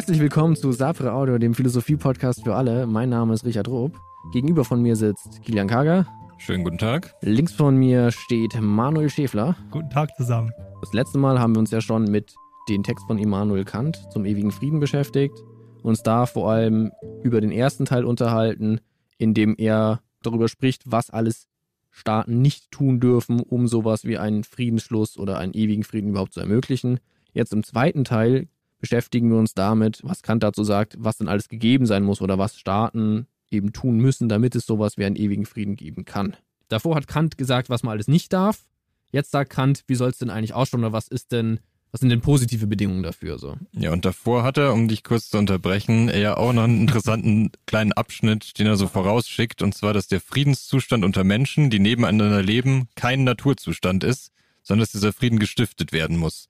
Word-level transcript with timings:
Herzlich 0.00 0.20
willkommen 0.20 0.56
zu 0.56 0.72
Sapre 0.72 1.12
Audio, 1.12 1.36
dem 1.36 1.52
Philosophie-Podcast 1.52 2.42
für 2.42 2.54
alle. 2.54 2.86
Mein 2.86 3.10
Name 3.10 3.34
ist 3.34 3.44
Richard 3.44 3.68
Rob. 3.68 4.00
Gegenüber 4.32 4.64
von 4.64 4.80
mir 4.80 4.96
sitzt 4.96 5.42
Kilian 5.42 5.68
Kager. 5.68 6.06
Schönen 6.38 6.64
guten 6.64 6.78
Tag. 6.78 7.14
Links 7.20 7.52
von 7.52 7.76
mir 7.76 8.10
steht 8.10 8.58
Manuel 8.58 9.10
Schäfler. 9.10 9.56
Guten 9.70 9.90
Tag 9.90 10.16
zusammen. 10.16 10.52
Das 10.80 10.94
letzte 10.94 11.18
Mal 11.18 11.38
haben 11.38 11.54
wir 11.54 11.58
uns 11.58 11.70
ja 11.70 11.82
schon 11.82 12.04
mit 12.04 12.32
dem 12.70 12.82
Text 12.82 13.06
von 13.08 13.18
Immanuel 13.18 13.66
Kant 13.66 14.02
zum 14.10 14.24
ewigen 14.24 14.52
Frieden 14.52 14.80
beschäftigt. 14.80 15.38
Uns 15.82 16.02
da 16.02 16.24
vor 16.24 16.50
allem 16.50 16.92
über 17.22 17.42
den 17.42 17.52
ersten 17.52 17.84
Teil 17.84 18.06
unterhalten, 18.06 18.80
in 19.18 19.34
dem 19.34 19.54
er 19.58 20.00
darüber 20.22 20.48
spricht, 20.48 20.84
was 20.86 21.10
alles 21.10 21.46
Staaten 21.90 22.40
nicht 22.40 22.70
tun 22.70 23.00
dürfen, 23.00 23.40
um 23.40 23.68
sowas 23.68 24.06
wie 24.06 24.16
einen 24.16 24.44
Friedensschluss 24.44 25.18
oder 25.18 25.36
einen 25.36 25.52
ewigen 25.52 25.84
Frieden 25.84 26.08
überhaupt 26.08 26.32
zu 26.32 26.40
ermöglichen. 26.40 27.00
Jetzt 27.34 27.52
im 27.52 27.62
zweiten 27.64 28.04
Teil 28.04 28.48
beschäftigen 28.80 29.30
wir 29.30 29.38
uns 29.38 29.54
damit, 29.54 30.00
was 30.02 30.22
Kant 30.22 30.42
dazu 30.42 30.64
sagt, 30.64 30.96
was 30.98 31.18
denn 31.18 31.28
alles 31.28 31.48
gegeben 31.48 31.86
sein 31.86 32.02
muss 32.02 32.20
oder 32.20 32.38
was 32.38 32.58
Staaten 32.58 33.26
eben 33.50 33.72
tun 33.72 33.98
müssen, 33.98 34.28
damit 34.28 34.54
es 34.54 34.66
sowas 34.66 34.96
wie 34.96 35.04
einen 35.04 35.16
ewigen 35.16 35.46
Frieden 35.46 35.76
geben 35.76 36.04
kann. 36.04 36.36
Davor 36.68 36.94
hat 36.94 37.06
Kant 37.08 37.36
gesagt, 37.36 37.68
was 37.68 37.82
man 37.82 37.92
alles 37.92 38.08
nicht 38.08 38.32
darf. 38.32 38.64
Jetzt 39.12 39.32
sagt 39.32 39.50
Kant, 39.50 39.82
wie 39.88 39.96
soll 39.96 40.10
es 40.10 40.18
denn 40.18 40.30
eigentlich 40.30 40.54
ausschauen 40.54 40.80
oder 40.80 40.92
was 40.92 41.08
ist 41.08 41.32
denn, 41.32 41.58
was 41.90 42.00
sind 42.00 42.10
denn 42.10 42.20
positive 42.20 42.68
Bedingungen 42.68 43.02
dafür 43.02 43.38
so? 43.38 43.56
Ja, 43.72 43.92
und 43.92 44.04
davor 44.04 44.44
hat 44.44 44.56
er, 44.56 44.72
um 44.72 44.86
dich 44.86 45.02
kurz 45.02 45.30
zu 45.30 45.38
unterbrechen, 45.38 46.08
ja 46.08 46.36
auch 46.36 46.52
noch 46.52 46.62
einen 46.62 46.82
interessanten 46.82 47.50
kleinen 47.66 47.92
Abschnitt, 47.92 48.58
den 48.58 48.68
er 48.68 48.76
so 48.76 48.86
vorausschickt, 48.86 49.62
und 49.62 49.74
zwar, 49.74 49.92
dass 49.92 50.06
der 50.06 50.20
Friedenszustand 50.20 51.04
unter 51.04 51.24
Menschen, 51.24 51.70
die 51.70 51.80
nebeneinander 51.80 52.42
leben, 52.42 52.88
kein 52.94 53.24
Naturzustand 53.24 54.04
ist, 54.04 54.30
sondern 54.62 54.82
dass 54.82 54.92
dieser 54.92 55.12
Frieden 55.12 55.40
gestiftet 55.40 55.90
werden 55.90 56.16
muss. 56.16 56.48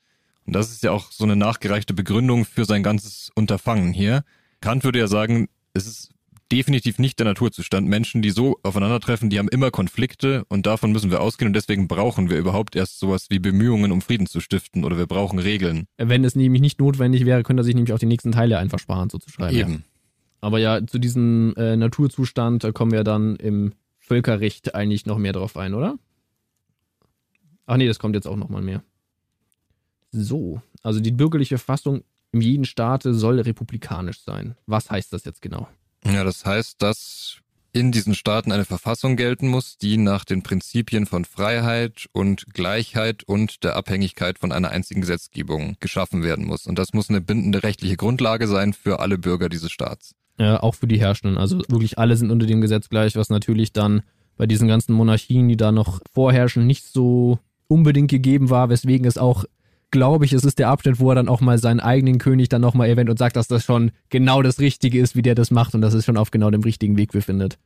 Und 0.51 0.55
das 0.55 0.73
ist 0.73 0.83
ja 0.83 0.91
auch 0.91 1.13
so 1.13 1.23
eine 1.23 1.37
nachgereichte 1.37 1.95
Begründung 1.95 2.45
für 2.45 2.65
sein 2.65 2.83
ganzes 2.83 3.31
Unterfangen 3.37 3.93
hier. 3.93 4.25
Kant 4.61 4.83
würde 4.83 4.99
ja 4.99 5.07
sagen, 5.07 5.47
es 5.75 5.87
ist 5.87 6.11
definitiv 6.51 6.99
nicht 6.99 7.21
der 7.21 7.27
Naturzustand. 7.27 7.87
Menschen, 7.87 8.21
die 8.21 8.31
so 8.31 8.59
aufeinandertreffen, 8.65 9.31
die 9.31 9.39
haben 9.39 9.47
immer 9.47 9.71
Konflikte 9.71 10.45
und 10.49 10.67
davon 10.67 10.91
müssen 10.91 11.13
wir 11.13 11.21
ausgehen 11.21 11.47
und 11.47 11.53
deswegen 11.53 11.87
brauchen 11.87 12.31
wir 12.31 12.37
überhaupt 12.37 12.75
erst 12.75 12.99
sowas 12.99 13.27
wie 13.31 13.39
Bemühungen, 13.39 13.93
um 13.93 14.01
Frieden 14.01 14.27
zu 14.27 14.41
stiften 14.41 14.83
oder 14.83 14.99
wir 14.99 15.07
brauchen 15.07 15.39
Regeln. 15.39 15.87
Wenn 15.99 16.25
es 16.25 16.35
nämlich 16.35 16.61
nicht 16.61 16.81
notwendig 16.81 17.27
wäre, 17.27 17.45
könnte 17.45 17.61
er 17.61 17.65
sich 17.65 17.77
nämlich 17.77 17.93
auch 17.93 18.01
die 18.01 18.07
nächsten 18.07 18.33
Teile 18.33 18.59
einfach 18.59 18.81
sparen, 18.81 19.09
so 19.09 19.19
zu 19.19 19.31
schreiben. 19.31 19.57
Eben. 19.57 19.73
Ja. 19.73 19.79
Aber 20.41 20.59
ja, 20.59 20.85
zu 20.85 20.99
diesem 20.99 21.55
äh, 21.59 21.77
Naturzustand 21.77 22.65
da 22.65 22.73
kommen 22.73 22.91
wir 22.91 23.05
dann 23.05 23.37
im 23.37 23.75
Völkerrecht 24.01 24.75
eigentlich 24.75 25.07
noch 25.07 25.19
mehr 25.19 25.33
drauf 25.33 25.57
ein, 25.57 25.75
oder? 25.75 25.97
Ach 27.67 27.77
nee, 27.77 27.87
das 27.87 28.01
kommt 28.01 28.17
jetzt 28.17 28.27
auch 28.27 28.35
nochmal 28.35 28.63
mehr. 28.63 28.83
So, 30.13 30.61
also 30.83 31.01
die 31.01 31.13
bürgerliche 31.13 31.59
Verfassung 31.59 32.03
in 32.33 32.41
jedem 32.41 32.65
Staate 32.65 33.15
soll 33.15 33.41
republikanisch 33.41 34.21
sein. 34.21 34.57
Was 34.67 34.91
heißt 34.91 35.13
das 35.13 35.25
jetzt 35.25 35.43
genau? 35.43 35.69
Ja, 36.05 36.25
das 36.25 36.45
heißt, 36.45 36.81
dass 36.81 37.41
in 37.73 37.93
diesen 37.93 38.15
Staaten 38.15 38.51
eine 38.53 38.65
Verfassung 38.65 39.17
gelten 39.17 39.49
muss, 39.49 39.79
die 39.79 39.97
nach 39.97 40.25
den 40.25 40.43
Prinzipien 40.43 41.07
von 41.07 41.25
Freiheit 41.25 42.07
und 42.13 42.53
Gleichheit 42.53 43.23
und 43.23 43.63
der 43.63 43.77
Abhängigkeit 43.77 44.39
von 44.39 44.51
einer 44.51 44.71
einzigen 44.71 45.03
Gesetzgebung 45.03 45.77
geschaffen 45.79 46.23
werden 46.23 46.47
muss. 46.47 46.67
Und 46.67 46.79
das 46.79 46.93
muss 46.93 47.11
eine 47.11 47.21
bindende 47.21 47.63
rechtliche 47.63 47.97
Grundlage 47.97 48.49
sein 48.49 48.73
für 48.73 49.01
alle 49.01 49.19
Bürger 49.19 49.49
dieses 49.49 49.71
Staats. 49.71 50.15
Ja, 50.39 50.61
auch 50.63 50.75
für 50.75 50.89
die 50.89 50.99
Herrschenden. 50.99 51.39
Also 51.39 51.59
wirklich 51.69 51.99
alle 51.99 52.17
sind 52.17 52.31
unter 52.31 52.47
dem 52.47 52.61
Gesetz 52.61 52.89
gleich, 52.89 53.15
was 53.15 53.29
natürlich 53.29 53.73
dann 53.73 54.03
bei 54.37 54.47
diesen 54.47 54.69
ganzen 54.69 54.95
Monarchien, 54.95 55.49
die 55.49 55.57
da 55.57 55.71
noch 55.71 56.01
vorherrschen, 56.13 56.67
nicht 56.67 56.87
so 56.87 57.39
unbedingt 57.69 58.11
gegeben 58.11 58.51
war, 58.51 58.71
weswegen 58.71 59.07
es 59.07 59.19
auch 59.19 59.45
glaube 59.91 60.25
ich, 60.25 60.33
es 60.33 60.45
ist 60.45 60.59
der 60.59 60.69
Abschnitt, 60.69 61.01
wo 61.01 61.11
er 61.11 61.15
dann 61.15 61.29
auch 61.29 61.41
mal 61.41 61.59
seinen 61.59 61.81
eigenen 61.81 62.19
König 62.19 62.49
dann 62.49 62.61
nochmal 62.61 62.89
erwähnt 62.89 63.11
und 63.11 63.19
sagt, 63.19 63.37
dass 63.37 63.49
das 63.49 63.65
schon 63.65 63.91
genau 64.09 64.43
das 64.43 64.61
Richtige 64.61 65.01
ist, 65.01 65.17
wie 65.17 65.23
der 65.23 65.35
das 65.35 65.51
macht 65.51 65.75
und 65.75 65.81
dass 65.81 65.95
es 65.95 66.05
schon 66.05 66.17
auf 66.17 66.31
genau 66.31 66.51
dem 66.51 66.63
richtigen 66.63 66.97
Weg 66.97 67.13
befindet. 67.13 67.59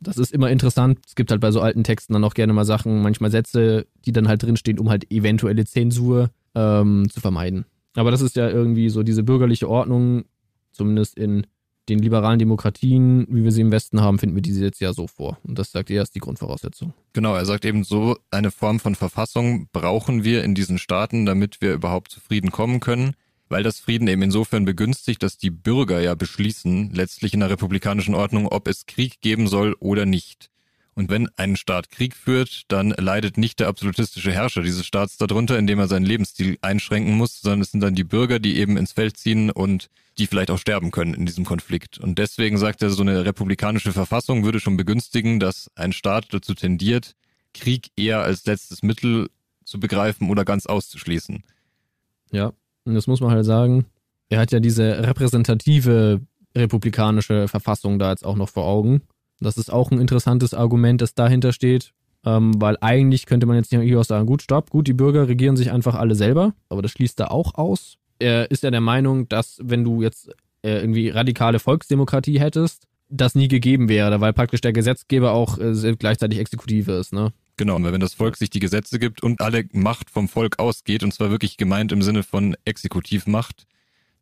Das 0.00 0.16
ist 0.16 0.32
immer 0.32 0.50
interessant. 0.50 0.98
Es 1.06 1.14
gibt 1.14 1.30
halt 1.30 1.40
bei 1.40 1.50
so 1.50 1.60
alten 1.60 1.84
Texten 1.84 2.12
dann 2.12 2.24
auch 2.24 2.34
gerne 2.34 2.52
mal 2.52 2.64
Sachen, 2.64 3.02
manchmal 3.02 3.30
Sätze, 3.30 3.86
die 4.04 4.12
dann 4.12 4.28
halt 4.28 4.42
drinstehen, 4.42 4.78
um 4.78 4.90
halt 4.90 5.10
eventuelle 5.10 5.64
Zensur 5.64 6.30
ähm, 6.54 7.08
zu 7.10 7.20
vermeiden. 7.20 7.64
Aber 7.94 8.10
das 8.10 8.20
ist 8.20 8.36
ja 8.36 8.48
irgendwie 8.48 8.90
so 8.90 9.02
diese 9.02 9.24
bürgerliche 9.24 9.68
Ordnung, 9.68 10.24
zumindest 10.70 11.18
in 11.18 11.46
den 11.88 11.98
liberalen 11.98 12.38
Demokratien, 12.38 13.26
wie 13.30 13.44
wir 13.44 13.52
sie 13.52 13.62
im 13.62 13.72
Westen 13.72 14.00
haben, 14.00 14.18
finden 14.18 14.34
wir 14.34 14.42
diese 14.42 14.64
jetzt 14.64 14.80
ja 14.80 14.92
so 14.92 15.06
vor. 15.06 15.38
Und 15.42 15.58
das 15.58 15.72
sagt 15.72 15.90
er, 15.90 16.02
ist 16.02 16.14
die 16.14 16.20
Grundvoraussetzung. 16.20 16.94
Genau, 17.12 17.34
er 17.34 17.46
sagt 17.46 17.64
eben 17.64 17.84
so, 17.84 18.16
eine 18.30 18.50
Form 18.50 18.80
von 18.80 18.94
Verfassung 18.94 19.68
brauchen 19.72 20.24
wir 20.24 20.44
in 20.44 20.54
diesen 20.54 20.78
Staaten, 20.78 21.26
damit 21.26 21.60
wir 21.60 21.72
überhaupt 21.72 22.10
zu 22.10 22.20
Frieden 22.20 22.50
kommen 22.50 22.80
können, 22.80 23.14
weil 23.48 23.62
das 23.62 23.80
Frieden 23.80 24.08
eben 24.08 24.22
insofern 24.22 24.64
begünstigt, 24.64 25.22
dass 25.22 25.38
die 25.38 25.50
Bürger 25.50 26.00
ja 26.00 26.14
beschließen, 26.14 26.90
letztlich 26.92 27.34
in 27.34 27.40
der 27.40 27.50
republikanischen 27.50 28.14
Ordnung, 28.14 28.46
ob 28.46 28.68
es 28.68 28.86
Krieg 28.86 29.20
geben 29.20 29.48
soll 29.48 29.74
oder 29.80 30.06
nicht. 30.06 30.50
Und 30.98 31.10
wenn 31.10 31.28
ein 31.36 31.54
Staat 31.54 31.90
Krieg 31.90 32.16
führt, 32.16 32.62
dann 32.66 32.90
leidet 32.90 33.38
nicht 33.38 33.60
der 33.60 33.68
absolutistische 33.68 34.32
Herrscher 34.32 34.62
dieses 34.62 34.84
Staats 34.84 35.16
darunter, 35.16 35.56
indem 35.56 35.78
er 35.78 35.86
seinen 35.86 36.04
Lebensstil 36.04 36.58
einschränken 36.60 37.16
muss, 37.16 37.40
sondern 37.40 37.60
es 37.60 37.70
sind 37.70 37.84
dann 37.84 37.94
die 37.94 38.02
Bürger, 38.02 38.40
die 38.40 38.56
eben 38.56 38.76
ins 38.76 38.90
Feld 38.90 39.16
ziehen 39.16 39.52
und 39.52 39.90
die 40.18 40.26
vielleicht 40.26 40.50
auch 40.50 40.58
sterben 40.58 40.90
können 40.90 41.14
in 41.14 41.24
diesem 41.24 41.44
Konflikt. 41.44 41.98
Und 41.98 42.18
deswegen 42.18 42.58
sagt 42.58 42.82
er, 42.82 42.90
so 42.90 43.02
eine 43.02 43.24
republikanische 43.24 43.92
Verfassung 43.92 44.42
würde 44.42 44.58
schon 44.58 44.76
begünstigen, 44.76 45.38
dass 45.38 45.70
ein 45.76 45.92
Staat 45.92 46.34
dazu 46.34 46.52
tendiert, 46.54 47.14
Krieg 47.54 47.92
eher 47.94 48.22
als 48.22 48.44
letztes 48.46 48.82
Mittel 48.82 49.30
zu 49.64 49.78
begreifen 49.78 50.28
oder 50.28 50.44
ganz 50.44 50.66
auszuschließen. 50.66 51.44
Ja, 52.32 52.52
und 52.82 52.94
das 52.94 53.06
muss 53.06 53.20
man 53.20 53.30
halt 53.30 53.46
sagen. 53.46 53.86
Er 54.30 54.40
hat 54.40 54.50
ja 54.50 54.58
diese 54.58 55.06
repräsentative 55.06 56.22
republikanische 56.56 57.46
Verfassung 57.46 58.00
da 58.00 58.10
jetzt 58.10 58.24
auch 58.24 58.34
noch 58.34 58.48
vor 58.48 58.64
Augen. 58.64 59.02
Das 59.40 59.56
ist 59.56 59.72
auch 59.72 59.90
ein 59.90 60.00
interessantes 60.00 60.54
Argument, 60.54 61.00
das 61.00 61.14
dahinter 61.14 61.52
steht. 61.52 61.92
Ähm, 62.24 62.60
weil 62.60 62.76
eigentlich 62.80 63.26
könnte 63.26 63.46
man 63.46 63.56
jetzt 63.56 63.70
hier 63.70 64.00
auch 64.00 64.04
sagen, 64.04 64.26
gut, 64.26 64.42
stopp, 64.42 64.70
gut, 64.70 64.88
die 64.88 64.92
Bürger 64.92 65.28
regieren 65.28 65.56
sich 65.56 65.70
einfach 65.70 65.94
alle 65.94 66.16
selber, 66.16 66.52
aber 66.68 66.82
das 66.82 66.90
schließt 66.90 67.18
da 67.20 67.28
auch 67.28 67.54
aus. 67.54 67.96
Er 68.18 68.50
ist 68.50 68.64
ja 68.64 68.72
der 68.72 68.80
Meinung, 68.80 69.28
dass 69.28 69.60
wenn 69.62 69.84
du 69.84 70.02
jetzt 70.02 70.28
äh, 70.62 70.80
irgendwie 70.80 71.10
radikale 71.10 71.60
Volksdemokratie 71.60 72.40
hättest, 72.40 72.88
das 73.08 73.36
nie 73.36 73.46
gegeben 73.46 73.88
wäre, 73.88 74.20
weil 74.20 74.32
praktisch 74.32 74.60
der 74.60 74.72
Gesetzgeber 74.72 75.32
auch 75.32 75.58
äh, 75.58 75.94
gleichzeitig 75.96 76.40
Exekutive 76.40 76.92
ist, 76.92 77.12
ne? 77.12 77.32
Genau, 77.56 77.76
und 77.76 77.84
wenn 77.84 78.00
das 78.00 78.14
Volk 78.14 78.36
sich 78.36 78.50
die 78.50 78.60
Gesetze 78.60 78.98
gibt 78.98 79.22
und 79.22 79.40
alle 79.40 79.64
Macht 79.72 80.10
vom 80.10 80.28
Volk 80.28 80.58
ausgeht, 80.58 81.02
und 81.02 81.12
zwar 81.12 81.30
wirklich 81.30 81.56
gemeint 81.56 81.90
im 81.90 82.02
Sinne 82.02 82.22
von 82.22 82.56
Exekutivmacht, 82.64 83.64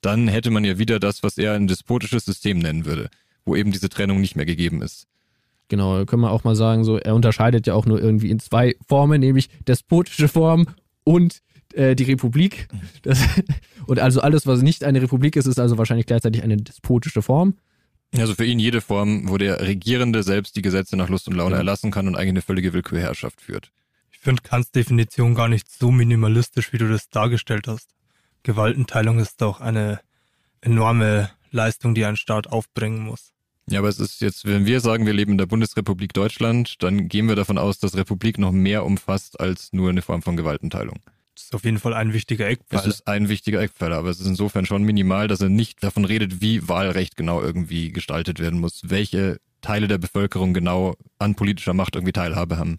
dann 0.01 0.29
hätte 0.29 0.51
man 0.51 0.65
ja 0.65 0.79
wieder 0.79 1.01
das, 1.01 1.23
was 1.23 1.37
er 1.37 1.55
ein 1.55 1.67
despotisches 1.67 2.25
System 2.25 2.59
nennen 2.59 2.85
würde 2.85 3.11
wo 3.47 3.57
eben 3.57 3.73
diese 3.73 3.89
Trennung 3.89 4.21
nicht 4.21 4.37
mehr 4.37 4.45
gegeben 4.45 4.83
ist. 4.83 5.07
Genau, 5.69 6.05
können 6.05 6.23
wir 6.23 6.31
auch 6.31 6.45
mal 6.45 6.55
sagen, 6.55 6.85
so 6.85 6.99
er 6.99 7.15
unterscheidet 7.15 7.67
ja 7.67 7.75
auch 7.75 7.87
nur 7.87 8.01
irgendwie 8.01 8.31
in 8.31 8.39
zwei 8.39 8.77
Formen, 8.87 9.21
nämlich 9.21 9.49
despotische 9.67 10.29
Form 10.29 10.67
und 11.03 11.43
äh, 11.73 11.97
die 11.97 12.05
Republik. 12.05 12.69
Das, 13.03 13.21
und 13.87 13.99
also 13.99 14.21
alles, 14.21 14.47
was 14.47 14.63
nicht 14.63 14.85
eine 14.85 15.03
Republik 15.03 15.37
ist, 15.37 15.47
ist 15.47 15.59
also 15.59 15.79
wahrscheinlich 15.79 16.07
gleichzeitig 16.07 16.43
eine 16.43 16.57
despotische 16.57 17.23
Form. 17.23 17.55
Also 18.17 18.35
für 18.35 18.45
ihn 18.45 18.59
jede 18.59 18.81
Form, 18.81 19.29
wo 19.29 19.37
der 19.39 19.61
Regierende 19.61 20.23
selbst 20.23 20.57
die 20.57 20.63
Gesetze 20.63 20.97
nach 20.97 21.09
Lust 21.09 21.29
und 21.29 21.35
Laune 21.35 21.55
ja. 21.55 21.59
erlassen 21.59 21.91
kann 21.91 22.07
und 22.07 22.15
eigentlich 22.15 22.31
eine 22.31 22.43
völlige 22.43 22.73
Willkürherrschaft 22.73 23.41
führt. 23.41 23.73
Ich 24.11 24.19
finde 24.19 24.43
Kants 24.43 24.71
Definition 24.71 25.35
gar 25.35 25.49
nicht 25.49 25.71
so 25.71 25.91
minimalistisch, 25.91 26.73
wie 26.73 26.79
du 26.79 26.89
das 26.89 27.09
dargestellt 27.09 27.67
hast. 27.67 27.91
Gewaltenteilung 28.45 29.19
ist 29.19 29.41
doch 29.41 29.61
eine 29.61 30.01
enorme 30.61 31.31
Leistung, 31.51 31.95
die 31.95 32.05
ein 32.05 32.17
Staat 32.17 32.47
aufbringen 32.47 33.01
muss. 33.01 33.33
Ja, 33.69 33.81
aber 33.81 33.89
es 33.89 33.99
ist 33.99 34.21
jetzt, 34.21 34.45
wenn 34.45 34.65
wir 34.65 34.81
sagen, 34.81 35.07
wir 35.07 35.13
leben 35.13 35.33
in 35.33 35.39
der 35.39 35.47
Bundesrepublik 35.47 36.13
Deutschland, 36.13 36.83
dann 36.83 37.09
gehen 37.09 37.29
wir 37.29 37.35
davon 37.35 37.59
aus, 37.59 37.79
dass 37.79 37.97
Republik 37.97 38.39
noch 38.39 38.53
mehr 38.53 38.85
umfasst 38.85 39.41
als 39.41 39.73
nur 39.73 39.91
eine 39.91 40.03
Form 40.03 40.23
von 40.23 40.37
Gewaltenteilung. 40.37 41.01
Das 41.35 41.47
ist 41.47 41.55
auf 41.55 41.65
jeden 41.65 41.79
Fall 41.79 41.93
ein 41.93 42.13
wichtiger 42.13 42.49
Eckpfeiler. 42.49 42.81
Es 42.81 42.87
ist 42.87 43.07
ein 43.09 43.29
wichtiger 43.29 43.61
Eckpfeiler, 43.61 43.97
aber 43.97 44.09
es 44.09 44.21
ist 44.21 44.27
insofern 44.27 44.65
schon 44.67 44.85
minimal, 44.85 45.29
dass 45.29 45.41
er 45.41 45.49
nicht 45.49 45.83
davon 45.83 46.05
redet, 46.05 46.41
wie 46.41 46.67
Wahlrecht 46.69 47.17
genau 47.17 47.43
irgendwie 47.43 47.93
gestaltet 47.93 48.39
werden 48.39 48.61
muss, 48.61 48.83
welche 48.85 49.39
Teile 49.61 49.89
der 49.89 49.99
Bevölkerung 49.99 50.55
genau 50.55 50.95
an 51.19 51.35
politischer 51.35 51.75
Macht 51.75 51.97
irgendwie 51.97 52.13
Teilhabe 52.13 52.57
haben. 52.57 52.77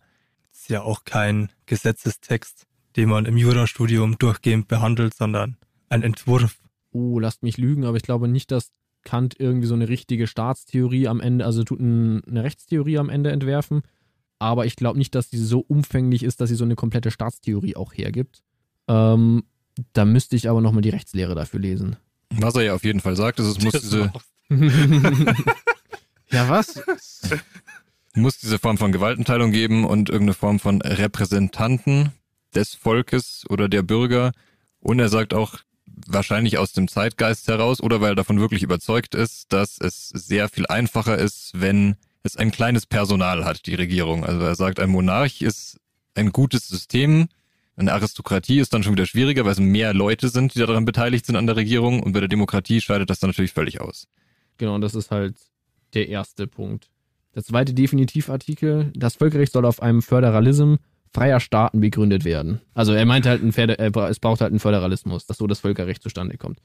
Das 0.52 0.62
ist 0.62 0.70
ja 0.70 0.82
auch 0.82 1.04
kein 1.04 1.52
Gesetzestext, 1.66 2.66
den 2.96 3.10
man 3.10 3.26
im 3.26 3.38
Jurastudium 3.38 4.18
durchgehend 4.18 4.68
behandelt, 4.68 5.14
sondern 5.14 5.58
ein 5.90 6.02
Entwurf. 6.02 6.58
Oh, 6.92 7.20
lasst 7.20 7.44
mich 7.44 7.58
lügen, 7.58 7.86
aber 7.86 7.98
ich 7.98 8.04
glaube 8.04 8.28
nicht, 8.28 8.52
dass 8.52 8.72
Kant 9.04 9.36
irgendwie 9.40 9.68
so 9.68 9.74
eine 9.74 9.90
richtige 9.90 10.28
Staatstheorie 10.28 11.08
am 11.08 11.22
Ende, 11.22 11.46
also 11.46 11.64
tut 11.64 11.80
ein, 11.80 12.24
eine 12.26 12.44
Rechtstheorie 12.44 12.98
am 12.98 13.10
Ende 13.10 13.32
entwerfen. 13.32 13.82
Aber 14.40 14.66
ich 14.66 14.76
glaube 14.76 14.98
nicht, 14.98 15.16
dass 15.16 15.30
die 15.30 15.38
so 15.38 15.60
umfänglich 15.60 16.24
ist, 16.24 16.42
dass 16.42 16.50
sie 16.50 16.56
so 16.56 16.66
eine 16.66 16.76
komplette 16.76 17.12
Staatstheorie 17.12 17.76
auch 17.76 17.94
hergibt. 17.94 18.44
Ähm, 18.88 19.44
da 19.94 20.06
müsste 20.06 20.36
ich 20.36 20.50
aber 20.50 20.62
nochmal 20.62 20.82
die 20.82 20.90
Rechtslehre 20.90 21.36
dafür 21.36 21.60
lesen. 21.60 21.96
Was 22.30 22.56
er 22.56 22.64
ja 22.64 22.74
auf 22.74 22.84
jeden 22.84 23.00
Fall 23.00 23.16
sagt, 23.16 23.40
ist, 23.40 23.48
es 23.48 23.62
muss 23.62 23.74
diese. 23.82 24.12
ja, 26.32 26.50
was? 26.50 26.82
muss 28.14 28.38
diese 28.38 28.60
Form 28.60 28.78
von 28.78 28.92
Gewaltenteilung 28.92 29.52
geben 29.52 29.86
und 29.86 30.10
irgendeine 30.10 30.34
Form 30.34 30.60
von 30.60 30.82
Repräsentanten 30.82 32.12
des 32.56 32.76
Volkes 32.76 33.46
oder 33.50 33.70
der 33.70 33.84
Bürger. 33.84 34.32
Und 34.80 35.00
er 35.00 35.10
sagt 35.10 35.34
auch, 35.34 35.60
wahrscheinlich 36.08 36.58
aus 36.58 36.74
dem 36.74 36.88
Zeitgeist 36.88 37.48
heraus 37.48 37.82
oder 37.82 38.02
weil 38.02 38.12
er 38.12 38.16
davon 38.16 38.40
wirklich 38.40 38.64
überzeugt 38.64 39.16
ist, 39.16 39.52
dass 39.54 39.80
es 39.80 40.10
sehr 40.10 40.50
viel 40.50 40.68
einfacher 40.68 41.18
ist, 41.18 41.52
wenn 41.56 41.96
es 42.24 42.38
ein 42.38 42.52
kleines 42.52 42.86
Personal 42.86 43.46
hat, 43.46 43.66
die 43.66 43.76
Regierung. 43.76 44.26
Also 44.26 44.42
er 44.42 44.56
sagt, 44.56 44.80
ein 44.80 44.90
Monarch 44.90 45.42
ist 45.42 45.80
ein 46.16 46.32
gutes 46.32 46.68
System. 46.68 47.28
Eine 47.76 47.94
Aristokratie 47.94 48.60
ist 48.60 48.74
dann 48.74 48.84
schon 48.84 48.94
wieder 48.94 49.06
schwieriger, 49.06 49.46
weil 49.46 49.52
es 49.52 49.60
mehr 49.60 49.94
Leute 49.94 50.30
sind, 50.30 50.56
die 50.56 50.60
daran 50.60 50.86
beteiligt 50.86 51.26
sind 51.26 51.36
an 51.36 51.46
der 51.46 51.56
Regierung. 51.56 52.02
Und 52.02 52.14
bei 52.14 52.20
der 52.20 52.30
Demokratie 52.30 52.82
scheidet 52.82 53.10
das 53.10 53.20
dann 53.20 53.30
natürlich 53.30 53.54
völlig 53.54 53.82
aus. 53.82 54.08
Genau, 54.58 54.78
das 54.80 54.96
ist 54.96 55.12
halt 55.12 55.36
der 55.94 56.10
erste 56.10 56.48
Punkt. 56.48 56.90
Der 57.36 57.44
zweite 57.44 57.74
Definitivartikel, 57.74 58.92
das 58.96 59.16
Völkerrecht 59.16 59.54
soll 59.54 59.66
auf 59.66 59.82
einem 59.82 60.02
Föderalism 60.02 60.76
freier 61.14 61.40
Staaten 61.40 61.80
begründet 61.80 62.26
werden. 62.26 62.62
Also 62.74 62.94
er 62.94 63.06
meint 63.06 63.26
halt, 63.26 63.42
Pferde, 63.54 63.78
es 63.80 64.20
braucht 64.20 64.42
halt 64.42 64.52
einen 64.52 64.60
Föderalismus, 64.60 65.26
dass 65.26 65.38
so 65.38 65.48
das 65.48 65.60
Völkerrecht 65.60 66.04
zustande 66.04 66.38
kommt. 66.38 66.60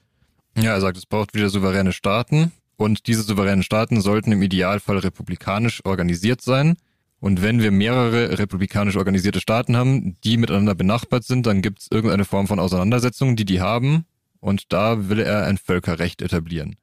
Ja, 0.57 0.73
er 0.73 0.81
sagt, 0.81 0.97
es 0.97 1.05
braucht 1.05 1.33
wieder 1.33 1.49
souveräne 1.49 1.93
Staaten 1.93 2.51
und 2.75 3.07
diese 3.07 3.23
souveränen 3.23 3.63
Staaten 3.63 4.01
sollten 4.01 4.31
im 4.31 4.41
Idealfall 4.41 4.99
republikanisch 4.99 5.81
organisiert 5.85 6.41
sein. 6.41 6.75
Und 7.19 7.41
wenn 7.41 7.61
wir 7.61 7.71
mehrere 7.71 8.37
republikanisch 8.37 8.97
organisierte 8.97 9.39
Staaten 9.39 9.77
haben, 9.77 10.17
die 10.25 10.35
miteinander 10.37 10.75
benachbart 10.75 11.23
sind, 11.23 11.45
dann 11.45 11.61
gibt 11.61 11.79
es 11.79 11.87
irgendeine 11.89 12.25
Form 12.25 12.47
von 12.47 12.59
Auseinandersetzung, 12.59 13.37
die 13.37 13.45
die 13.45 13.61
haben. 13.61 14.05
Und 14.41 14.73
da 14.73 15.07
will 15.07 15.19
er 15.19 15.45
ein 15.45 15.57
Völkerrecht 15.57 16.21
etablieren. 16.21 16.75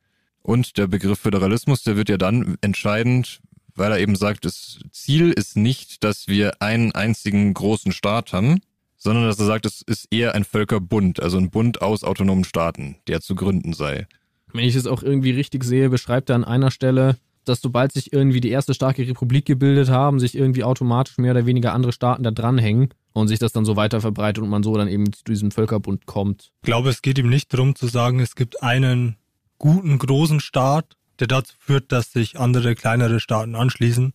Und 0.42 0.78
der 0.78 0.86
Begriff 0.86 1.20
Föderalismus, 1.20 1.82
der 1.82 1.96
wird 1.96 2.08
ja 2.08 2.16
dann 2.16 2.56
entscheidend, 2.62 3.40
weil 3.80 3.92
er 3.92 3.98
eben 3.98 4.14
sagt, 4.14 4.44
das 4.44 4.78
Ziel 4.92 5.32
ist 5.32 5.56
nicht, 5.56 6.04
dass 6.04 6.28
wir 6.28 6.60
einen 6.60 6.92
einzigen 6.92 7.52
großen 7.54 7.92
Staat 7.92 8.34
haben, 8.34 8.60
sondern 8.98 9.24
dass 9.24 9.40
er 9.40 9.46
sagt, 9.46 9.64
es 9.64 9.80
ist 9.80 10.06
eher 10.10 10.34
ein 10.34 10.44
Völkerbund, 10.44 11.22
also 11.22 11.38
ein 11.38 11.48
Bund 11.48 11.80
aus 11.80 12.04
autonomen 12.04 12.44
Staaten, 12.44 12.96
der 13.08 13.22
zu 13.22 13.34
gründen 13.34 13.72
sei. 13.72 14.06
Wenn 14.52 14.66
ich 14.66 14.76
es 14.76 14.86
auch 14.86 15.02
irgendwie 15.02 15.30
richtig 15.30 15.64
sehe, 15.64 15.88
beschreibt 15.88 16.28
er 16.28 16.36
an 16.36 16.44
einer 16.44 16.70
Stelle, 16.70 17.16
dass 17.46 17.62
sobald 17.62 17.92
sich 17.92 18.12
irgendwie 18.12 18.42
die 18.42 18.50
erste 18.50 18.74
starke 18.74 19.08
Republik 19.08 19.46
gebildet 19.46 19.88
haben, 19.88 20.20
sich 20.20 20.36
irgendwie 20.36 20.62
automatisch 20.62 21.16
mehr 21.16 21.30
oder 21.30 21.46
weniger 21.46 21.72
andere 21.72 21.92
Staaten 21.92 22.22
da 22.22 22.32
dranhängen 22.32 22.90
und 23.14 23.28
sich 23.28 23.38
das 23.38 23.52
dann 23.52 23.64
so 23.64 23.76
weiter 23.76 24.02
verbreitet 24.02 24.44
und 24.44 24.50
man 24.50 24.62
so 24.62 24.76
dann 24.76 24.88
eben 24.88 25.10
zu 25.10 25.24
diesem 25.24 25.52
Völkerbund 25.52 26.04
kommt. 26.04 26.52
Ich 26.60 26.66
glaube, 26.66 26.90
es 26.90 27.00
geht 27.00 27.16
ihm 27.16 27.30
nicht 27.30 27.50
darum 27.54 27.74
zu 27.74 27.86
sagen, 27.86 28.20
es 28.20 28.34
gibt 28.34 28.62
einen 28.62 29.16
guten 29.56 29.96
großen 29.96 30.40
Staat 30.40 30.96
der 31.20 31.28
dazu 31.28 31.54
führt, 31.58 31.92
dass 31.92 32.12
sich 32.12 32.38
andere 32.38 32.74
kleinere 32.74 33.20
Staaten 33.20 33.54
anschließen, 33.54 34.12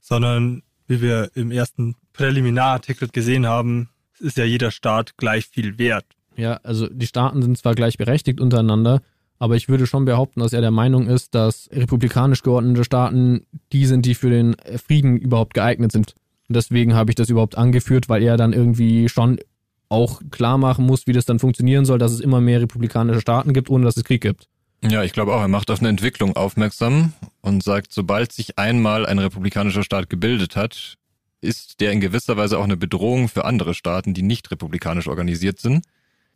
sondern 0.00 0.62
wie 0.86 1.00
wir 1.02 1.30
im 1.34 1.50
ersten 1.50 1.96
Präliminarartikel 2.12 3.08
gesehen 3.08 3.46
haben, 3.46 3.88
ist 4.18 4.38
ja 4.38 4.44
jeder 4.44 4.70
Staat 4.70 5.16
gleich 5.16 5.46
viel 5.46 5.78
wert. 5.78 6.06
Ja, 6.36 6.54
also 6.62 6.88
die 6.88 7.06
Staaten 7.06 7.42
sind 7.42 7.58
zwar 7.58 7.74
gleichberechtigt 7.74 8.40
untereinander, 8.40 9.02
aber 9.38 9.56
ich 9.56 9.68
würde 9.68 9.86
schon 9.86 10.04
behaupten, 10.04 10.40
dass 10.40 10.52
er 10.52 10.60
der 10.60 10.70
Meinung 10.70 11.08
ist, 11.08 11.34
dass 11.34 11.68
republikanisch 11.72 12.42
geordnete 12.42 12.84
Staaten 12.84 13.46
die 13.72 13.86
sind, 13.86 14.06
die 14.06 14.14
für 14.14 14.30
den 14.30 14.56
Frieden 14.86 15.16
überhaupt 15.16 15.54
geeignet 15.54 15.92
sind. 15.92 16.14
Und 16.48 16.56
deswegen 16.56 16.94
habe 16.94 17.10
ich 17.10 17.16
das 17.16 17.28
überhaupt 17.28 17.58
angeführt, 17.58 18.08
weil 18.08 18.22
er 18.22 18.36
dann 18.36 18.52
irgendwie 18.52 19.08
schon 19.08 19.38
auch 19.88 20.20
klar 20.30 20.58
machen 20.58 20.86
muss, 20.86 21.06
wie 21.06 21.12
das 21.12 21.26
dann 21.26 21.38
funktionieren 21.38 21.84
soll, 21.84 21.98
dass 21.98 22.12
es 22.12 22.20
immer 22.20 22.40
mehr 22.40 22.60
republikanische 22.60 23.20
Staaten 23.20 23.52
gibt, 23.52 23.70
ohne 23.70 23.84
dass 23.84 23.96
es 23.96 24.04
Krieg 24.04 24.22
gibt. 24.22 24.48
Ja, 24.82 25.02
ich 25.02 25.12
glaube 25.12 25.34
auch, 25.34 25.40
er 25.40 25.48
macht 25.48 25.70
auf 25.70 25.80
eine 25.80 25.88
Entwicklung 25.88 26.36
aufmerksam 26.36 27.12
und 27.40 27.62
sagt, 27.62 27.92
sobald 27.92 28.32
sich 28.32 28.58
einmal 28.58 29.06
ein 29.06 29.18
republikanischer 29.18 29.82
Staat 29.82 30.10
gebildet 30.10 30.54
hat, 30.54 30.96
ist 31.40 31.80
der 31.80 31.92
in 31.92 32.00
gewisser 32.00 32.36
Weise 32.36 32.58
auch 32.58 32.64
eine 32.64 32.76
Bedrohung 32.76 33.28
für 33.28 33.44
andere 33.44 33.74
Staaten, 33.74 34.14
die 34.14 34.22
nicht 34.22 34.50
republikanisch 34.50 35.08
organisiert 35.08 35.60
sind. 35.60 35.84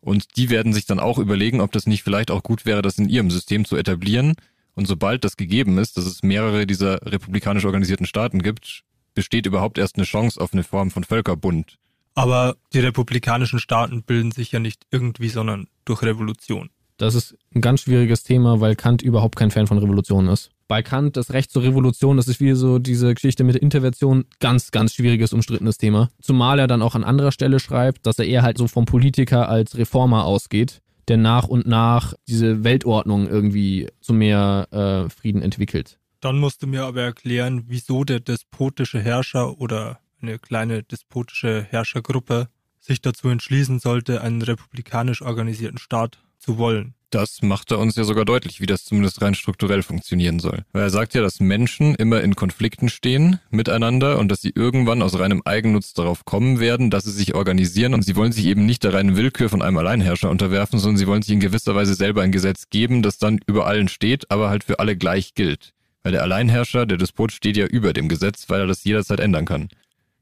Und 0.01 0.37
die 0.37 0.49
werden 0.49 0.73
sich 0.73 0.87
dann 0.87 1.01
auch 1.01 1.19
überlegen, 1.19 1.61
ob 1.61 1.73
das 1.73 1.87
nicht 1.87 2.03
vielleicht 2.03 2.31
auch 2.31 2.43
gut 2.43 2.65
wäre, 2.65 2.83
das 2.83 2.99
in 2.99 3.09
ihrem 3.09 3.31
System 3.31 3.65
zu 3.65 3.77
etablieren. 3.77 4.35
Und 4.75 4.87
sobald 4.87 5.25
das 5.25 5.37
gegeben 5.37 5.79
ist, 5.79 5.97
dass 5.97 6.07
es 6.07 6.23
mehrere 6.23 6.67
dieser 6.67 7.03
republikanisch 7.07 7.65
organisierten 7.65 8.07
Staaten 8.07 8.43
gibt, 8.43 8.83
besteht 9.15 9.47
überhaupt 9.47 9.79
erst 9.79 9.97
eine 9.97 10.05
Chance 10.05 10.41
auf 10.41 10.55
eine 10.55 10.65
Form 10.65 10.91
von 10.91 11.05
Völkerbund. 11.05 11.77
Aber 12.15 12.57
die 12.73 12.81
republikanischen 12.81 13.59
Staaten 13.59 14.03
bilden 14.03 14.33
sich 14.33 14.53
ja 14.53 14.59
nicht 14.59 14.87
irgendwie, 14.91 15.29
sondern 15.29 15.69
durch 15.85 16.03
Revolution. 16.03 16.71
Das 17.01 17.15
ist 17.15 17.35
ein 17.55 17.63
ganz 17.63 17.81
schwieriges 17.81 18.25
Thema, 18.25 18.61
weil 18.61 18.77
Kant 18.77 19.01
überhaupt 19.01 19.35
kein 19.35 19.51
Fan 19.51 19.67
von 19.67 19.79
Revolutionen 19.79 20.29
ist. 20.29 20.51
Bei 20.69 20.83
Kant 20.83 21.17
das 21.17 21.33
Recht 21.33 21.51
zur 21.51 21.63
Revolution, 21.63 22.19
das 22.19 22.29
ist 22.29 22.41
wie 22.41 22.53
so 22.53 22.79
diese 22.79 23.15
Geschichte 23.15 23.43
mit 23.43 23.55
der 23.55 23.63
Intervention, 23.63 24.27
ganz, 24.39 24.71
ganz 24.71 24.93
schwieriges, 24.93 25.33
umstrittenes 25.33 25.79
Thema. 25.79 26.11
Zumal 26.21 26.59
er 26.59 26.67
dann 26.67 26.83
auch 26.83 26.95
an 26.95 27.03
anderer 27.03 27.33
Stelle 27.33 27.59
schreibt, 27.59 28.07
dass 28.07 28.19
er 28.19 28.27
eher 28.27 28.43
halt 28.43 28.59
so 28.59 28.69
vom 28.69 28.85
Politiker 28.85 29.49
als 29.49 29.79
Reformer 29.79 30.27
ausgeht, 30.27 30.83
der 31.09 31.17
nach 31.17 31.49
und 31.49 31.67
nach 31.67 32.13
diese 32.29 32.65
Weltordnung 32.65 33.27
irgendwie 33.29 33.89
zu 34.03 34.13
mehr 34.13 34.69
äh, 34.71 35.09
Frieden 35.09 35.41
entwickelt. 35.41 35.99
Dann 36.21 36.39
musst 36.39 36.63
du 36.63 36.67
mir 36.67 36.85
aber 36.85 37.01
erklären, 37.01 37.65
wieso 37.67 38.05
der 38.05 38.21
despotische 38.21 39.01
Herrscher 39.01 39.59
oder 39.59 40.01
eine 40.21 40.39
kleine 40.39 40.83
despotische 40.83 41.63
Herrschergruppe 41.63 42.49
sich 42.79 43.01
dazu 43.01 43.31
entschließen 43.31 43.79
sollte, 43.79 44.21
einen 44.21 44.43
republikanisch 44.43 45.23
organisierten 45.23 45.79
Staat 45.79 46.19
zu 46.41 46.59
wollen. 46.59 46.95
Das 47.11 47.43
macht 47.43 47.73
er 47.73 47.81
uns 47.81 47.97
ja 47.97 48.05
sogar 48.05 48.25
deutlich, 48.25 48.61
wie 48.61 48.67
das 48.67 48.85
zumindest 48.85 49.21
rein 49.21 49.35
strukturell 49.35 49.83
funktionieren 49.83 50.39
soll. 50.39 50.65
Weil 50.73 50.83
er 50.83 50.91
sagt 50.91 51.15
ja, 51.15 51.23
dass 51.23 51.41
Menschen 51.41 51.97
immer 51.97 52.21
in 52.21 52.37
Konflikten 52.37 52.89
stehen 52.89 53.41
miteinander 53.51 54.19
und 54.19 54.29
dass 54.29 54.41
sie 54.41 54.53
irgendwann 54.55 55.03
aus 55.03 55.19
reinem 55.19 55.43
Eigennutz 55.45 55.93
darauf 55.93 56.25
kommen 56.25 56.61
werden, 56.61 56.89
dass 56.89 57.05
sie 57.05 57.11
sich 57.11 57.35
organisieren 57.35 57.95
und 57.95 58.03
sie 58.03 58.15
wollen 58.15 58.31
sich 58.31 58.47
eben 58.47 58.65
nicht 58.65 58.85
der 58.85 58.95
reinen 58.95 59.17
Willkür 59.17 59.49
von 59.49 59.61
einem 59.61 59.77
Alleinherrscher 59.79 60.31
unterwerfen, 60.31 60.79
sondern 60.79 60.99
sie 60.99 61.09
wollen 61.09 61.23
sich 61.23 61.35
in 61.35 61.41
gewisser 61.41 61.75
Weise 61.75 61.95
selber 61.95 62.23
ein 62.23 62.33
Gesetz 62.33 62.71
geben, 62.71 63.03
das 63.03 63.19
dann 63.19 63.41
über 63.47 63.67
allen 63.67 63.89
steht, 63.89 64.31
aber 64.31 64.49
halt 64.49 64.63
für 64.63 64.79
alle 64.79 64.97
gleich 64.97 65.35
gilt. 65.35 65.73
Weil 66.05 66.13
der 66.13 66.23
Alleinherrscher, 66.23 66.87
der 66.87 66.97
Despot 66.97 67.33
steht 67.33 67.57
ja 67.57 67.67
über 67.67 67.93
dem 67.93 68.09
Gesetz, 68.09 68.49
weil 68.49 68.61
er 68.61 68.67
das 68.69 68.85
jederzeit 68.85 69.19
ändern 69.19 69.47
kann. 69.47 69.69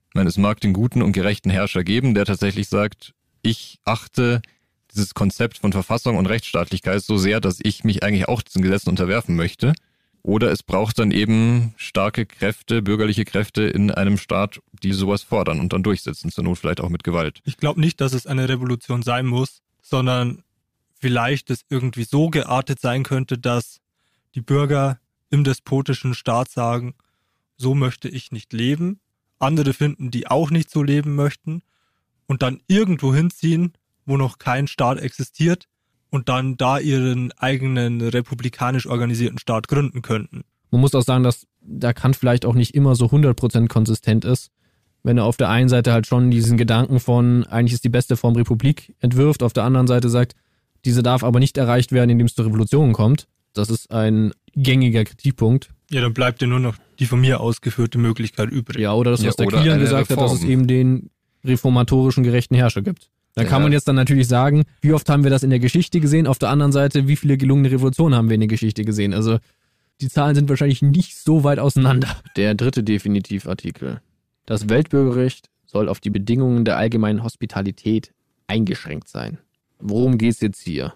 Ich 0.09 0.15
meine, 0.15 0.31
es 0.31 0.39
mag 0.39 0.59
den 0.61 0.73
guten 0.73 1.03
und 1.03 1.13
gerechten 1.13 1.51
Herrscher 1.51 1.85
geben, 1.85 2.15
der 2.15 2.25
tatsächlich 2.25 2.69
sagt, 2.69 3.13
ich 3.43 3.79
achte 3.85 4.41
dieses 4.99 5.15
Konzept 5.15 5.59
von 5.59 5.73
Verfassung 5.73 6.17
und 6.17 6.27
Rechtsstaatlichkeit 6.27 7.03
so 7.03 7.17
sehr, 7.17 7.41
dass 7.41 7.61
ich 7.63 7.85
mich 7.85 8.03
eigentlich 8.03 8.29
auch 8.29 8.43
diesen 8.43 8.63
Gesetzen 8.63 8.91
unterwerfen 8.91 9.37
möchte. 9.37 9.73
Oder 10.23 10.51
es 10.51 10.63
braucht 10.63 10.99
dann 10.99 11.11
eben 11.13 11.73
starke 11.77 12.27
Kräfte, 12.27 12.83
bürgerliche 12.83 13.25
Kräfte 13.25 13.63
in 13.63 13.91
einem 13.91 14.19
Staat, 14.19 14.61
die 14.83 14.93
sowas 14.93 15.23
fordern 15.23 15.61
und 15.61 15.73
dann 15.73 15.83
durchsetzen, 15.83 16.31
zur 16.31 16.45
Not 16.45 16.59
vielleicht 16.59 16.81
auch 16.81 16.89
mit 16.89 17.05
Gewalt. 17.05 17.41
Ich 17.45 17.57
glaube 17.57 17.81
nicht, 17.81 18.01
dass 18.01 18.13
es 18.13 18.27
eine 18.27 18.49
Revolution 18.49 19.03
sein 19.03 19.27
muss, 19.27 19.63
sondern 19.81 20.43
vielleicht 21.01 21.51
es 21.51 21.65
irgendwie 21.71 22.05
so 22.05 22.29
geartet 22.29 22.81
sein 22.81 23.05
könnte, 23.05 23.39
dass 23.39 23.81
die 24.35 24.41
Bürger 24.41 24.99
im 25.31 25.45
despotischen 25.45 26.15
Staat 26.15 26.51
sagen, 26.51 26.95
so 27.57 27.75
möchte 27.75 28.09
ich 28.09 28.33
nicht 28.33 28.53
leben, 28.53 29.01
andere 29.39 29.73
finden, 29.73 30.11
die 30.11 30.27
auch 30.27 30.51
nicht 30.51 30.71
so 30.71 30.83
leben 30.83 31.15
möchten 31.15 31.63
und 32.27 32.43
dann 32.43 32.61
irgendwo 32.67 33.15
hinziehen, 33.15 33.73
wo 34.09 34.17
noch 34.17 34.39
kein 34.39 34.67
Staat 34.67 34.99
existiert 34.99 35.67
und 36.11 36.29
dann 36.29 36.57
da 36.57 36.79
ihren 36.79 37.33
eigenen 37.33 38.01
republikanisch 38.01 38.87
organisierten 38.87 39.39
Staat 39.39 39.69
gründen 39.69 40.03
könnten. 40.03 40.43
Man 40.71 40.81
muss 40.81 40.95
auch 40.95 41.03
sagen, 41.03 41.25
dass 41.25 41.47
der 41.61 41.95
Kant 41.95 42.17
vielleicht 42.17 42.45
auch 42.45 42.55
nicht 42.55 42.75
immer 42.75 42.95
so 42.95 43.07
100% 43.07 43.69
konsistent 43.69 44.25
ist, 44.25 44.51
wenn 45.03 45.19
er 45.19 45.25
auf 45.25 45.37
der 45.37 45.49
einen 45.49 45.69
Seite 45.69 45.93
halt 45.93 46.07
schon 46.07 46.31
diesen 46.31 46.57
Gedanken 46.57 47.01
von 47.01 47.45
eigentlich 47.45 47.75
ist 47.75 47.85
die 47.85 47.89
beste 47.89 48.17
Form 48.17 48.35
Republik 48.35 48.95
entwirft, 49.01 49.43
auf 49.43 49.53
der 49.53 49.65
anderen 49.65 49.87
Seite 49.87 50.09
sagt, 50.09 50.35
diese 50.85 51.03
darf 51.03 51.25
aber 51.25 51.39
nicht 51.39 51.57
erreicht 51.59 51.93
werden, 51.93 52.11
indem 52.11 52.27
es 52.27 52.35
zur 52.35 52.47
Revolution 52.47 52.93
kommt. 52.93 53.29
Das 53.53 53.71
ist 53.71 53.91
ein 53.91 54.33
gängiger 54.55 55.05
Kritikpunkt. 55.05 55.71
Ja, 55.91 56.01
dann 56.01 56.15
bleibt 56.15 56.43
ja 56.43 56.49
nur 56.49 56.61
noch 56.61 56.77
die 56.99 57.07
von 57.07 57.21
mir 57.21 57.41
ausgeführte 57.41 57.99
Möglichkeit 57.99 58.51
übrig. 58.51 58.79
Ja, 58.79 58.93
oder 58.93 59.11
das, 59.13 59.25
was 59.25 59.37
ja, 59.37 59.45
der 59.45 59.59
Kilian 59.59 59.81
gesagt 59.81 60.11
Reform. 60.11 60.27
hat, 60.27 60.33
dass 60.33 60.43
es 60.43 60.45
eben 60.45 60.67
den 60.67 61.11
reformatorischen 61.45 62.25
gerechten 62.25 62.55
Herrscher 62.55 62.83
gibt. 62.83 63.11
Da 63.39 63.45
kann 63.45 63.63
man 63.63 63.71
jetzt 63.71 63.87
dann 63.87 63.95
natürlich 63.95 64.27
sagen, 64.27 64.65
wie 64.81 64.93
oft 64.93 65.09
haben 65.09 65.23
wir 65.23 65.31
das 65.31 65.45
in 65.45 65.51
der 65.51 65.61
Geschichte 65.61 66.01
gesehen? 66.01 66.27
Auf 66.27 66.39
der 66.39 66.49
anderen 66.49 66.73
Seite, 66.73 67.07
wie 67.07 67.15
viele 67.15 67.37
gelungene 67.37 67.71
Revolutionen 67.71 68.17
haben 68.17 68.29
wir 68.29 68.35
in 68.35 68.41
der 68.41 68.49
Geschichte 68.49 68.85
gesehen? 68.85 69.15
Also 69.15 69.39
die 70.01 70.09
Zahlen 70.09 70.35
sind 70.35 70.49
wahrscheinlich 70.49 70.83
nicht 70.83 71.17
so 71.17 71.45
weit 71.45 71.61
auseinander. 71.61 72.17
Der 72.37 72.55
dritte 72.55 72.83
Definitivartikel. 72.83 74.01
Das 74.45 74.69
Weltbürgerrecht 74.69 75.51
soll 75.67 75.89
auf 75.89 76.01
die 76.01 76.11
Bedingungen 76.11 76.65
der 76.65 76.79
allgemeinen 76.79 77.23
Hospitalität 77.23 78.13
eingeschränkt 78.49 79.09
sein. 79.09 79.39
Worum 79.79 80.19
geht 80.19 80.33
es 80.33 80.41
jetzt 80.41 80.61
hier? 80.61 80.95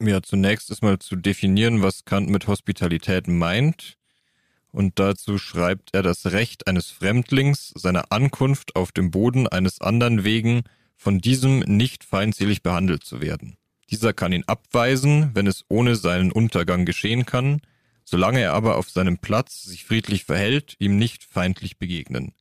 Ja, 0.00 0.22
zunächst 0.22 0.70
ist 0.70 0.82
mal 0.82 0.98
zu 0.98 1.16
definieren, 1.16 1.82
was 1.82 2.06
Kant 2.06 2.30
mit 2.30 2.46
Hospitalität 2.46 3.28
meint. 3.28 3.98
Und 4.72 4.98
dazu 4.98 5.36
schreibt 5.36 5.94
er 5.94 6.02
das 6.02 6.26
Recht 6.32 6.68
eines 6.68 6.90
Fremdlings, 6.90 7.72
seiner 7.74 8.12
Ankunft 8.12 8.76
auf 8.76 8.92
dem 8.92 9.10
Boden 9.10 9.46
eines 9.46 9.80
anderen 9.80 10.24
wegen 10.24 10.62
von 10.96 11.20
diesem 11.20 11.60
nicht 11.60 12.04
feindselig 12.04 12.62
behandelt 12.62 13.04
zu 13.04 13.20
werden. 13.20 13.56
Dieser 13.90 14.12
kann 14.12 14.32
ihn 14.32 14.44
abweisen, 14.46 15.30
wenn 15.34 15.46
es 15.46 15.64
ohne 15.68 15.94
seinen 15.94 16.32
Untergang 16.32 16.84
geschehen 16.84 17.24
kann, 17.26 17.60
solange 18.04 18.40
er 18.40 18.54
aber 18.54 18.76
auf 18.76 18.90
seinem 18.90 19.18
Platz 19.18 19.62
sich 19.62 19.84
friedlich 19.84 20.24
verhält, 20.24 20.74
ihm 20.78 20.96
nicht 20.96 21.24
feindlich 21.24 21.78
begegnen. 21.78 22.32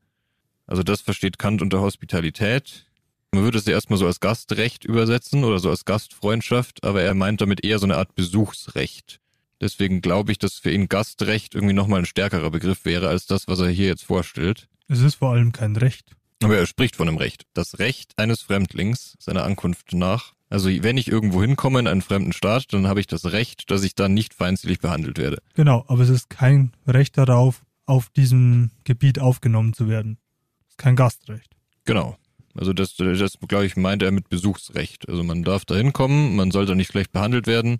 Also 0.67 0.83
das 0.83 1.01
versteht 1.01 1.37
Kant 1.37 1.61
unter 1.61 1.81
Hospitalität. 1.81 2.85
Man 3.31 3.43
würde 3.43 3.57
es 3.57 3.65
ja 3.65 3.73
erstmal 3.73 3.99
so 3.99 4.07
als 4.07 4.19
Gastrecht 4.19 4.85
übersetzen 4.85 5.43
oder 5.43 5.59
so 5.59 5.69
als 5.69 5.85
Gastfreundschaft, 5.85 6.83
aber 6.83 7.01
er 7.01 7.13
meint 7.13 7.41
damit 7.41 7.63
eher 7.63 7.79
so 7.79 7.85
eine 7.85 7.97
Art 7.97 8.15
Besuchsrecht. 8.15 9.19
Deswegen 9.61 10.01
glaube 10.01 10.31
ich, 10.31 10.39
dass 10.39 10.55
für 10.55 10.71
ihn 10.71 10.89
Gastrecht 10.89 11.55
irgendwie 11.55 11.73
nochmal 11.73 11.99
ein 11.99 12.05
stärkerer 12.05 12.49
Begriff 12.49 12.85
wäre 12.85 13.09
als 13.09 13.25
das, 13.25 13.47
was 13.47 13.59
er 13.59 13.69
hier 13.69 13.87
jetzt 13.87 14.03
vorstellt. 14.03 14.67
Es 14.87 15.01
ist 15.01 15.15
vor 15.15 15.31
allem 15.31 15.51
kein 15.51 15.75
Recht. 15.75 16.14
Aber 16.43 16.57
er 16.57 16.65
spricht 16.65 16.95
von 16.95 17.07
einem 17.07 17.17
Recht. 17.17 17.43
Das 17.53 17.79
Recht 17.79 18.13
eines 18.17 18.41
Fremdlings 18.41 19.15
seiner 19.19 19.43
Ankunft 19.43 19.93
nach. 19.93 20.33
Also 20.49 20.69
wenn 20.69 20.97
ich 20.97 21.07
irgendwo 21.07 21.41
hinkomme 21.41 21.79
in 21.79 21.87
einen 21.87 22.01
fremden 22.01 22.33
Staat, 22.33 22.71
dann 22.71 22.87
habe 22.87 22.99
ich 22.99 23.07
das 23.07 23.25
Recht, 23.25 23.71
dass 23.71 23.83
ich 23.83 23.95
da 23.95 24.09
nicht 24.09 24.33
feindselig 24.33 24.79
behandelt 24.79 25.17
werde. 25.17 25.39
Genau, 25.55 25.83
aber 25.87 26.03
es 26.03 26.09
ist 26.09 26.29
kein 26.29 26.71
Recht 26.85 27.17
darauf, 27.17 27.63
auf 27.85 28.09
diesem 28.09 28.71
Gebiet 28.83 29.19
aufgenommen 29.19 29.73
zu 29.73 29.87
werden. 29.87 30.17
Es 30.61 30.71
ist 30.71 30.77
kein 30.77 30.95
Gastrecht. 30.95 31.51
Genau. 31.85 32.17
Also 32.57 32.73
das, 32.73 32.95
das 32.95 33.37
glaube 33.47 33.65
ich, 33.65 33.75
meint 33.75 34.01
er 34.01 34.11
mit 34.11 34.29
Besuchsrecht. 34.29 35.09
Also 35.09 35.23
man 35.23 35.43
darf 35.43 35.65
da 35.65 35.75
hinkommen, 35.75 36.35
man 36.35 36.51
sollte 36.51 36.75
nicht 36.75 36.91
schlecht 36.91 37.11
behandelt 37.11 37.47
werden, 37.47 37.79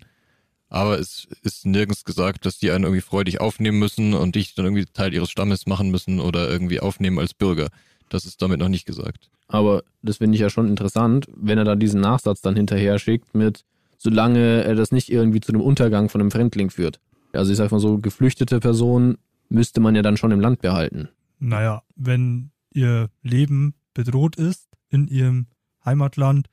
aber 0.68 0.98
es 0.98 1.28
ist 1.42 1.64
nirgends 1.64 2.04
gesagt, 2.04 2.44
dass 2.44 2.58
die 2.58 2.70
einen 2.70 2.84
irgendwie 2.84 3.00
freudig 3.00 3.40
aufnehmen 3.40 3.78
müssen 3.78 4.14
und 4.14 4.34
dich 4.34 4.54
dann 4.54 4.66
irgendwie 4.66 4.84
Teil 4.84 5.14
ihres 5.14 5.30
Stammes 5.30 5.66
machen 5.66 5.90
müssen 5.90 6.20
oder 6.20 6.50
irgendwie 6.50 6.80
aufnehmen 6.80 7.18
als 7.18 7.34
Bürger. 7.34 7.68
Das 8.08 8.24
ist 8.24 8.40
damit 8.42 8.60
noch 8.60 8.68
nicht 8.68 8.86
gesagt. 8.86 9.30
Aber 9.48 9.82
das 10.02 10.18
finde 10.18 10.36
ich 10.36 10.40
ja 10.40 10.50
schon 10.50 10.68
interessant, 10.68 11.26
wenn 11.34 11.58
er 11.58 11.64
da 11.64 11.76
diesen 11.76 12.00
Nachsatz 12.00 12.40
dann 12.40 12.56
hinterher 12.56 12.98
schickt 12.98 13.34
mit, 13.34 13.64
solange 13.98 14.64
er 14.64 14.74
das 14.74 14.92
nicht 14.92 15.10
irgendwie 15.10 15.40
zu 15.40 15.52
dem 15.52 15.60
Untergang 15.60 16.08
von 16.08 16.20
einem 16.20 16.30
Fremdling 16.30 16.70
führt. 16.70 17.00
Also 17.32 17.52
ich 17.52 17.58
sag 17.58 17.70
mal 17.70 17.80
so, 17.80 17.98
geflüchtete 17.98 18.60
Personen 18.60 19.18
müsste 19.48 19.80
man 19.80 19.94
ja 19.94 20.02
dann 20.02 20.16
schon 20.16 20.32
im 20.32 20.40
Land 20.40 20.60
behalten. 20.60 21.08
Naja, 21.38 21.82
wenn 21.94 22.50
ihr 22.72 23.10
Leben 23.22 23.74
bedroht 23.94 24.36
ist 24.36 24.68
in 24.88 25.08
ihrem 25.08 25.46
Heimatland, 25.84 26.48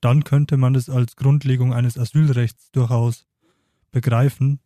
dann 0.00 0.24
könnte 0.24 0.56
man 0.56 0.74
es 0.74 0.88
als 0.88 1.16
Grundlegung 1.16 1.72
eines 1.72 1.98
Asylrechts 1.98 2.70
durchaus 2.72 3.26
begreifen. 3.90 4.60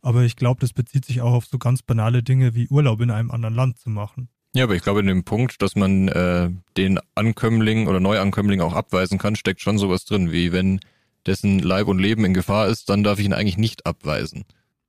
Aber 0.00 0.22
ich 0.22 0.36
glaube, 0.36 0.60
das 0.60 0.72
bezieht 0.72 1.04
sich 1.04 1.20
auch 1.20 1.32
auf 1.32 1.46
so 1.46 1.58
ganz 1.58 1.82
banale 1.82 2.22
Dinge 2.22 2.54
wie 2.54 2.68
Urlaub 2.68 3.00
in 3.00 3.10
einem 3.10 3.30
anderen 3.30 3.54
Land 3.54 3.78
zu 3.78 3.90
machen. 3.90 4.28
Ja, 4.54 4.64
aber 4.64 4.74
ich 4.74 4.82
glaube, 4.82 5.00
in 5.00 5.06
dem 5.06 5.24
Punkt, 5.24 5.62
dass 5.62 5.76
man 5.76 6.08
äh, 6.08 6.50
den 6.76 6.98
Ankömmling 7.14 7.86
oder 7.86 8.00
Neuankömmling 8.00 8.60
auch 8.60 8.74
abweisen 8.74 9.18
kann, 9.18 9.34
steckt 9.34 9.60
schon 9.62 9.78
sowas 9.78 10.04
drin, 10.04 10.30
wie 10.30 10.52
wenn 10.52 10.80
dessen 11.26 11.58
Leib 11.58 11.88
und 11.88 11.98
Leben 11.98 12.24
in 12.24 12.34
Gefahr 12.34 12.68
ist, 12.68 12.90
dann 12.90 13.02
darf 13.02 13.18
ich 13.18 13.24
ihn 13.24 13.32
eigentlich 13.32 13.56
nicht 13.56 13.86
abweisen. 13.86 14.44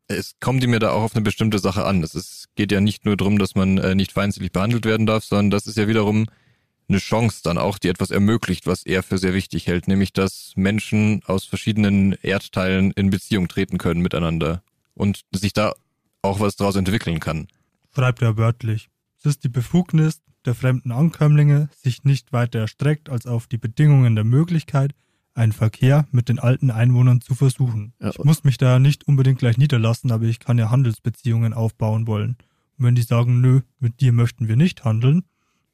Es 0.08 0.36
kommt 0.42 0.64
ihm 0.64 0.74
ja 0.74 0.80
da 0.80 0.92
auch 0.92 1.04
auf 1.04 1.16
eine 1.16 1.24
bestimmte 1.24 1.60
Sache 1.60 1.86
an. 1.86 2.04
Es 2.04 2.14
ist, 2.14 2.50
geht 2.56 2.74
ja 2.74 2.82
nicht 2.82 3.06
nur 3.06 3.16
darum, 3.16 3.40
dass 3.40 3.56
man 3.56 3.78
äh, 3.78 3.96
nicht 3.96 4.12
feindselig 4.12 4.52
behandelt 4.52 4.86
werden 4.86 5.06
darf, 5.06 5.24
sondern 5.24 5.50
das 5.50 5.66
ist 5.68 5.78
ja 5.78 5.88
wiederum 5.88 6.26
eine 6.90 6.98
Chance 6.98 7.40
dann 7.44 7.58
auch, 7.58 7.78
die 7.78 7.88
etwas 7.88 8.12
ermöglicht, 8.12 8.68
was 8.68 8.86
er 8.86 9.02
für 9.04 9.18
sehr 9.18 9.34
wichtig 9.34 9.68
hält, 9.68 9.88
nämlich 9.88 10.12
dass 10.12 10.52
Menschen 10.58 11.22
aus 11.26 11.46
verschiedenen 11.46 12.14
Erdteilen 12.22 12.92
in 12.92 13.10
Beziehung 13.10 13.48
treten 13.48 13.78
können 13.78 14.02
miteinander 14.02 14.62
und 14.94 15.22
sich 15.32 15.54
da 15.54 15.74
auch 16.22 16.42
was 16.42 16.58
daraus 16.58 16.76
entwickeln 16.76 17.22
kann. 17.22 17.48
Schreibt 17.96 18.22
er 18.22 18.36
wörtlich. 18.36 18.90
Ist 19.24 19.44
die 19.44 19.50
Befugnis 19.50 20.22
der 20.46 20.54
fremden 20.54 20.92
Ankömmlinge, 20.92 21.70
sich 21.76 22.04
nicht 22.04 22.34
weiter 22.34 22.60
erstreckt 22.60 23.10
als 23.10 23.26
auf 23.26 23.48
die 23.48 23.58
Bedingungen 23.58 24.16
der 24.16 24.26
Möglichkeit, 24.26 24.94
einen 25.34 25.54
Verkehr 25.54 26.06
mit 26.12 26.30
den 26.30 26.40
alten 26.40 26.70
Einwohnern 26.70 27.22
zu 27.22 27.34
versuchen. 27.34 27.94
Ja. 28.00 28.10
Ich 28.10 28.20
muss 28.20 28.44
mich 28.44 28.58
da 28.58 28.80
nicht 28.80 29.08
unbedingt 29.08 29.40
gleich 29.40 29.58
niederlassen, 29.58 30.12
aber 30.12 30.26
ich 30.26 30.40
kann 30.40 30.58
ja 30.58 30.70
Handelsbeziehungen 30.70 31.54
aufbauen 31.54 32.06
wollen. 32.06 32.38
Und 32.78 32.86
wenn 32.86 32.96
die 32.96 33.02
sagen, 33.02 33.42
nö, 33.42 33.62
mit 33.80 34.02
dir 34.02 34.12
möchten 34.12 34.48
wir 34.48 34.56
nicht 34.58 34.84
handeln, 34.84 35.24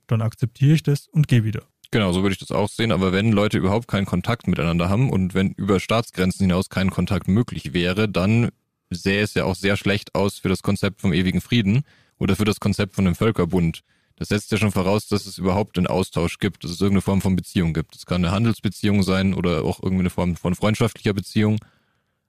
dann 0.08 0.22
akzeptiere 0.22 0.74
ich 0.74 0.84
das 0.84 1.08
und 1.08 1.28
gehe 1.28 1.44
wieder. 1.44 1.64
Genau, 1.92 2.12
so 2.12 2.22
würde 2.22 2.34
ich 2.34 2.40
das 2.40 2.52
auch 2.52 2.70
sehen. 2.70 2.92
Aber 2.92 3.12
wenn 3.12 3.32
Leute 3.32 3.58
überhaupt 3.58 3.88
keinen 3.88 4.06
Kontakt 4.06 4.48
miteinander 4.48 4.90
haben 4.90 5.10
und 5.10 5.34
wenn 5.34 5.54
über 5.54 5.80
Staatsgrenzen 5.80 6.46
hinaus 6.46 6.70
kein 6.70 6.92
Kontakt 6.92 7.28
möglich 7.28 7.74
wäre, 7.74 8.08
dann 8.08 8.50
sähe 8.92 9.22
es 9.22 9.34
ja 9.34 9.46
auch 9.46 9.56
sehr 9.56 9.76
schlecht 9.76 10.14
aus 10.16 10.38
für 10.38 10.50
das 10.50 10.62
Konzept 10.62 11.02
vom 11.02 11.14
ewigen 11.14 11.42
Frieden 11.42 11.84
oder 12.20 12.36
für 12.36 12.46
das 12.46 12.60
Konzept 12.60 12.96
von 12.96 13.06
dem 13.06 13.16
Völkerbund. 13.16 13.82
Das 14.18 14.28
setzt 14.28 14.52
ja 14.52 14.58
schon 14.58 14.72
voraus, 14.72 15.08
dass 15.08 15.26
es 15.26 15.38
überhaupt 15.38 15.78
einen 15.78 15.88
Austausch 15.88 16.40
gibt, 16.40 16.64
dass 16.64 16.72
es 16.72 16.82
irgendeine 16.82 17.02
Form 17.02 17.22
von 17.22 17.36
Beziehung 17.36 17.74
gibt. 17.74 17.96
Es 17.96 18.06
kann 18.06 18.24
eine 18.24 18.34
Handelsbeziehung 18.34 19.02
sein 19.02 19.34
oder 19.34 19.64
auch 19.64 19.82
irgendeine 19.82 20.10
Form 20.10 20.36
von 20.36 20.56
freundschaftlicher 20.56 21.14
Beziehung. 21.14 21.58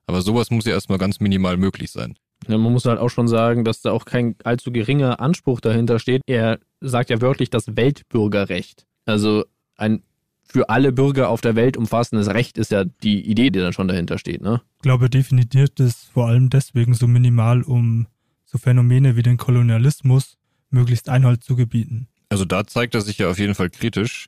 Aber 0.06 0.23
sowas 0.23 0.50
muss 0.50 0.64
ja 0.64 0.73
erstmal 0.73 0.99
ganz 0.99 1.20
minimal 1.20 1.56
möglich 1.56 1.90
sein. 1.90 2.16
Ja, 2.49 2.56
man 2.56 2.73
muss 2.73 2.87
halt 2.87 2.99
auch 2.99 3.11
schon 3.11 3.28
sagen, 3.28 3.64
dass 3.64 3.82
da 3.82 3.90
auch 3.90 4.04
kein 4.04 4.37
allzu 4.44 4.73
geringer 4.73 5.20
Anspruch 5.20 5.61
dahinter 5.61 5.99
steht. 5.99 6.23
Er 6.26 6.61
sagt 6.80 7.11
ja 7.11 7.20
wörtlich 7.20 7.50
das 7.50 7.76
Weltbürgerrecht. 7.76 8.87
Also 9.04 9.44
ein 9.76 10.02
für 10.44 10.68
alle 10.68 10.92
Bürger 10.92 11.28
auf 11.28 11.40
der 11.40 11.54
Welt 11.54 11.76
umfassendes 11.76 12.28
Recht 12.28 12.59
ist 12.59 12.73
ja 12.73 12.85
die 12.85 13.20
Idee, 13.20 13.50
die 13.50 13.61
dann 13.61 13.73
schon 13.73 13.87
dahinter 13.87 14.18
steht, 14.18 14.42
ne? 14.42 14.61
Ich 14.78 14.82
glaube, 14.82 15.04
er 15.04 15.09
definiert 15.09 15.78
es 15.78 16.04
vor 16.12 16.26
allem 16.26 16.50
deswegen 16.50 16.94
so 16.94 17.06
minimal, 17.06 17.62
um 17.62 18.09
so 18.50 18.59
Phänomene 18.59 19.14
wie 19.14 19.23
den 19.23 19.37
Kolonialismus 19.37 20.37
möglichst 20.71 21.09
Einhalt 21.09 21.45
zu 21.45 21.54
gebieten. 21.54 22.09
Also 22.30 22.45
da 22.45 22.66
zeigt 22.66 22.95
er 22.95 23.00
sich 23.00 23.19
ja 23.19 23.30
auf 23.30 23.38
jeden 23.38 23.54
Fall 23.54 23.71
kritisch, 23.71 24.26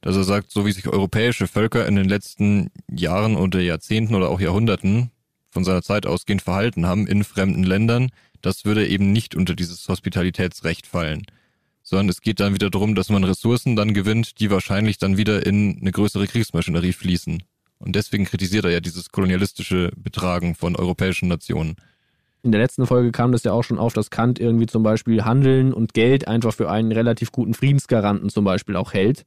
dass 0.00 0.16
er 0.16 0.24
sagt, 0.24 0.50
so 0.50 0.66
wie 0.66 0.72
sich 0.72 0.88
europäische 0.88 1.46
Völker 1.46 1.86
in 1.86 1.94
den 1.94 2.08
letzten 2.08 2.70
Jahren 2.90 3.36
oder 3.36 3.60
Jahrzehnten 3.60 4.14
oder 4.14 4.28
auch 4.28 4.40
Jahrhunderten 4.40 5.10
von 5.50 5.62
seiner 5.64 5.82
Zeit 5.82 6.06
ausgehend 6.06 6.42
verhalten 6.42 6.86
haben 6.86 7.06
in 7.06 7.22
fremden 7.22 7.62
Ländern, 7.62 8.10
das 8.40 8.64
würde 8.64 8.88
eben 8.88 9.12
nicht 9.12 9.34
unter 9.34 9.54
dieses 9.54 9.86
Hospitalitätsrecht 9.88 10.86
fallen. 10.86 11.22
Sondern 11.82 12.08
es 12.08 12.20
geht 12.20 12.40
dann 12.40 12.54
wieder 12.54 12.70
darum, 12.70 12.94
dass 12.94 13.08
man 13.08 13.24
Ressourcen 13.24 13.76
dann 13.76 13.94
gewinnt, 13.94 14.40
die 14.40 14.50
wahrscheinlich 14.50 14.98
dann 14.98 15.16
wieder 15.16 15.46
in 15.46 15.78
eine 15.80 15.92
größere 15.92 16.26
Kriegsmaschinerie 16.26 16.92
fließen. 16.92 17.42
Und 17.78 17.96
deswegen 17.96 18.24
kritisiert 18.24 18.64
er 18.64 18.70
ja 18.70 18.80
dieses 18.80 19.10
kolonialistische 19.10 19.92
Betragen 19.96 20.54
von 20.54 20.76
europäischen 20.76 21.28
Nationen. 21.28 21.76
In 22.42 22.52
der 22.52 22.60
letzten 22.60 22.86
Folge 22.86 23.12
kam 23.12 23.32
das 23.32 23.44
ja 23.44 23.52
auch 23.52 23.62
schon 23.62 23.78
auf, 23.78 23.92
dass 23.92 24.10
Kant 24.10 24.38
irgendwie 24.38 24.66
zum 24.66 24.82
Beispiel 24.82 25.24
Handeln 25.24 25.72
und 25.72 25.92
Geld 25.92 26.26
einfach 26.26 26.54
für 26.54 26.70
einen 26.70 26.92
relativ 26.92 27.32
guten 27.32 27.54
Friedensgaranten 27.54 28.30
zum 28.30 28.44
Beispiel 28.44 28.76
auch 28.76 28.94
hält. 28.94 29.26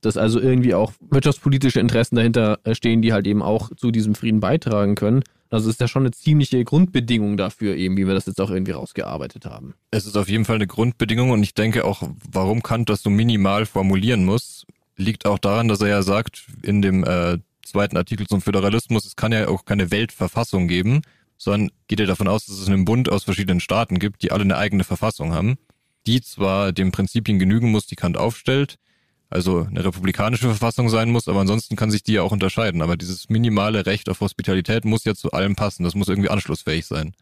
Dass 0.00 0.16
also 0.16 0.38
irgendwie 0.38 0.74
auch 0.74 0.92
wirtschaftspolitische 1.10 1.80
Interessen 1.80 2.16
dahinter 2.16 2.58
stehen, 2.72 3.02
die 3.02 3.12
halt 3.12 3.26
eben 3.26 3.42
auch 3.42 3.70
zu 3.76 3.90
diesem 3.90 4.14
Frieden 4.14 4.40
beitragen 4.40 4.94
können. 4.94 5.24
Also 5.50 5.70
ist 5.70 5.80
ja 5.80 5.88
schon 5.88 6.02
eine 6.02 6.10
ziemliche 6.10 6.62
Grundbedingung 6.64 7.36
dafür, 7.36 7.76
eben, 7.76 7.96
wie 7.96 8.06
wir 8.06 8.14
das 8.14 8.26
jetzt 8.26 8.40
auch 8.40 8.50
irgendwie 8.50 8.72
rausgearbeitet 8.72 9.46
haben. 9.46 9.74
Es 9.90 10.06
ist 10.06 10.16
auf 10.16 10.28
jeden 10.28 10.44
Fall 10.44 10.56
eine 10.56 10.66
Grundbedingung 10.66 11.30
und 11.30 11.42
ich 11.42 11.54
denke 11.54 11.84
auch, 11.84 12.02
warum 12.30 12.62
Kant 12.62 12.88
das 12.88 13.02
so 13.02 13.10
minimal 13.10 13.64
formulieren 13.64 14.24
muss, 14.24 14.66
liegt 14.96 15.26
auch 15.26 15.38
daran, 15.38 15.68
dass 15.68 15.80
er 15.80 15.88
ja 15.88 16.02
sagt, 16.02 16.44
in 16.62 16.82
dem 16.82 17.04
äh, 17.04 17.38
zweiten 17.64 17.96
Artikel 17.96 18.26
zum 18.26 18.40
Föderalismus, 18.40 19.06
es 19.06 19.16
kann 19.16 19.32
ja 19.32 19.48
auch 19.48 19.64
keine 19.64 19.90
Weltverfassung 19.90 20.68
geben, 20.68 21.02
sondern 21.36 21.70
geht 21.88 22.00
er 22.00 22.06
davon 22.06 22.28
aus, 22.28 22.46
dass 22.46 22.58
es 22.58 22.68
einen 22.68 22.84
Bund 22.84 23.08
aus 23.10 23.24
verschiedenen 23.24 23.60
Staaten 23.60 23.98
gibt, 23.98 24.22
die 24.22 24.32
alle 24.32 24.42
eine 24.42 24.56
eigene 24.56 24.84
Verfassung 24.84 25.32
haben, 25.32 25.56
die 26.06 26.20
zwar 26.20 26.72
den 26.72 26.92
Prinzipien 26.92 27.38
genügen 27.38 27.70
muss, 27.70 27.86
die 27.86 27.96
Kant 27.96 28.16
aufstellt, 28.16 28.76
also 29.30 29.64
eine 29.64 29.84
republikanische 29.84 30.46
Verfassung 30.46 30.88
sein 30.88 31.10
muss, 31.10 31.28
aber 31.28 31.40
ansonsten 31.40 31.76
kann 31.76 31.90
sich 31.90 32.02
die 32.02 32.12
ja 32.12 32.22
auch 32.22 32.32
unterscheiden. 32.32 32.82
Aber 32.82 32.96
dieses 32.96 33.28
minimale 33.28 33.84
Recht 33.84 34.08
auf 34.08 34.20
Hospitalität 34.20 34.84
muss 34.84 35.04
ja 35.04 35.14
zu 35.14 35.32
allem 35.32 35.56
passen. 35.56 35.82
Das 35.82 35.94
muss 35.94 36.08
irgendwie 36.08 36.30
anschlussfähig 36.30 36.86
sein. 36.86 37.14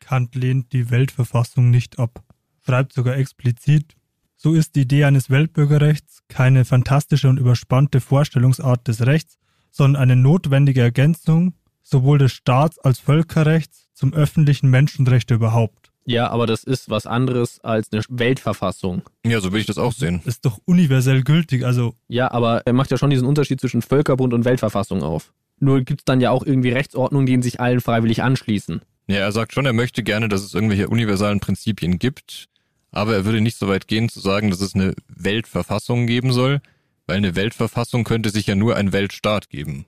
Kant 0.00 0.34
lehnt 0.34 0.72
die 0.72 0.90
Weltverfassung 0.90 1.70
nicht 1.70 1.98
ab, 1.98 2.24
schreibt 2.64 2.92
sogar 2.92 3.16
explizit, 3.16 3.94
so 4.36 4.54
ist 4.54 4.74
die 4.74 4.80
Idee 4.80 5.04
eines 5.04 5.28
Weltbürgerrechts 5.28 6.22
keine 6.28 6.64
fantastische 6.64 7.28
und 7.28 7.38
überspannte 7.38 8.00
Vorstellungsart 8.00 8.88
des 8.88 9.04
Rechts, 9.04 9.38
sondern 9.70 10.02
eine 10.02 10.16
notwendige 10.16 10.80
Ergänzung 10.80 11.52
sowohl 11.90 12.18
des 12.18 12.32
Staats 12.32 12.78
als 12.78 12.98
Völkerrechts 12.98 13.88
zum 13.94 14.14
öffentlichen 14.14 14.70
Menschenrecht 14.70 15.30
überhaupt. 15.30 15.90
Ja, 16.06 16.30
aber 16.30 16.46
das 16.46 16.64
ist 16.64 16.88
was 16.88 17.06
anderes 17.06 17.60
als 17.60 17.92
eine 17.92 18.02
Weltverfassung. 18.08 19.02
Ja, 19.24 19.40
so 19.40 19.52
will 19.52 19.60
ich 19.60 19.66
das 19.66 19.78
auch 19.78 19.92
sehen. 19.92 20.22
Ist 20.24 20.44
doch 20.44 20.58
universell 20.64 21.22
gültig, 21.22 21.64
also 21.64 21.94
Ja, 22.08 22.30
aber 22.30 22.62
er 22.64 22.72
macht 22.72 22.90
ja 22.90 22.96
schon 22.96 23.10
diesen 23.10 23.26
Unterschied 23.26 23.60
zwischen 23.60 23.82
Völkerbund 23.82 24.32
und 24.32 24.44
Weltverfassung 24.44 25.02
auf. 25.02 25.32
Nur 25.58 25.82
gibt 25.82 26.00
es 26.00 26.04
dann 26.06 26.20
ja 26.20 26.30
auch 26.30 26.44
irgendwie 26.44 26.70
Rechtsordnungen, 26.70 27.26
die 27.26 27.42
sich 27.42 27.60
allen 27.60 27.80
freiwillig 27.80 28.22
anschließen. 28.22 28.80
Ja, 29.08 29.18
er 29.18 29.32
sagt 29.32 29.52
schon, 29.52 29.66
er 29.66 29.72
möchte 29.72 30.02
gerne, 30.02 30.28
dass 30.28 30.42
es 30.42 30.54
irgendwelche 30.54 30.88
universalen 30.88 31.40
Prinzipien 31.40 31.98
gibt, 31.98 32.48
aber 32.90 33.14
er 33.14 33.24
würde 33.24 33.40
nicht 33.40 33.58
so 33.58 33.68
weit 33.68 33.86
gehen 33.86 34.08
zu 34.08 34.20
sagen, 34.20 34.50
dass 34.50 34.60
es 34.60 34.74
eine 34.74 34.94
Weltverfassung 35.08 36.06
geben 36.06 36.32
soll, 36.32 36.60
weil 37.06 37.18
eine 37.18 37.36
Weltverfassung 37.36 38.04
könnte 38.04 38.30
sich 38.30 38.46
ja 38.46 38.54
nur 38.54 38.76
ein 38.76 38.92
Weltstaat 38.92 39.50
geben. 39.50 39.84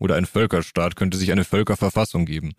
Oder 0.00 0.16
ein 0.16 0.26
Völkerstaat 0.26 0.96
könnte 0.96 1.16
sich 1.16 1.30
eine 1.30 1.44
Völkerverfassung 1.44 2.24
geben. 2.24 2.54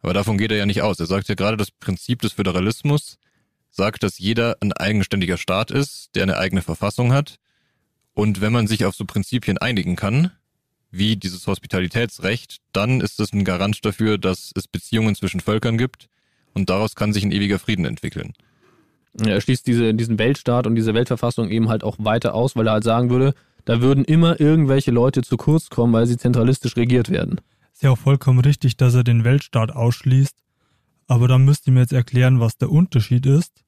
Aber 0.00 0.14
davon 0.14 0.38
geht 0.38 0.50
er 0.50 0.56
ja 0.56 0.66
nicht 0.66 0.82
aus. 0.82 0.98
Er 0.98 1.06
sagt 1.06 1.28
ja 1.28 1.36
gerade, 1.36 1.56
das 1.56 1.70
Prinzip 1.70 2.22
des 2.22 2.32
Föderalismus 2.32 3.18
sagt, 3.70 4.02
dass 4.02 4.18
jeder 4.18 4.56
ein 4.60 4.72
eigenständiger 4.72 5.36
Staat 5.36 5.70
ist, 5.70 6.16
der 6.16 6.24
eine 6.24 6.38
eigene 6.38 6.62
Verfassung 6.62 7.12
hat. 7.12 7.36
Und 8.14 8.40
wenn 8.40 8.52
man 8.52 8.66
sich 8.66 8.86
auf 8.86 8.94
so 8.94 9.04
Prinzipien 9.04 9.58
einigen 9.58 9.94
kann, 9.94 10.32
wie 10.90 11.16
dieses 11.16 11.46
Hospitalitätsrecht, 11.46 12.58
dann 12.72 13.02
ist 13.02 13.20
es 13.20 13.32
ein 13.32 13.44
Garant 13.44 13.84
dafür, 13.84 14.16
dass 14.16 14.50
es 14.56 14.66
Beziehungen 14.66 15.14
zwischen 15.14 15.40
Völkern 15.40 15.76
gibt 15.76 16.08
und 16.54 16.70
daraus 16.70 16.94
kann 16.94 17.12
sich 17.12 17.22
ein 17.22 17.32
ewiger 17.32 17.58
Frieden 17.58 17.84
entwickeln. 17.84 18.32
Er 19.22 19.40
schließt 19.40 19.66
diese, 19.66 19.92
diesen 19.92 20.18
Weltstaat 20.18 20.66
und 20.66 20.74
diese 20.74 20.94
Weltverfassung 20.94 21.50
eben 21.50 21.68
halt 21.68 21.84
auch 21.84 21.96
weiter 21.98 22.34
aus, 22.34 22.56
weil 22.56 22.66
er 22.66 22.74
halt 22.74 22.84
sagen 22.84 23.10
würde, 23.10 23.34
Da 23.66 23.82
würden 23.82 24.04
immer 24.04 24.40
irgendwelche 24.40 24.92
Leute 24.92 25.22
zu 25.22 25.36
kurz 25.36 25.68
kommen, 25.68 25.92
weil 25.92 26.06
sie 26.06 26.16
zentralistisch 26.16 26.76
regiert 26.76 27.10
werden. 27.10 27.40
Ist 27.74 27.82
ja 27.82 27.90
auch 27.90 27.98
vollkommen 27.98 28.38
richtig, 28.38 28.78
dass 28.78 28.94
er 28.94 29.04
den 29.04 29.24
Weltstaat 29.24 29.72
ausschließt. 29.72 30.34
Aber 31.08 31.28
dann 31.28 31.44
müsst 31.44 31.66
ihr 31.66 31.72
mir 31.72 31.80
jetzt 31.80 31.92
erklären, 31.92 32.40
was 32.40 32.56
der 32.56 32.70
Unterschied 32.70 33.26
ist 33.26 33.64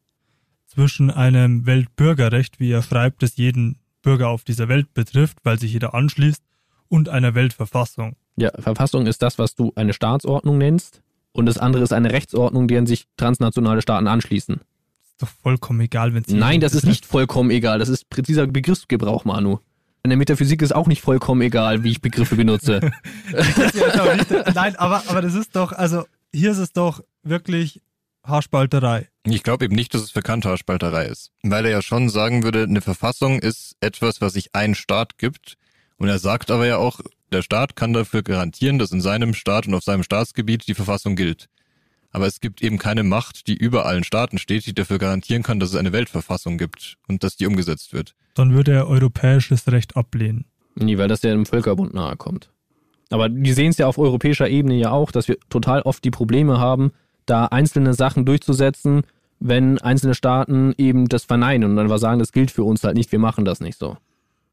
zwischen 0.67 1.11
einem 1.11 1.67
Weltbürgerrecht, 1.67 2.61
wie 2.61 2.71
er 2.71 2.83
schreibt, 2.83 3.23
das 3.23 3.37
jeden 3.37 3.78
Bürger 4.02 4.28
auf 4.28 4.45
dieser 4.45 4.69
Welt 4.69 4.95
betrifft, 4.95 5.38
weil 5.43 5.59
sich 5.59 5.73
jeder 5.73 5.95
anschließt, 5.95 6.43
und 6.88 7.09
einer 7.09 7.35
Weltverfassung. 7.35 8.17
Ja, 8.37 8.50
Verfassung 8.59 9.07
ist 9.07 9.21
das, 9.21 9.38
was 9.38 9.55
du 9.55 9.73
eine 9.75 9.93
Staatsordnung 9.93 10.59
nennst. 10.59 11.02
Und 11.33 11.47
das 11.47 11.59
andere 11.59 11.83
ist 11.83 11.93
eine 11.93 12.12
Rechtsordnung, 12.12 12.69
deren 12.69 12.87
sich 12.87 13.07
transnationale 13.17 13.83
Staaten 13.83 14.07
anschließen. 14.07 14.57
Ist 14.57 15.23
doch 15.23 15.28
vollkommen 15.28 15.81
egal, 15.81 16.14
wenn 16.14 16.23
es 16.23 16.28
Nein, 16.28 16.61
das 16.61 16.75
ist 16.75 16.87
nicht 16.87 17.05
vollkommen 17.05 17.50
egal. 17.50 17.78
Das 17.78 17.88
ist 17.88 18.09
präziser 18.09 18.47
Begriffsgebrauch, 18.47 19.25
Manu. 19.25 19.59
In 20.02 20.11
der 20.11 20.17
Metaphysik 20.17 20.62
ist 20.62 20.75
auch 20.75 20.87
nicht 20.87 21.02
vollkommen 21.02 21.43
egal, 21.43 21.83
wie 21.83 21.90
ich 21.90 22.00
Begriffe 22.00 22.37
benutze. 22.37 22.93
Nein, 24.55 24.76
aber, 24.76 25.02
aber 25.09 25.23
das 25.23 25.35
ist 25.35 25.57
doch, 25.57 25.73
also 25.73 26.05
hier 26.33 26.50
ist 26.50 26.59
es 26.59 26.73
doch 26.73 27.02
wirklich 27.23 27.83
Haarspalterei. 28.25 29.09
Ich 29.25 29.43
glaube 29.43 29.64
eben 29.64 29.75
nicht, 29.75 29.95
dass 29.95 30.02
es 30.02 30.11
für 30.11 30.23
Kant 30.23 30.45
Haarspalterei 30.45 31.07
ist. 31.07 31.33
Weil 31.43 31.64
er 31.64 31.71
ja 31.71 31.83
schon 31.83 32.09
sagen 32.09 32.43
würde, 32.43 32.62
eine 32.62 32.81
Verfassung 32.81 33.38
ist 33.40 33.76
etwas, 33.81 34.21
was 34.21 34.35
sich 34.35 34.55
ein 34.55 34.75
Staat 34.75 35.19
gibt. 35.19 35.57
Und 35.97 36.09
er 36.09 36.19
sagt 36.19 36.50
aber 36.50 36.67
ja 36.67 36.76
auch, 36.76 37.00
der 37.33 37.43
Staat 37.43 37.76
kann 37.76 37.93
dafür 37.93 38.23
garantieren, 38.23 38.78
dass 38.78 38.93
in 38.93 39.00
seinem 39.00 39.35
Staat 39.35 39.67
und 39.67 39.75
auf 39.75 39.83
seinem 39.83 40.02
Staatsgebiet 40.02 40.69
die 40.69 40.75
Verfassung 40.75 41.17
gilt. 41.17 41.49
Aber 42.19 42.27
es 42.27 42.41
gibt 42.41 42.65
eben 42.65 42.79
keine 42.79 43.05
Macht, 43.05 43.47
die 43.47 43.57
über 43.57 43.87
allen 43.87 44.03
Staaten 44.03 44.39
steht, 44.39 44.67
die 44.67 44.75
dafür 44.75 44.99
garantieren 44.99 45.45
kann, 45.45 45.61
dass 45.61 45.69
es 45.69 45.77
eine 45.77 45.93
Weltverfassung 45.93 46.59
gibt 46.59 46.97
und 47.07 47.23
dass 47.23 47.37
die 47.37 47.47
umgesetzt 47.47 47.93
wird. 47.93 48.17
Dann 48.35 48.55
würde 48.55 48.73
er 48.73 48.89
europäisches 48.89 49.71
Recht 49.71 49.97
ablehnen. 49.97 50.45
Nee, 50.75 50.99
weil 50.99 51.07
das 51.07 51.23
ja 51.23 51.31
dem 51.31 51.47
Völkerbund 51.47 51.95
nahe 51.95 52.17
kommt. 52.17 52.51
Aber 53.11 53.29
die 53.29 53.53
sehen 53.53 53.71
es 53.71 53.79
ja 53.79 53.87
auf 53.87 53.99
europäischer 53.99 54.49
Ebene 54.49 54.75
ja 54.75 54.91
auch, 54.91 55.13
dass 55.13 55.29
wir 55.29 55.39
total 55.49 55.83
oft 55.83 56.03
die 56.03 56.11
Probleme 56.11 56.59
haben, 56.59 56.91
da 57.25 57.45
einzelne 57.45 57.95
Sachen 57.95 58.25
durchzusetzen, 58.25 59.03
wenn 59.39 59.79
einzelne 59.79 60.17
Staaten 60.17 60.75
eben 60.77 61.07
das 61.07 61.23
verneinen 61.23 61.71
und 61.71 61.77
dann 61.77 61.89
was 61.89 62.01
sagen, 62.01 62.19
das 62.19 62.33
gilt 62.33 62.51
für 62.51 62.65
uns 62.65 62.83
halt 62.83 62.97
nicht, 62.97 63.13
wir 63.13 63.21
machen 63.21 63.45
das 63.45 63.61
nicht 63.61 63.79
so. 63.79 63.97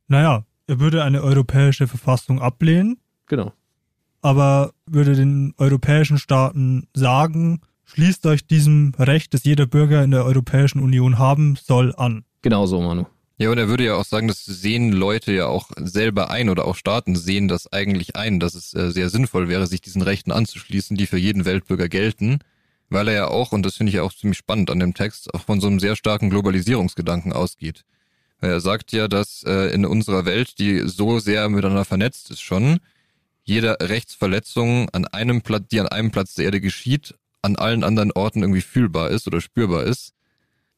Naja, 0.08 0.46
er 0.68 0.80
würde 0.80 1.04
eine 1.04 1.24
europäische 1.24 1.88
Verfassung 1.88 2.40
ablehnen, 2.40 3.00
Genau. 3.28 3.54
Aber 4.26 4.74
würde 4.88 5.16
den 5.16 5.54
europäischen 5.60 6.18
Staaten 6.18 6.88
sagen, 6.96 7.62
schließt 7.84 8.26
euch 8.26 8.48
diesem 8.48 8.96
Recht, 8.98 9.36
das 9.36 9.44
jeder 9.44 9.68
Bürger 9.68 10.04
in 10.04 10.10
der 10.10 10.26
Europäischen 10.26 10.80
Union 10.80 11.20
haben 11.20 11.56
soll, 11.64 11.94
an. 11.96 12.26
Genau 12.42 12.66
so, 12.66 12.82
Manu. 12.82 13.06
Ja, 13.38 13.52
und 13.52 13.60
er 13.60 13.68
würde 13.68 13.86
ja 13.86 13.94
auch 13.94 14.04
sagen, 14.04 14.28
das 14.28 14.44
sehen 14.44 14.92
Leute 14.92 15.32
ja 15.32 15.46
auch 15.46 15.70
selber 15.78 16.32
ein 16.32 16.50
oder 16.50 16.66
auch 16.66 16.76
Staaten 16.76 17.16
sehen 17.16 17.48
das 17.48 17.72
eigentlich 17.72 18.16
ein, 18.16 18.40
dass 18.40 18.56
es 18.56 18.74
äh, 18.74 18.90
sehr 18.90 19.12
sinnvoll 19.12 19.48
wäre, 19.48 19.68
sich 19.68 19.82
diesen 19.82 20.02
Rechten 20.02 20.32
anzuschließen, 20.32 20.98
die 20.98 21.06
für 21.06 21.20
jeden 21.20 21.46
Weltbürger 21.46 21.88
gelten, 21.88 22.40
weil 22.90 23.10
er 23.10 23.14
ja 23.14 23.28
auch, 23.28 23.52
und 23.52 23.64
das 23.64 23.76
finde 23.76 23.92
ich 23.92 23.98
ja 23.98 24.02
auch 24.02 24.14
ziemlich 24.14 24.40
spannend 24.40 24.72
an 24.72 24.80
dem 24.80 24.96
Text, 24.96 25.32
auch 25.36 25.42
von 25.42 25.62
so 25.62 25.68
einem 25.68 25.80
sehr 25.80 25.96
starken 25.96 26.32
Globalisierungsgedanken 26.32 27.32
ausgeht. 27.32 27.86
Weil 28.40 28.50
er 28.50 28.60
sagt 28.60 28.92
ja, 28.92 29.08
dass 29.08 29.44
äh, 29.44 29.72
in 29.72 29.86
unserer 29.86 30.26
Welt, 30.26 30.58
die 30.58 30.82
so 30.88 31.20
sehr 31.20 31.48
miteinander 31.48 31.86
vernetzt 31.86 32.32
ist 32.32 32.42
schon, 32.42 32.80
jede 33.46 33.78
Rechtsverletzung 33.80 34.90
an 34.90 35.06
einem 35.06 35.42
Platz, 35.42 35.68
die 35.72 35.80
an 35.80 35.88
einem 35.88 36.12
Platz 36.12 36.34
der 36.34 36.46
Erde 36.46 36.62
geschieht, 36.62 37.16
an 37.42 37.56
allen 37.56 37.84
anderen 37.84 38.12
Orten 38.12 38.42
irgendwie 38.42 38.62
fühlbar 38.62 39.12
ist 39.12 39.28
oder 39.28 39.40
spürbar 39.40 39.84
ist. 39.84 40.14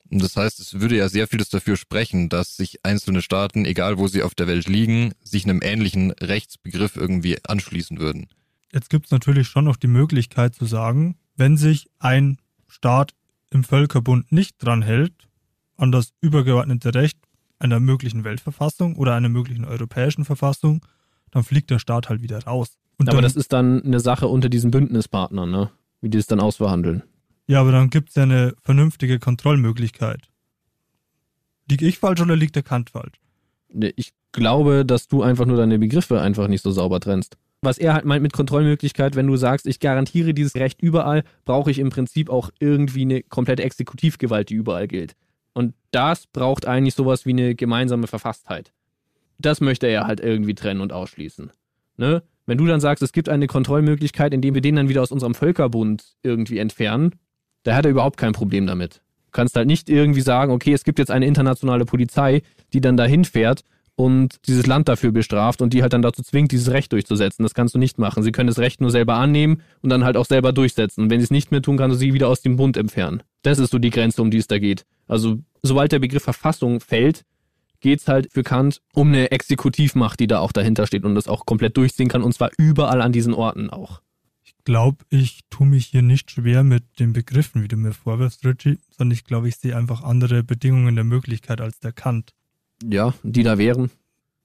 Und 0.09 0.21
das 0.21 0.37
heißt, 0.37 0.59
es 0.59 0.79
würde 0.79 0.97
ja 0.97 1.09
sehr 1.09 1.27
vieles 1.27 1.49
dafür 1.49 1.75
sprechen, 1.75 2.29
dass 2.29 2.55
sich 2.55 2.85
einzelne 2.85 3.21
Staaten, 3.21 3.65
egal 3.65 3.97
wo 3.97 4.07
sie 4.07 4.23
auf 4.23 4.35
der 4.35 4.47
Welt 4.47 4.67
liegen, 4.67 5.13
sich 5.21 5.45
einem 5.45 5.61
ähnlichen 5.61 6.11
Rechtsbegriff 6.11 6.95
irgendwie 6.95 7.37
anschließen 7.45 7.99
würden. 7.99 8.27
Jetzt 8.71 8.89
gibt 8.89 9.05
es 9.05 9.11
natürlich 9.11 9.47
schon 9.47 9.65
noch 9.65 9.77
die 9.77 9.87
Möglichkeit 9.87 10.55
zu 10.55 10.65
sagen, 10.65 11.17
wenn 11.35 11.57
sich 11.57 11.89
ein 11.99 12.37
Staat 12.67 13.13
im 13.49 13.63
Völkerbund 13.63 14.31
nicht 14.31 14.55
dran 14.59 14.81
hält 14.81 15.13
an 15.77 15.91
das 15.91 16.11
übergeordnete 16.21 16.93
Recht 16.93 17.17
einer 17.59 17.79
möglichen 17.79 18.23
Weltverfassung 18.23 18.95
oder 18.95 19.15
einer 19.15 19.29
möglichen 19.29 19.65
europäischen 19.65 20.25
Verfassung, 20.25 20.85
dann 21.31 21.43
fliegt 21.43 21.69
der 21.69 21.79
Staat 21.79 22.09
halt 22.09 22.21
wieder 22.21 22.43
raus. 22.43 22.77
Und 22.97 23.09
Aber 23.09 23.17
dann, 23.17 23.23
das 23.23 23.35
ist 23.35 23.53
dann 23.53 23.83
eine 23.83 23.99
Sache 23.99 24.27
unter 24.27 24.49
diesen 24.49 24.71
Bündnispartnern, 24.71 25.49
ne? 25.51 25.69
Wie 26.01 26.09
die 26.09 26.17
es 26.17 26.27
dann 26.27 26.39
ausverhandeln. 26.39 27.03
ja, 27.47 27.61
aber 27.61 27.71
dann 27.71 27.89
gibt 27.89 28.09
es 28.09 28.15
ja 28.15 28.23
eine 28.23 28.53
vernünftige 28.63 29.19
Kontrollmöglichkeit. 29.19 30.29
Liege 31.69 31.87
ich 31.87 31.99
falsch 31.99 32.21
oder 32.21 32.35
liegt 32.35 32.55
der 32.55 32.63
Kant 32.63 32.89
falsch? 32.91 33.19
Ich 33.95 34.13
glaube, 34.31 34.85
dass 34.85 35.07
du 35.07 35.21
einfach 35.23 35.45
nur 35.45 35.57
deine 35.57 35.79
Begriffe 35.79 36.21
einfach 36.21 36.47
nicht 36.47 36.61
so 36.63 36.71
sauber 36.71 36.99
trennst. 36.99 37.37
Was 37.61 37.77
er 37.77 37.93
halt 37.95 38.05
meint 38.05 38.21
mit 38.21 38.33
Kontrollmöglichkeit, 38.33 39.15
wenn 39.15 39.27
du 39.27 39.35
sagst, 39.35 39.65
ich 39.65 39.79
garantiere 39.79 40.33
dieses 40.33 40.55
Recht 40.55 40.81
überall, 40.81 41.23
brauche 41.43 41.71
ich 41.71 41.79
im 41.79 41.89
Prinzip 41.89 42.29
auch 42.29 42.51
irgendwie 42.59 43.01
eine 43.01 43.23
komplette 43.23 43.63
Exekutivgewalt, 43.63 44.49
die 44.49 44.55
überall 44.55 44.87
gilt. 44.87 45.15
Und 45.53 45.73
das 45.91 46.27
braucht 46.27 46.67
eigentlich 46.67 46.93
sowas 46.93 47.25
wie 47.25 47.31
eine 47.31 47.55
gemeinsame 47.55 48.05
Verfasstheit. 48.07 48.71
Das 49.39 49.61
möchte 49.61 49.87
er 49.87 50.07
halt 50.07 50.19
irgendwie 50.19 50.55
trennen 50.55 50.81
und 50.81 50.93
ausschließen. 50.93 51.51
Ne? 51.97 52.23
Wenn 52.45 52.57
du 52.57 52.65
dann 52.65 52.79
sagst, 52.79 53.03
es 53.03 53.11
gibt 53.11 53.29
eine 53.29 53.47
Kontrollmöglichkeit, 53.47 54.33
indem 54.33 54.53
wir 54.53 54.61
den 54.61 54.75
dann 54.75 54.89
wieder 54.89 55.01
aus 55.01 55.11
unserem 55.11 55.35
Völkerbund 55.35 56.15
irgendwie 56.23 56.59
entfernen, 56.59 57.15
da 57.63 57.75
hat 57.75 57.85
er 57.85 57.91
überhaupt 57.91 58.17
kein 58.17 58.33
Problem 58.33 58.65
damit. 58.65 59.01
Du 59.25 59.31
kannst 59.31 59.55
halt 59.55 59.67
nicht 59.67 59.89
irgendwie 59.89 60.21
sagen, 60.21 60.51
okay, 60.51 60.73
es 60.73 60.85
gibt 60.85 60.99
jetzt 60.99 61.11
eine 61.11 61.25
internationale 61.25 61.85
Polizei, 61.85 62.41
die 62.73 62.81
dann 62.81 62.95
dahin 62.95 63.25
fährt 63.25 63.63
und 63.95 64.47
dieses 64.47 64.67
Land 64.67 64.87
dafür 64.87 65.11
bestraft 65.11 65.61
und 65.61 65.73
die 65.73 65.81
halt 65.81 65.91
dann 65.91 66.03
dazu 66.03 66.21
zwingt, 66.21 66.51
dieses 66.51 66.71
Recht 66.71 66.93
durchzusetzen. 66.93 67.43
Das 67.43 67.53
kannst 67.53 67.73
du 67.75 67.79
nicht 67.79 67.97
machen. 67.97 68.23
Sie 68.23 68.31
können 68.31 68.47
das 68.47 68.59
Recht 68.59 68.79
nur 68.79 68.91
selber 68.91 69.15
annehmen 69.15 69.61
und 69.81 69.89
dann 69.89 70.05
halt 70.05 70.15
auch 70.15 70.25
selber 70.25 70.53
durchsetzen. 70.53 71.03
Und 71.03 71.09
wenn 71.09 71.19
sie 71.19 71.25
es 71.25 71.31
nicht 71.31 71.51
mehr 71.51 71.61
tun, 71.61 71.77
kannst 71.77 71.95
du 71.95 71.99
sie 71.99 72.13
wieder 72.13 72.29
aus 72.29 72.41
dem 72.41 72.55
Bund 72.55 72.77
entfernen. 72.77 73.23
Das 73.41 73.59
ist 73.59 73.71
so 73.71 73.79
die 73.79 73.89
Grenze, 73.89 74.21
um 74.21 74.31
die 74.31 74.37
es 74.37 74.47
da 74.47 74.59
geht. 74.59 74.85
Also, 75.07 75.39
sobald 75.63 75.91
der 75.91 75.99
Begriff 75.99 76.23
Verfassung 76.23 76.79
fällt, 76.79 77.23
geht 77.79 77.99
es 77.99 78.07
halt 78.07 78.31
für 78.31 78.43
Kant 78.43 78.81
um 78.93 79.09
eine 79.09 79.31
Exekutivmacht, 79.31 80.19
die 80.19 80.27
da 80.27 80.39
auch 80.39 80.51
dahinter 80.51 80.87
steht 80.87 81.03
und 81.03 81.15
das 81.15 81.27
auch 81.27 81.45
komplett 81.45 81.77
durchziehen 81.77 82.07
kann 82.07 82.23
und 82.23 82.33
zwar 82.33 82.51
überall 82.57 83.01
an 83.01 83.11
diesen 83.11 83.33
Orten 83.33 83.69
auch. 83.69 84.01
Ich 84.43 84.55
glaube, 84.63 85.05
ich 85.09 85.41
tue 85.49 85.67
mich 85.67 85.87
hier 85.87 86.01
nicht 86.01 86.31
schwer 86.31 86.63
mit 86.63 86.99
den 86.99 87.13
Begriffen, 87.13 87.63
wie 87.63 87.67
du 87.67 87.77
mir 87.77 87.93
vorwirfst, 87.93 88.45
Richie, 88.45 88.79
sondern 88.89 89.13
ich 89.13 89.23
glaube, 89.23 89.47
ich 89.47 89.57
sehe 89.57 89.75
einfach 89.75 90.03
andere 90.03 90.43
Bedingungen 90.43 90.95
der 90.95 91.03
Möglichkeit 91.03 91.61
als 91.61 91.79
der 91.79 91.91
Kant. 91.91 92.33
Ja, 92.83 93.13
die 93.23 93.43
da 93.43 93.57
wären. 93.57 93.89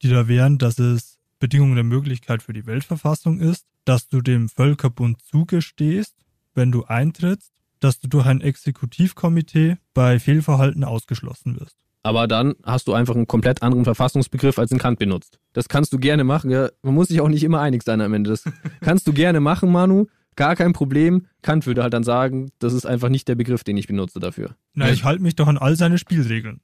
die 0.02 0.08
da 0.08 0.26
wären, 0.26 0.58
dass 0.58 0.78
es 0.78 1.18
Bedingungen 1.38 1.74
der 1.74 1.84
Möglichkeit 1.84 2.42
für 2.42 2.52
die 2.52 2.66
Weltverfassung 2.66 3.40
ist, 3.40 3.66
dass 3.84 4.08
du 4.08 4.20
dem 4.20 4.48
Völkerbund 4.48 5.20
zugestehst, 5.22 6.14
wenn 6.54 6.72
du 6.72 6.84
eintrittst, 6.84 7.52
dass 7.80 7.98
du 7.98 8.08
durch 8.08 8.26
ein 8.26 8.40
Exekutivkomitee 8.40 9.76
bei 9.92 10.20
Fehlverhalten 10.20 10.84
ausgeschlossen 10.84 11.58
wirst. 11.58 11.76
Aber 12.04 12.26
dann 12.26 12.54
hast 12.64 12.88
du 12.88 12.94
einfach 12.94 13.14
einen 13.14 13.28
komplett 13.28 13.62
anderen 13.62 13.84
Verfassungsbegriff, 13.84 14.58
als 14.58 14.72
in 14.72 14.78
Kant 14.78 14.98
benutzt. 14.98 15.38
Das 15.52 15.68
kannst 15.68 15.92
du 15.92 15.98
gerne 15.98 16.24
machen. 16.24 16.50
Ja. 16.50 16.68
Man 16.82 16.94
muss 16.94 17.08
sich 17.08 17.20
auch 17.20 17.28
nicht 17.28 17.44
immer 17.44 17.60
einig 17.60 17.84
sein 17.84 18.00
am 18.00 18.12
Ende. 18.12 18.30
Das 18.30 18.44
kannst 18.80 19.06
du 19.06 19.12
gerne 19.12 19.38
machen, 19.40 19.70
Manu. 19.70 20.06
Gar 20.34 20.56
kein 20.56 20.72
Problem. 20.72 21.26
Kant 21.42 21.66
würde 21.66 21.82
halt 21.82 21.92
dann 21.92 22.04
sagen, 22.04 22.50
das 22.58 22.72
ist 22.72 22.86
einfach 22.86 23.08
nicht 23.08 23.28
der 23.28 23.34
Begriff, 23.36 23.62
den 23.64 23.76
ich 23.76 23.86
benutze 23.86 24.18
dafür. 24.18 24.56
Na, 24.74 24.86
Ja. 24.88 24.92
ich 24.92 25.04
halte 25.04 25.22
mich 25.22 25.36
doch 25.36 25.46
an 25.46 25.58
all 25.58 25.76
seine 25.76 25.98
Spielregeln. 25.98 26.60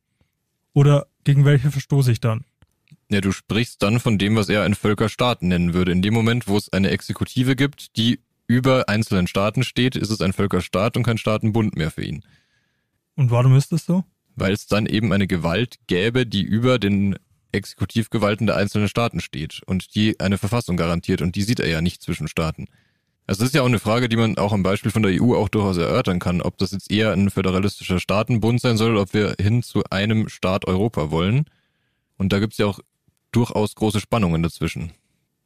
Oder 0.73 1.07
gegen 1.25 1.45
welche 1.45 1.71
verstoße 1.71 2.11
ich 2.11 2.21
dann? 2.21 2.45
Ja, 3.11 3.21
du 3.21 3.31
sprichst 3.33 3.83
dann 3.83 4.01
von 4.01 4.19
dem, 4.19 4.37
was 4.37 4.49
er 4.49 4.63
einen 4.65 4.75
Völkerstaat 4.75 5.43
nennen 5.43 5.73
würde. 5.75 5.93
In 5.93 6.03
dem 6.03 6.15
Moment, 6.15 6.49
wo 6.49 6.57
es 6.57 6.73
eine 6.73 6.91
Exekutive 6.91 7.57
gibt, 7.57 7.97
die 7.97 8.21
über 8.47 8.89
einzelnen 8.89 9.27
Staaten 9.27 9.63
steht, 9.63 9.95
ist 9.97 10.11
es 10.11 10.21
ein 10.21 10.33
Völkerstaat 10.33 10.97
und 10.97 11.03
kein 11.05 11.19
Staatenbund 11.19 11.77
mehr 11.77 11.91
für 11.91 12.03
ihn. 12.05 12.23
Und 13.15 13.31
warum 13.31 13.55
ist 13.57 13.73
das 13.73 13.85
so? 13.85 14.05
Weil 14.39 14.53
es 14.53 14.67
dann 14.67 14.87
eben 14.87 15.13
eine 15.13 15.27
Gewalt 15.27 15.77
gäbe, 15.87 16.27
die 16.27 16.43
über 16.43 16.79
den 16.79 17.17
Exekutivgewalten 17.53 18.47
der 18.47 18.57
einzelnen 18.57 18.89
Staaten 18.89 19.21
steht 19.21 19.63
und 19.67 19.95
die 19.95 20.21
eine 20.21 20.39
Verfassung 20.39 20.77
garantiert 20.77 21.23
und 21.23 21.35
die 21.35 21.43
sieht 21.43 21.61
er 21.61 21.69
ja 21.69 21.81
nicht 21.81 22.03
zwischen 22.03 22.29
Staaten. 22.29 22.67
Also 23.27 23.41
das 23.41 23.49
ist 23.49 23.55
ja 23.55 23.63
auch 23.63 23.67
eine 23.67 23.79
Frage, 23.79 24.09
die 24.09 24.17
man 24.17 24.39
auch 24.39 24.53
am 24.53 24.63
Beispiel 24.63 24.91
von 24.91 25.03
der 25.03 25.23
EU 25.23 25.35
auch 25.35 25.49
durchaus 25.49 25.77
erörtern 25.77 26.19
kann, 26.19 26.41
ob 26.41 26.57
das 26.57 26.73
jetzt 26.73 26.91
eher 26.91 27.13
ein 27.13 27.31
föderalistischer 27.31 28.01
Staatenbund 28.01 28.61
sein 28.61 28.79
soll, 28.79 28.97
ob 28.97 29.13
wir 29.13 29.35
hin 29.39 29.63
zu 29.63 29.85
einem 29.91 30.29
Staat 30.29 30.67
Europa 30.67 31.11
wollen. 31.11 31.45
Und 32.17 32.33
da 32.33 32.39
gibt's 32.39 32.57
ja 32.59 32.67
auch 32.67 32.81
durchaus 33.31 33.75
große 33.75 34.01
Spannungen 34.01 34.43
dazwischen. 34.43 34.93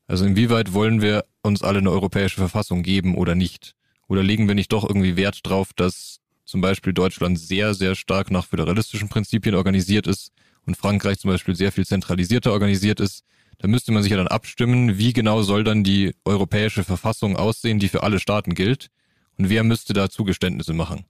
Also 0.07 0.25
inwieweit 0.25 0.73
wollen 0.73 1.03
wir 1.03 1.25
uns 1.43 1.63
alle 1.63 1.79
eine 1.79 1.91
europäische 1.91 2.37
Verfassung 2.37 2.85
geben 2.85 3.17
oder 3.17 3.35
nicht? 3.35 3.75
Oder 4.07 4.23
legen 4.23 4.47
wir 4.47 4.55
nicht 4.55 4.73
doch 4.73 4.89
irgendwie 4.89 5.17
Wert 5.17 5.41
drauf, 5.43 5.73
dass 5.75 6.21
zum 6.53 6.61
Beispiel 6.61 6.93
Deutschland 6.93 7.41
sehr, 7.41 7.73
sehr 7.73 7.95
stark 7.95 8.31
nach 8.31 8.45
föderalistischen 8.45 9.09
Prinzipien 9.09 9.55
organisiert 9.55 10.07
ist 10.07 10.33
und 10.67 10.77
Frankreich 10.77 11.19
zum 11.19 11.31
Beispiel 11.31 11.55
sehr 11.55 11.73
viel 11.73 11.87
zentralisierter 11.87 12.53
organisiert 12.53 13.01
ist? 13.01 13.25
Da 13.59 13.69
müsste 13.69 13.91
man 13.91 14.03
sich 14.03 14.11
ja 14.11 14.19
dann 14.19 14.29
abstimmen, 14.29 14.99
wie 14.99 15.15
genau 15.15 15.43
soll 15.43 15.65
dann 15.65 15.83
die 15.83 16.15
europäische 16.27 16.85
Verfassung 16.85 17.37
aussehen, 17.37 17.79
die 17.79 17.89
für 17.89 18.03
alle 18.03 18.21
Staaten 18.21 18.55
gilt? 18.55 18.91
Und 19.39 19.49
wer 19.49 19.65
müsste 19.65 19.95
da 19.95 20.11
Zugeständnisse 20.11 20.75
machen? 20.75 21.07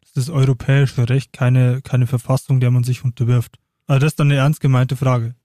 Das 0.00 0.24
ist 0.24 0.30
europäische 0.30 1.08
Recht 1.08 1.32
keine, 1.32 1.82
keine 1.82 2.08
Verfassung, 2.08 2.58
der 2.58 2.72
man 2.72 2.82
sich 2.82 3.04
unterwirft. 3.04 3.58
Also 3.86 4.00
das 4.00 4.12
ist 4.14 4.20
dann 4.20 4.26
eine 4.26 4.40
ernst 4.40 4.60
gemeinte 4.60 4.96
Frage. 4.96 5.36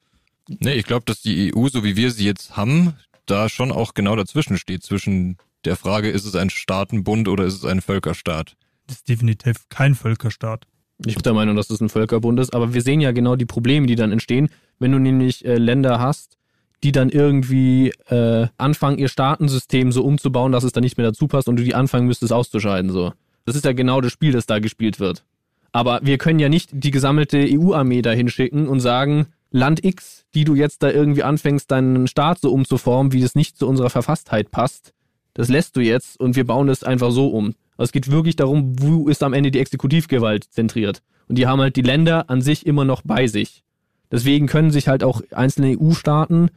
Nee, 0.47 0.73
ich 0.73 0.86
glaube, 0.86 1.05
dass 1.05 1.21
die 1.21 1.53
EU, 1.55 1.67
so 1.67 1.84
wie 1.84 1.95
wir 1.95 2.10
sie 2.10 2.25
jetzt 2.25 2.58
haben, 2.58 2.95
da 3.27 3.47
schon 3.47 3.71
auch 3.71 3.93
genau 3.93 4.15
dazwischen 4.15 4.58
steht, 4.58 4.81
zwischen 4.81 5.38
der 5.65 5.75
Frage, 5.75 6.10
ist 6.10 6.25
es 6.25 6.36
ein 6.36 6.49
Staatenbund 6.49 7.27
oder 7.27 7.43
ist 7.45 7.55
es 7.55 7.65
ein 7.65 7.81
Völkerstaat? 7.81 8.55
Das 8.88 8.98
ist 8.98 9.10
definitiv 9.10 9.67
kein 9.69 9.95
Völkerstaat. 9.95 10.67
Ich 11.06 11.15
bin 11.15 11.24
der 11.24 11.34
Meinung, 11.34 11.56
dass 11.56 11.69
es 11.69 11.82
ein 11.82 11.89
Völkerbund 11.89 12.39
ist, 12.39 12.54
aber 12.54 12.74
wir 12.74 12.82
sehen 12.82 13.02
ja 13.02 13.12
genau 13.12 13.36
die 13.36 13.45
Probleme, 13.45 13.86
die 13.88 13.95
dann 13.95 14.12
entstehen, 14.12 14.50
wenn 14.80 14.91
du 14.91 15.00
nämlich 15.00 15.43
äh, 15.45 15.58
Länder 15.58 16.00
hast, 16.00 16.38
die 16.84 16.91
dann 16.91 17.10
irgendwie 17.10 17.91
äh, 18.08 18.48
anfangen, 18.58 18.98
ihr 18.98 19.10
Staatensystem 19.10 19.91
so 19.91 20.04
umzubauen, 20.04 20.52
dass 20.52 20.63
es 20.63 20.71
dann 20.71 20.84
nicht 20.84 20.98
mehr 20.98 21.08
dazu 21.08 21.28
passt 21.28 21.50
und 21.50 21.58
du 21.58 21.63
die 21.63 21.76
anfangen 21.76 22.08
müsstest 22.08 22.32
auszuscheiden. 22.32 22.91
So. 22.91 23.13
Das 23.45 23.56
ist 23.56 23.65
ja 23.65 23.74
genau 23.74 24.02
das 24.02 24.12
Spiel, 24.12 24.32
das 24.32 24.45
da 24.45 24.60
gespielt 24.60 25.00
wird. 25.00 25.26
Aber 25.71 26.00
wir 26.04 26.17
können 26.17 26.39
ja 26.39 26.48
nicht 26.48 26.69
die 26.71 26.91
gesammelte 26.91 27.38
EU-Armee 27.38 28.02
dahin 28.02 28.30
schicken 28.30 28.67
und 28.67 28.80
sagen, 28.80 29.28
Land 29.52 29.84
X, 29.84 30.26
die 30.34 30.43
du 30.43 30.56
jetzt 30.56 30.84
da 30.84 30.89
irgendwie 30.89 31.24
anfängst, 31.24 31.69
deinen 31.69 32.08
Staat 32.08 32.39
so 32.39 32.52
umzuformen, 32.52 33.12
wie 33.12 33.21
das 33.21 33.36
nicht 33.36 33.58
zu 33.58 33.67
unserer 33.67 33.89
Verfasstheit 33.89 34.52
passt, 34.52 34.93
das 35.34 35.50
lässt 35.50 35.76
du 35.76 35.82
jetzt 35.82 36.19
und 36.19 36.36
wir 36.36 36.45
bauen 36.45 36.69
es 36.69 36.84
einfach 36.84 37.12
so 37.12 37.28
um. 37.28 37.56
Also 37.77 37.89
es 37.89 37.91
geht 37.91 38.11
wirklich 38.11 38.35
darum, 38.35 38.79
wo 38.79 39.07
ist 39.07 39.23
am 39.23 39.33
Ende 39.33 39.51
die 39.51 39.59
Exekutivgewalt 39.59 40.45
zentriert. 40.45 41.01
Und 41.27 41.38
die 41.38 41.47
haben 41.47 41.59
halt 41.59 41.75
die 41.75 41.81
Länder 41.81 42.29
an 42.29 42.41
sich 42.41 42.65
immer 42.65 42.85
noch 42.85 43.01
bei 43.03 43.27
sich. 43.27 43.63
Deswegen 44.11 44.47
können 44.47 44.71
sich 44.71 44.88
halt 44.88 45.03
auch 45.03 45.21
einzelne 45.31 45.77
EU-Staaten, 45.77 46.49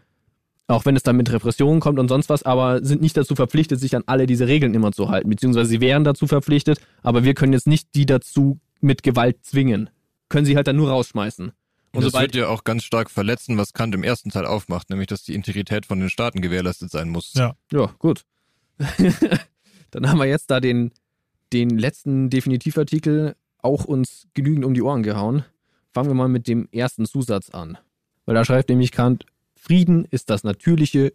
auch 0.67 0.85
wenn 0.85 0.97
es 0.97 1.03
dann 1.03 1.17
mit 1.17 1.33
Repressionen 1.33 1.81
kommt 1.81 1.99
und 1.99 2.09
sonst 2.09 2.29
was, 2.29 2.43
aber 2.43 2.85
sind 2.85 3.01
nicht 3.01 3.17
dazu 3.17 3.35
verpflichtet, 3.35 3.81
sich 3.81 3.97
an 3.97 4.05
alle 4.07 4.27
diese 4.27 4.47
Regeln 4.47 4.75
immer 4.75 4.93
zu 4.93 5.09
halten. 5.09 5.31
Beziehungsweise 5.31 5.71
sie 5.71 5.81
wären 5.81 6.05
dazu 6.05 6.27
verpflichtet, 6.27 6.79
aber 7.03 7.25
wir 7.25 7.35
können 7.35 7.55
jetzt 7.55 7.67
nicht 7.67 7.95
die 7.95 8.05
dazu 8.05 8.61
mit 8.81 9.03
Gewalt 9.03 9.45
zwingen. 9.45 9.91
Können 10.29 10.45
sie 10.45 10.57
halt 10.57 10.67
dann 10.67 10.77
nur 10.77 10.91
rausschmeißen. 10.91 11.53
Und 11.95 12.05
das 12.05 12.13
wird 12.13 12.35
ja 12.35 12.49
auch 12.49 12.65
ganz 12.65 12.85
stark 12.85 13.11
verletzen, 13.11 13.57
was 13.57 13.73
Kant 13.73 13.95
im 13.95 14.05
ersten 14.05 14.31
Teil 14.31 14.45
aufmacht, 14.45 14.91
nämlich 14.91 15.07
dass 15.07 15.23
die 15.23 15.35
Integrität 15.35 15.87
von 15.87 15.99
den 15.99 16.11
Staaten 16.11 16.43
gewährleistet 16.43 16.91
sein 16.91 17.09
muss. 17.09 17.33
Ja, 17.35 17.55
ja 17.73 17.87
gut. 17.99 18.25
dann 19.91 20.09
haben 20.09 20.19
wir 20.19 20.27
jetzt 20.27 20.51
da 20.51 20.61
den, 20.61 20.93
den 21.53 21.71
letzten 21.79 22.31
Definitivartikel 22.31 23.37
auch 23.59 23.85
uns 23.85 24.29
genügend 24.35 24.65
um 24.65 24.75
die 24.75 24.83
Ohren 24.83 25.03
gehauen. 25.03 25.45
Fangen 25.93 26.09
wir 26.09 26.15
mal 26.15 26.29
mit 26.29 26.47
dem 26.47 26.69
ersten 26.71 27.07
Zusatz 27.07 27.51
an. 27.51 27.79
Weil 28.25 28.35
da 28.35 28.45
schreibt 28.45 28.69
nämlich 28.69 28.93
Kant, 28.93 29.25
Frieden 29.57 30.05
ist 30.11 30.31
das 30.31 30.45
natürliche 30.45 31.13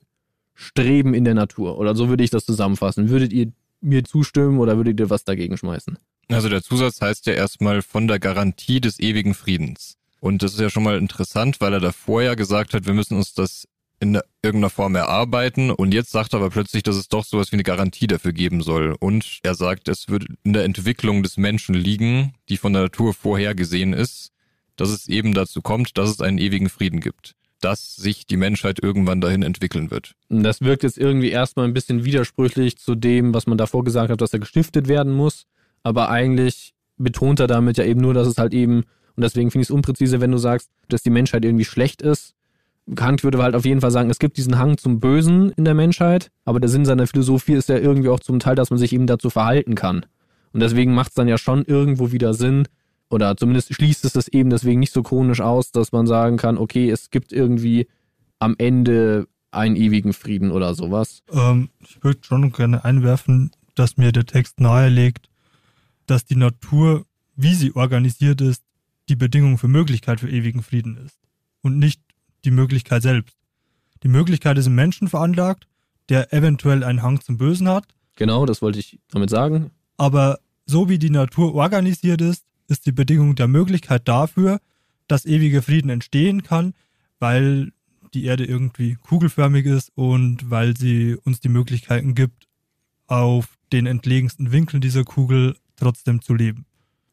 Streben 0.54 1.14
in 1.14 1.24
der 1.24 1.34
Natur. 1.34 1.78
Oder 1.78 1.96
so 1.96 2.10
würde 2.10 2.24
ich 2.24 2.30
das 2.30 2.46
zusammenfassen. 2.46 3.10
Würdet 3.10 3.34
ihr 3.34 3.52
mir 3.82 4.04
zustimmen 4.04 4.60
oder 4.60 4.78
würdet 4.78 5.00
ihr 5.00 5.10
was 5.10 5.24
dagegen 5.24 5.58
schmeißen? 5.58 5.98
Also 6.30 6.50
der 6.50 6.64
Zusatz 6.64 7.02
heißt 7.02 7.26
ja 7.26 7.34
erstmal 7.34 7.82
von 7.82 8.08
der 8.08 8.20
Garantie 8.20 8.82
des 8.82 9.00
ewigen 9.00 9.34
Friedens. 9.34 9.98
Und 10.20 10.42
das 10.42 10.54
ist 10.54 10.60
ja 10.60 10.70
schon 10.70 10.84
mal 10.84 10.98
interessant, 10.98 11.60
weil 11.60 11.74
er 11.74 11.80
davor 11.82 12.22
ja 12.22 12.36
gesagt 12.36 12.74
hat, 12.74 12.86
wir 12.86 12.94
müssen 12.94 13.18
uns 13.18 13.34
das 13.34 13.68
in 14.00 14.20
irgendeiner 14.42 14.70
Form 14.70 14.96
erarbeiten. 14.96 15.72
Und 15.72 15.94
jetzt 15.94 16.12
sagt 16.12 16.34
er 16.34 16.40
aber 16.40 16.50
plötzlich, 16.50 16.84
dass 16.84 16.96
es 16.96 17.08
doch 17.08 17.24
sowas 17.24 17.52
wie 17.52 17.56
eine 17.56 17.64
Garantie 17.64 18.08
dafür 18.08 18.34
geben 18.34 18.62
soll. 18.62 18.96
Und 19.00 19.40
er 19.44 19.56
sagt, 19.56 19.88
es 19.88 20.10
wird 20.10 20.26
in 20.44 20.54
der 20.54 20.66
Entwicklung 20.66 21.24
des 21.24 21.38
Menschen 21.38 21.76
liegen, 21.76 22.34
die 22.50 22.58
von 22.58 22.74
der 22.74 22.84
Natur 22.84 23.14
vorhergesehen 23.14 23.94
ist, 23.94 24.32
dass 24.76 24.90
es 24.90 25.08
eben 25.08 25.34
dazu 25.34 25.62
kommt, 25.62 25.98
dass 25.98 26.10
es 26.10 26.22
einen 26.22 26.38
ewigen 26.38 26.70
Frieden 26.70 27.00
gibt. 27.00 27.36
Dass 27.62 27.96
sich 27.96 28.26
die 28.26 28.38
Menschheit 28.38 28.84
irgendwann 28.84 29.22
dahin 29.22 29.44
entwickeln 29.44 29.90
wird. 29.90 30.16
Das 30.30 30.62
wirkt 30.62 30.84
jetzt 30.84 30.98
irgendwie 30.98 31.30
erstmal 31.30 31.66
ein 31.66 31.74
bisschen 31.74 32.04
widersprüchlich 32.04 32.78
zu 32.78 32.96
dem, 32.96 33.34
was 33.34 33.48
man 33.48 33.58
davor 33.58 33.86
gesagt 33.86 34.10
hat, 34.10 34.20
dass 34.20 34.34
er 34.34 34.40
gestiftet 34.40 34.88
werden 34.88 35.14
muss. 35.14 35.46
Aber 35.82 36.10
eigentlich 36.10 36.74
betont 36.98 37.40
er 37.40 37.48
damit 37.48 37.78
ja 37.78 37.86
eben 37.86 38.02
nur, 38.02 38.14
dass 38.14 38.28
es 38.28 38.38
halt 38.38 38.54
eben 38.54 38.84
und 39.16 39.22
deswegen 39.22 39.52
finde 39.52 39.64
ich 39.64 39.70
es 39.70 39.72
unpräzise, 39.72 40.22
wenn 40.22 40.32
du 40.32 40.38
sagst, 40.38 40.70
dass 40.90 41.04
die 41.04 41.10
Menschheit 41.10 41.46
irgendwie 41.46 41.66
schlecht 41.66 42.02
ist. 42.02 42.34
Kant 42.96 43.24
würde 43.24 43.42
halt 43.42 43.56
auf 43.56 43.66
jeden 43.66 43.82
Fall 43.82 43.92
sagen, 43.92 44.10
es 44.10 44.20
gibt 44.20 44.38
diesen 44.38 44.58
Hang 44.58 44.78
zum 44.78 45.00
Bösen 45.00 45.52
in 45.52 45.66
der 45.66 45.74
Menschheit, 45.74 46.32
aber 46.46 46.60
der 46.60 46.70
Sinn 46.70 46.86
seiner 46.86 47.08
Philosophie 47.08 47.54
ist 47.54 47.70
ja 47.70 47.78
irgendwie 47.78 48.10
auch 48.10 48.20
zum 48.20 48.40
Teil, 48.40 48.56
dass 48.56 48.70
man 48.70 48.80
sich 48.80 48.94
eben 48.94 49.08
dazu 49.08 49.30
verhalten 49.30 49.76
kann. 49.76 50.06
Und 50.52 50.60
deswegen 50.60 50.94
macht 50.94 51.10
es 51.10 51.16
dann 51.16 51.28
ja 51.28 51.38
schon 51.38 51.64
irgendwo 51.66 52.12
wieder 52.12 52.34
Sinn, 52.34 52.68
oder 53.14 53.38
zumindest 53.38 53.74
schließt 53.74 54.06
es 54.06 54.14
das 54.14 54.28
eben 54.28 54.50
deswegen 54.50 54.80
nicht 54.80 54.92
so 54.92 55.04
chronisch 55.04 55.40
aus, 55.40 55.72
dass 55.72 55.92
man 55.92 56.08
sagen 56.08 56.38
kann, 56.38 56.58
okay, 56.58 56.90
es 56.90 57.12
gibt 57.12 57.32
irgendwie 57.32 57.88
am 58.40 58.56
Ende 58.58 59.28
einen 59.52 59.76
ewigen 59.76 60.14
Frieden 60.14 60.52
oder 60.52 60.74
sowas. 60.74 61.22
Ähm, 61.32 61.70
ich 61.80 62.04
würde 62.04 62.20
schon 62.24 62.52
gerne 62.52 62.84
einwerfen, 62.84 63.52
dass 63.76 63.98
mir 63.98 64.12
der 64.12 64.26
Text 64.26 64.60
nahelegt, 64.60 65.30
dass 66.08 66.26
die 66.26 66.36
Natur, 66.36 67.06
wie 67.36 67.54
sie 67.54 67.76
organisiert 67.76 68.42
ist, 68.42 68.64
die 69.10 69.16
Bedingung 69.16 69.60
für 69.60 69.68
Möglichkeit 69.68 70.20
für 70.20 70.30
ewigen 70.30 70.64
Frieden 70.64 70.98
ist 70.98 71.20
und 71.62 71.78
nicht 71.78 72.02
die 72.46 72.52
Möglichkeit 72.52 73.02
selbst. 73.02 73.36
Die 74.04 74.08
Möglichkeit 74.08 74.58
ist 74.58 74.68
im 74.68 74.76
Menschen 74.76 75.08
veranlagt, 75.08 75.68
der 76.10 76.34
eventuell 76.34 76.84
einen 76.84 77.02
Hang 77.02 77.22
zum 77.22 77.38
Bösen 77.38 77.70
hat. 77.70 77.86
Genau, 78.16 78.46
das 78.46 78.62
wollte 78.62 78.80
ich 78.80 79.00
damit 79.10 79.30
sagen. 79.30 79.72
Aber 79.98 80.40
so 80.66 80.90
wie 80.90 81.00
die 81.00 81.10
Natur 81.10 81.56
organisiert 81.56 82.22
ist, 82.22 82.46
ist 82.68 82.86
die 82.86 82.92
Bedingung 82.92 83.36
der 83.36 83.48
Möglichkeit 83.48 84.08
dafür, 84.08 84.60
dass 85.08 85.26
ewiger 85.26 85.62
Frieden 85.62 85.90
entstehen 85.90 86.44
kann, 86.44 86.74
weil 87.20 87.72
die 88.14 88.26
Erde 88.26 88.46
irgendwie 88.46 88.96
kugelförmig 88.96 89.66
ist 89.66 89.92
und 89.96 90.50
weil 90.50 90.78
sie 90.78 91.16
uns 91.24 91.40
die 91.40 91.50
Möglichkeiten 91.50 92.16
gibt, 92.16 92.48
auf 93.08 93.58
den 93.72 93.86
entlegensten 93.86 94.52
Winkeln 94.52 94.82
dieser 94.82 95.04
Kugel 95.04 95.56
trotzdem 95.76 96.22
zu 96.22 96.34
leben. 96.34 96.66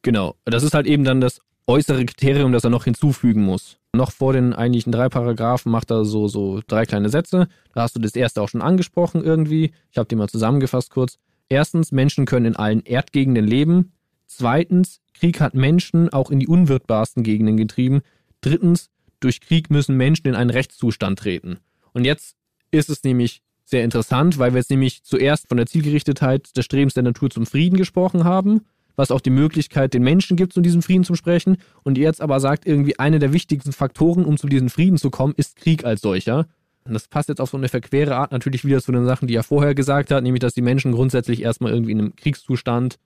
Genau, 0.02 0.36
das 0.44 0.62
ist 0.62 0.74
halt 0.74 0.86
eben 0.86 1.04
dann 1.04 1.20
das 1.20 1.40
äußere 1.66 2.04
Kriterium, 2.04 2.52
das 2.52 2.64
er 2.64 2.70
noch 2.70 2.84
hinzufügen 2.84 3.42
muss. 3.42 3.78
Noch 3.92 4.12
vor 4.12 4.32
den 4.32 4.52
eigentlichen 4.52 4.92
drei 4.92 5.08
Paragraphen 5.08 5.72
macht 5.72 5.90
er 5.90 6.04
so, 6.04 6.28
so 6.28 6.60
drei 6.66 6.86
kleine 6.86 7.08
Sätze. 7.08 7.48
Da 7.74 7.82
hast 7.82 7.96
du 7.96 8.00
das 8.00 8.14
erste 8.14 8.40
auch 8.40 8.48
schon 8.48 8.62
angesprochen 8.62 9.24
irgendwie. 9.24 9.72
Ich 9.90 9.98
habe 9.98 10.08
die 10.08 10.16
mal 10.16 10.28
zusammengefasst 10.28 10.90
kurz. 10.90 11.18
Erstens, 11.48 11.90
Menschen 11.90 12.26
können 12.26 12.46
in 12.46 12.56
allen 12.56 12.82
Erdgegenden 12.82 13.46
leben. 13.46 13.92
Zweitens, 14.26 15.00
Krieg 15.14 15.40
hat 15.40 15.54
Menschen 15.54 16.12
auch 16.12 16.30
in 16.30 16.38
die 16.38 16.46
unwirtbarsten 16.46 17.24
Gegenden 17.24 17.56
getrieben. 17.56 18.02
Drittens, 18.40 18.90
durch 19.18 19.40
Krieg 19.40 19.70
müssen 19.70 19.96
Menschen 19.96 20.28
in 20.28 20.36
einen 20.36 20.50
Rechtszustand 20.50 21.18
treten. 21.18 21.58
Und 21.92 22.04
jetzt 22.04 22.36
ist 22.70 22.88
es 22.88 23.02
nämlich 23.02 23.42
sehr 23.64 23.84
interessant, 23.84 24.38
weil 24.38 24.52
wir 24.52 24.58
jetzt 24.58 24.70
nämlich 24.70 25.02
zuerst 25.02 25.48
von 25.48 25.56
der 25.56 25.66
Zielgerichtetheit 25.66 26.56
des 26.56 26.64
Strebens 26.64 26.94
der 26.94 27.02
Natur 27.02 27.30
zum 27.30 27.46
Frieden 27.46 27.76
gesprochen 27.76 28.24
haben 28.24 28.62
was 28.96 29.10
auch 29.10 29.20
die 29.20 29.30
Möglichkeit 29.30 29.94
den 29.94 30.02
Menschen 30.02 30.36
gibt, 30.36 30.52
zu 30.52 30.60
diesem 30.60 30.82
Frieden 30.82 31.04
zu 31.04 31.14
sprechen. 31.14 31.56
Und 31.82 31.98
jetzt 31.98 32.20
aber 32.20 32.40
sagt 32.40 32.66
irgendwie, 32.66 32.98
eine 32.98 33.18
der 33.18 33.32
wichtigsten 33.32 33.72
Faktoren, 33.72 34.24
um 34.24 34.36
zu 34.36 34.46
diesem 34.46 34.68
Frieden 34.68 34.98
zu 34.98 35.10
kommen, 35.10 35.34
ist 35.36 35.56
Krieg 35.56 35.84
als 35.84 36.00
solcher. 36.00 36.46
Und 36.84 36.94
das 36.94 37.08
passt 37.08 37.28
jetzt 37.28 37.40
auf 37.40 37.50
so 37.50 37.56
eine 37.56 37.68
verquere 37.68 38.16
Art 38.16 38.32
natürlich 38.32 38.64
wieder 38.64 38.80
zu 38.80 38.92
den 38.92 39.04
Sachen, 39.04 39.28
die 39.28 39.34
er 39.34 39.42
vorher 39.42 39.74
gesagt 39.74 40.10
hat, 40.10 40.22
nämlich, 40.22 40.40
dass 40.40 40.54
die 40.54 40.62
Menschen 40.62 40.92
grundsätzlich 40.92 41.42
erstmal 41.42 41.72
irgendwie 41.72 41.92
in 41.92 41.98
einem 41.98 42.16
Kriegszustand 42.16 42.98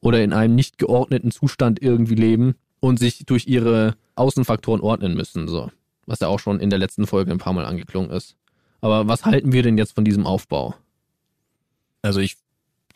oder 0.00 0.22
in 0.22 0.32
einem 0.32 0.54
nicht 0.54 0.78
geordneten 0.78 1.30
Zustand 1.30 1.80
irgendwie 1.80 2.14
leben 2.14 2.54
und 2.80 2.98
sich 2.98 3.24
durch 3.24 3.46
ihre 3.46 3.96
Außenfaktoren 4.14 4.82
ordnen 4.82 5.14
müssen, 5.14 5.48
so. 5.48 5.70
Was 6.06 6.20
ja 6.20 6.28
auch 6.28 6.38
schon 6.38 6.60
in 6.60 6.68
der 6.68 6.78
letzten 6.78 7.06
Folge 7.06 7.32
ein 7.32 7.38
paar 7.38 7.54
Mal 7.54 7.64
angeklungen 7.64 8.10
ist. 8.10 8.36
Aber 8.82 9.08
was 9.08 9.24
halten 9.24 9.52
wir 9.52 9.62
denn 9.62 9.78
jetzt 9.78 9.94
von 9.94 10.04
diesem 10.04 10.26
Aufbau? 10.26 10.74
Also 12.02 12.20
ich 12.20 12.36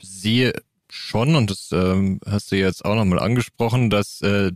sehe 0.02 0.52
schon, 0.90 1.34
und 1.34 1.50
das 1.50 1.70
ähm, 1.72 2.20
hast 2.26 2.52
du 2.52 2.56
jetzt 2.56 2.84
auch 2.84 2.94
nochmal 2.94 3.18
angesprochen, 3.18 3.90
dass 3.90 4.20
äh, 4.22 4.52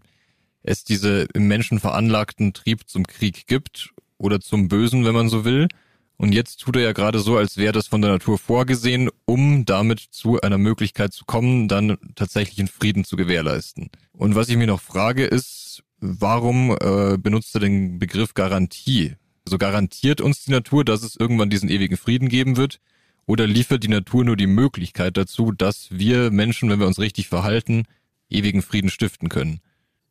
es 0.63 0.85
diese 0.85 1.27
im 1.35 1.49
Menschen 1.49 1.81
veranlagten 1.81 2.53
Trieb 2.53 2.89
zum 2.89 3.07
Krieg 3.07 3.47
gibt 3.47 3.91
oder 4.19 4.41
zum 4.41 4.69
Bösen, 4.69 5.05
wenn 5.05 5.15
man 5.15 5.29
so 5.29 5.45
will. 5.45 5.69
Und 6.17 6.33
jetzt 6.33 6.61
tut 6.61 6.77
er 6.77 6.83
ja 6.83 6.93
gerade 6.93 7.19
so, 7.19 7.37
als 7.37 7.57
wäre 7.57 7.73
das 7.73 7.89
von 7.89 8.01
der 8.01 8.13
Natur 8.13 8.39
vorgesehen, 8.39 9.11
um 9.25 9.65
damit 9.65 9.99
zu 9.99 10.41
einer 10.41 10.59
Möglichkeit 10.59 11.13
zu 11.13 11.25
kommen, 11.25 11.67
dann 11.67 11.99
tatsächlich 12.15 12.61
einen 12.61 12.69
Frieden 12.69 13.05
zu 13.05 13.17
gewährleisten. 13.17 13.91
Und 14.13 14.37
was 14.37 14.49
ich 14.49 14.57
mir 14.57 14.69
noch 14.69 14.81
frage, 14.81 15.25
ist, 15.25 15.83
warum 15.99 16.77
äh, 16.81 17.17
benutzt 17.19 17.55
er 17.57 17.61
den 17.61 17.99
Begriff 17.99 18.35
Garantie? 18.35 19.17
Also 19.45 19.59
garantiert 19.59 20.21
uns 20.21 20.45
die 20.45 20.53
Natur, 20.53 20.85
dass 20.85 21.03
es 21.03 21.17
irgendwann 21.17 21.51
diesen 21.51 21.69
ewigen 21.69 21.97
Frieden 21.97 22.29
geben 22.29 22.57
wird? 22.57 22.79
Oder 23.27 23.47
liefert 23.47 23.85
die 23.85 23.89
Natur 23.89 24.25
nur 24.25 24.37
die 24.37 24.47
Möglichkeit 24.47 25.17
dazu, 25.17 25.53
dass 25.53 25.89
wir 25.91 26.31
Menschen, 26.31 26.71
wenn 26.71 26.81
wir 26.81 26.87
uns 26.87 26.99
richtig 26.99 27.29
verhalten, 27.29 27.85
ewigen 28.29 28.63
Frieden 28.63 28.91
stiften 28.91 29.29
können? 29.29 29.61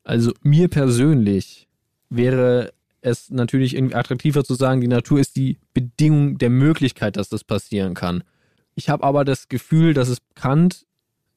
Also 0.03 0.33
mir 0.41 0.67
persönlich 0.67 1.67
wäre 2.09 2.73
es 3.01 3.29
natürlich 3.29 3.75
irgendwie 3.75 3.95
attraktiver 3.95 4.43
zu 4.43 4.53
sagen, 4.53 4.81
die 4.81 4.87
Natur 4.87 5.19
ist 5.19 5.35
die 5.35 5.57
Bedingung 5.73 6.37
der 6.37 6.49
Möglichkeit, 6.49 7.17
dass 7.17 7.29
das 7.29 7.43
passieren 7.43 7.93
kann. 7.93 8.23
Ich 8.75 8.89
habe 8.89 9.03
aber 9.03 9.25
das 9.25 9.49
Gefühl, 9.49 9.93
dass 9.93 10.07
es 10.07 10.19
Kant, 10.35 10.85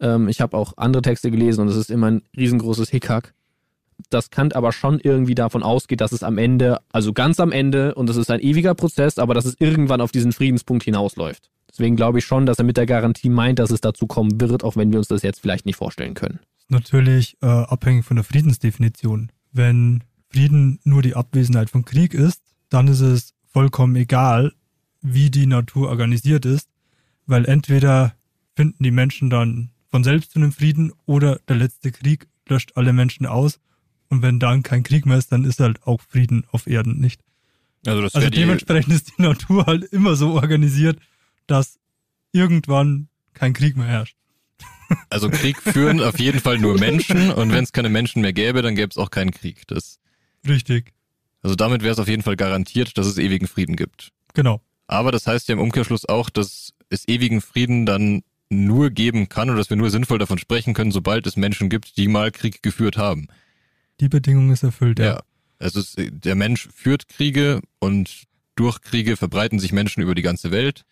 ähm, 0.00 0.28
ich 0.28 0.40
habe 0.40 0.56
auch 0.56 0.74
andere 0.76 1.02
Texte 1.02 1.30
gelesen 1.30 1.62
und 1.62 1.68
es 1.68 1.76
ist 1.76 1.90
immer 1.90 2.10
ein 2.10 2.22
riesengroßes 2.37 2.90
Hickhack, 2.90 3.34
dass 4.10 4.30
Kant 4.30 4.54
aber 4.54 4.72
schon 4.72 5.00
irgendwie 5.00 5.34
davon 5.34 5.62
ausgeht, 5.62 6.00
dass 6.00 6.12
es 6.12 6.22
am 6.22 6.38
Ende, 6.38 6.80
also 6.92 7.12
ganz 7.12 7.40
am 7.40 7.52
Ende, 7.52 7.94
und 7.94 8.10
es 8.10 8.16
ist 8.16 8.30
ein 8.30 8.40
ewiger 8.40 8.74
Prozess, 8.74 9.18
aber 9.18 9.34
dass 9.34 9.44
es 9.44 9.56
irgendwann 9.58 10.00
auf 10.00 10.12
diesen 10.12 10.32
Friedenspunkt 10.32 10.84
hinausläuft. 10.84 11.50
Deswegen 11.74 11.96
glaube 11.96 12.20
ich 12.20 12.24
schon, 12.24 12.46
dass 12.46 12.58
er 12.58 12.64
mit 12.64 12.76
der 12.76 12.87
Garantie 12.87 13.28
meint, 13.28 13.58
dass 13.58 13.72
es 13.72 13.80
dazu 13.80 14.06
kommen 14.06 14.40
wird, 14.40 14.62
auch 14.62 14.76
wenn 14.76 14.92
wir 14.92 14.98
uns 15.00 15.08
das 15.08 15.22
jetzt 15.22 15.40
vielleicht 15.40 15.66
nicht 15.66 15.74
vorstellen 15.74 16.14
können. 16.14 16.38
Natürlich 16.68 17.37
äh, 17.42 17.46
abhängig 17.46 18.04
von 18.04 18.14
der 18.14 18.22
Friedensdefinition. 18.22 19.32
Wenn 19.50 20.04
Frieden 20.30 20.78
nur 20.84 21.02
die 21.02 21.16
Abwesenheit 21.16 21.70
von 21.70 21.84
Krieg 21.84 22.14
ist, 22.14 22.42
dann 22.68 22.87
ist 22.87 23.00
es 23.00 23.34
vollkommen 23.52 23.96
egal, 23.96 24.52
wie 25.00 25.30
die 25.30 25.46
Natur 25.46 25.88
organisiert 25.88 26.46
ist, 26.46 26.68
weil 27.26 27.44
entweder 27.44 28.14
finden 28.54 28.84
die 28.84 28.92
Menschen 28.92 29.28
dann 29.28 29.70
von 29.90 30.04
selbst 30.04 30.30
zu 30.30 30.38
einem 30.38 30.52
Frieden 30.52 30.92
oder 31.06 31.40
der 31.48 31.56
letzte 31.56 31.90
Krieg 31.90 32.28
löscht 32.48 32.72
alle 32.76 32.92
Menschen 32.92 33.26
aus 33.26 33.58
und 34.08 34.22
wenn 34.22 34.38
dann 34.38 34.62
kein 34.62 34.84
Krieg 34.84 35.06
mehr 35.06 35.18
ist, 35.18 35.32
dann 35.32 35.44
ist 35.44 35.58
halt 35.58 35.82
auch 35.82 36.00
Frieden 36.00 36.46
auf 36.52 36.68
Erden 36.68 37.00
nicht. 37.00 37.20
Also, 37.84 38.00
das 38.00 38.14
Also 38.14 38.26
wäre 38.26 38.30
die, 38.30 38.38
dementsprechend 38.38 38.94
ist 38.94 39.12
die 39.18 39.22
Natur 39.22 39.66
halt 39.66 39.84
immer 39.84 40.14
so 40.14 40.34
organisiert, 40.34 40.98
dass 41.46 41.78
irgendwann 42.33 43.09
kein 43.33 43.52
Krieg 43.52 43.76
mehr 43.76 43.87
herrscht. 43.87 44.16
also 45.11 45.30
Krieg 45.30 45.61
führen 45.61 46.00
auf 46.00 46.18
jeden 46.18 46.40
Fall 46.40 46.59
nur 46.59 46.78
Menschen 46.78 47.33
und 47.33 47.52
wenn 47.52 47.64
es 47.64 47.72
keine 47.72 47.88
Menschen 47.88 48.22
mehr 48.22 48.33
gäbe, 48.33 48.62
dann 48.62 48.74
gäbe 48.74 48.90
es 48.90 48.98
auch 48.98 49.11
keinen 49.11 49.30
Krieg. 49.30 49.66
Das, 49.66 49.98
Richtig, 50.46 50.92
also 51.42 51.57
damit 51.57 51.83
wäre 51.83 51.92
es 51.92 51.98
auf 51.98 52.09
jeden 52.09 52.22
Fall 52.22 52.37
garantiert, 52.37 52.96
dass 52.96 53.07
es 53.07 53.18
ewigen 53.18 53.46
Frieden 53.46 53.76
gibt. 53.76 54.12
genau. 54.33 54.61
Aber 54.87 55.12
das 55.12 55.26
heißt 55.26 55.48
ja 55.48 55.54
im 55.54 55.61
Umkehrschluss 55.61 56.07
auch, 56.07 56.28
dass 56.28 56.74
es 56.90 57.09
ewigen 57.09 57.40
Frieden 57.40 57.87
dann 57.87 58.22
nur 58.50 58.90
geben 58.90 59.28
kann 59.28 59.48
oder 59.48 59.59
dass 59.59 59.70
wir 59.70 59.78
nur 59.78 59.90
sinnvoll 59.90 60.18
davon 60.18 60.38
sprechen 60.38 60.74
können, 60.74 60.92
sobald 60.92 61.26
es 61.26 61.37
Menschen 61.37 61.70
gibt, 61.70 61.96
die 61.96 62.07
mal 62.09 62.30
Krieg 62.30 62.62
geführt 62.62 62.98
haben. 62.98 63.28
Die 64.00 64.09
Bedingung 64.09 64.50
ist 64.52 64.62
erfüllt, 64.62 64.98
ja. 64.98 65.22
Also 65.59 65.80
es, 65.80 65.96
der 65.96 66.35
Mensch 66.35 66.68
führt 66.74 67.09
Kriege 67.09 67.62
und 67.78 68.24
durch 68.57 68.83
Kriege 68.83 69.16
verbreiten 69.16 69.59
sich 69.59 69.72
Menschen 69.72 70.02
über 70.02 70.14
die 70.14 70.22
ganze 70.22 70.50
Welt. 70.50 70.85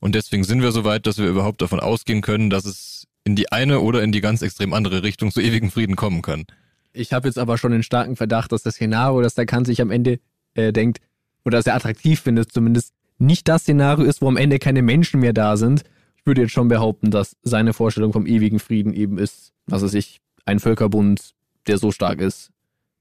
Und 0.00 0.14
deswegen 0.14 0.44
sind 0.44 0.62
wir 0.62 0.72
so 0.72 0.84
weit, 0.84 1.06
dass 1.06 1.18
wir 1.18 1.26
überhaupt 1.26 1.62
davon 1.62 1.80
ausgehen 1.80 2.20
können, 2.20 2.50
dass 2.50 2.64
es 2.64 3.06
in 3.24 3.34
die 3.34 3.50
eine 3.50 3.80
oder 3.80 4.02
in 4.02 4.12
die 4.12 4.20
ganz 4.20 4.42
extrem 4.42 4.72
andere 4.72 5.02
Richtung 5.02 5.32
zu 5.32 5.40
ewigen 5.40 5.70
Frieden 5.70 5.96
kommen 5.96 6.22
kann. 6.22 6.44
Ich 6.92 7.12
habe 7.12 7.28
jetzt 7.28 7.38
aber 7.38 7.58
schon 7.58 7.72
den 7.72 7.82
starken 7.82 8.16
Verdacht, 8.16 8.52
dass 8.52 8.62
das 8.62 8.74
Szenario, 8.74 9.20
das 9.20 9.34
der 9.34 9.46
Kant 9.46 9.66
sich 9.66 9.80
am 9.82 9.90
Ende 9.90 10.20
äh, 10.54 10.72
denkt, 10.72 10.98
oder 11.44 11.58
das 11.58 11.66
er 11.66 11.74
attraktiv 11.74 12.20
findet 12.20 12.52
zumindest, 12.52 12.94
nicht 13.18 13.48
das 13.48 13.62
Szenario 13.62 14.04
ist, 14.04 14.22
wo 14.22 14.28
am 14.28 14.36
Ende 14.36 14.58
keine 14.58 14.82
Menschen 14.82 15.20
mehr 15.20 15.32
da 15.32 15.56
sind. 15.56 15.82
Ich 16.16 16.26
würde 16.26 16.42
jetzt 16.42 16.52
schon 16.52 16.68
behaupten, 16.68 17.10
dass 17.10 17.36
seine 17.42 17.72
Vorstellung 17.72 18.12
vom 18.12 18.26
ewigen 18.26 18.58
Frieden 18.58 18.92
eben 18.94 19.18
ist, 19.18 19.52
was 19.66 19.82
weiß 19.82 19.94
ich, 19.94 20.20
ein 20.44 20.60
Völkerbund, 20.60 21.34
der 21.66 21.78
so 21.78 21.92
stark 21.92 22.20
ist, 22.20 22.50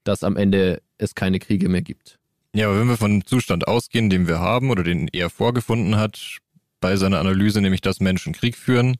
dass 0.03 0.23
am 0.23 0.37
Ende 0.37 0.81
es 0.97 1.15
keine 1.15 1.39
Kriege 1.39 1.69
mehr 1.69 1.81
gibt. 1.81 2.19
Ja, 2.53 2.67
aber 2.67 2.79
wenn 2.79 2.87
wir 2.87 2.97
von 2.97 3.11
dem 3.11 3.25
Zustand 3.25 3.67
ausgehen, 3.67 4.09
den 4.09 4.27
wir 4.27 4.39
haben 4.39 4.69
oder 4.69 4.83
den 4.83 5.09
er 5.09 5.29
vorgefunden 5.29 5.97
hat, 5.97 6.39
bei 6.85 6.97
seiner 6.97 7.19
Analyse, 7.19 7.61
nämlich 7.61 7.81
dass 7.81 7.99
Menschen 7.99 8.31
Krieg 8.31 8.55
führen 8.55 8.97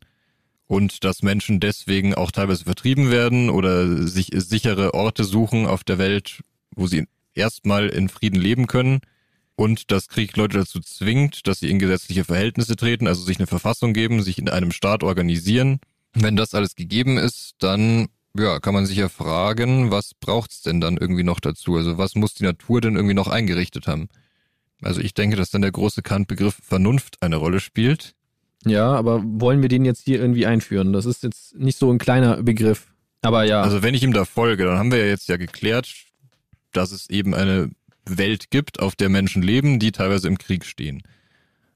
und 0.65 1.03
dass 1.03 1.21
Menschen 1.21 1.59
deswegen 1.59 2.15
auch 2.15 2.31
teilweise 2.31 2.63
vertrieben 2.63 3.11
werden 3.11 3.51
oder 3.51 4.07
sich 4.07 4.31
sichere 4.33 4.95
Orte 4.95 5.23
suchen 5.23 5.67
auf 5.67 5.83
der 5.83 5.99
Welt, 5.99 6.41
wo 6.75 6.87
sie 6.87 7.05
erstmal 7.35 7.89
in 7.89 8.09
Frieden 8.09 8.41
leben 8.41 8.65
können 8.65 9.01
und 9.55 9.91
dass 9.91 10.07
Krieg 10.07 10.35
Leute 10.35 10.57
dazu 10.57 10.79
zwingt, 10.79 11.45
dass 11.45 11.59
sie 11.59 11.69
in 11.69 11.77
gesetzliche 11.77 12.23
Verhältnisse 12.23 12.75
treten, 12.75 13.05
also 13.05 13.21
sich 13.21 13.37
eine 13.37 13.45
Verfassung 13.45 13.93
geben, 13.93 14.23
sich 14.23 14.39
in 14.39 14.49
einem 14.49 14.71
Staat 14.71 15.03
organisieren. 15.03 15.79
Wenn 16.15 16.35
das 16.35 16.55
alles 16.55 16.73
gegeben 16.73 17.19
ist, 17.19 17.53
dann 17.59 18.07
ja, 18.35 18.59
kann 18.59 18.73
man 18.73 18.87
sich 18.87 18.97
ja 18.97 19.09
fragen, 19.09 19.91
was 19.91 20.15
braucht's 20.19 20.63
denn 20.63 20.81
dann 20.81 20.97
irgendwie 20.97 21.21
noch 21.21 21.39
dazu? 21.39 21.75
Also 21.75 21.99
was 21.99 22.15
muss 22.15 22.33
die 22.33 22.45
Natur 22.45 22.81
denn 22.81 22.95
irgendwie 22.95 23.13
noch 23.13 23.27
eingerichtet 23.27 23.85
haben? 23.85 24.09
Also 24.81 25.01
ich 25.01 25.13
denke, 25.13 25.35
dass 25.35 25.49
dann 25.49 25.61
der 25.61 25.71
große 25.71 26.01
Kant-Begriff 26.01 26.57
Vernunft 26.61 27.21
eine 27.21 27.37
Rolle 27.37 27.59
spielt. 27.59 28.13
Ja, 28.65 28.93
aber 28.93 29.21
wollen 29.23 29.61
wir 29.61 29.69
den 29.69 29.85
jetzt 29.85 30.03
hier 30.05 30.19
irgendwie 30.19 30.45
einführen? 30.45 30.91
Das 30.91 31.05
ist 31.05 31.23
jetzt 31.23 31.55
nicht 31.55 31.77
so 31.77 31.91
ein 31.91 31.97
kleiner 31.97 32.41
Begriff. 32.41 32.87
Aber 33.21 33.43
ja, 33.43 33.61
Also 33.61 33.83
wenn 33.83 33.93
ich 33.93 34.03
ihm 34.03 34.13
da 34.13 34.25
folge, 34.25 34.65
dann 34.65 34.77
haben 34.77 34.91
wir 34.91 34.99
ja 34.99 35.05
jetzt 35.05 35.29
ja 35.29 35.37
geklärt, 35.37 35.93
dass 36.71 36.91
es 36.91 37.09
eben 37.09 37.33
eine 37.33 37.71
Welt 38.05 38.51
gibt, 38.51 38.79
auf 38.79 38.95
der 38.95 39.09
Menschen 39.09 39.41
leben, 39.41 39.79
die 39.79 39.91
teilweise 39.91 40.27
im 40.27 40.37
Krieg 40.37 40.65
stehen. 40.65 41.01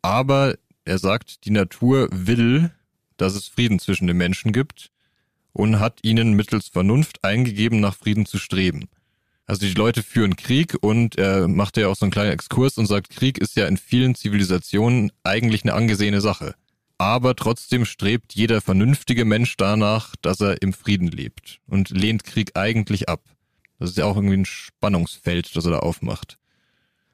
Aber 0.01 0.55
er 0.85 0.97
sagt, 0.97 1.45
die 1.45 1.51
Natur 1.51 2.09
will, 2.11 2.71
dass 3.17 3.35
es 3.35 3.47
Frieden 3.47 3.79
zwischen 3.79 4.07
den 4.07 4.17
Menschen 4.17 4.51
gibt 4.51 4.91
und 5.53 5.79
hat 5.79 5.99
ihnen 6.03 6.33
mittels 6.33 6.67
Vernunft 6.67 7.23
eingegeben, 7.23 7.79
nach 7.79 7.95
Frieden 7.95 8.25
zu 8.25 8.37
streben. 8.37 8.89
Also 9.49 9.65
die 9.65 9.73
Leute 9.73 10.03
führen 10.03 10.35
Krieg 10.35 10.77
und 10.79 11.17
er 11.17 11.47
macht 11.47 11.75
ja 11.77 11.87
auch 11.87 11.95
so 11.95 12.05
einen 12.05 12.11
kleinen 12.11 12.33
Exkurs 12.33 12.77
und 12.77 12.85
sagt, 12.85 13.09
Krieg 13.09 13.39
ist 13.39 13.55
ja 13.55 13.65
in 13.65 13.77
vielen 13.77 14.13
Zivilisationen 14.13 15.11
eigentlich 15.23 15.63
eine 15.63 15.73
angesehene 15.73 16.21
Sache. 16.21 16.53
Aber 16.99 17.35
trotzdem 17.35 17.85
strebt 17.85 18.35
jeder 18.35 18.61
vernünftige 18.61 19.25
Mensch 19.25 19.57
danach, 19.57 20.15
dass 20.21 20.39
er 20.39 20.61
im 20.61 20.71
Frieden 20.71 21.07
lebt 21.07 21.61
und 21.65 21.89
lehnt 21.89 22.25
Krieg 22.25 22.51
eigentlich 22.53 23.09
ab. 23.09 23.21
Das 23.79 23.89
ist 23.89 23.97
ja 23.97 24.05
auch 24.05 24.17
irgendwie 24.17 24.37
ein 24.37 24.45
Spannungsfeld, 24.45 25.55
das 25.55 25.65
er 25.65 25.71
da 25.71 25.79
aufmacht. 25.79 26.37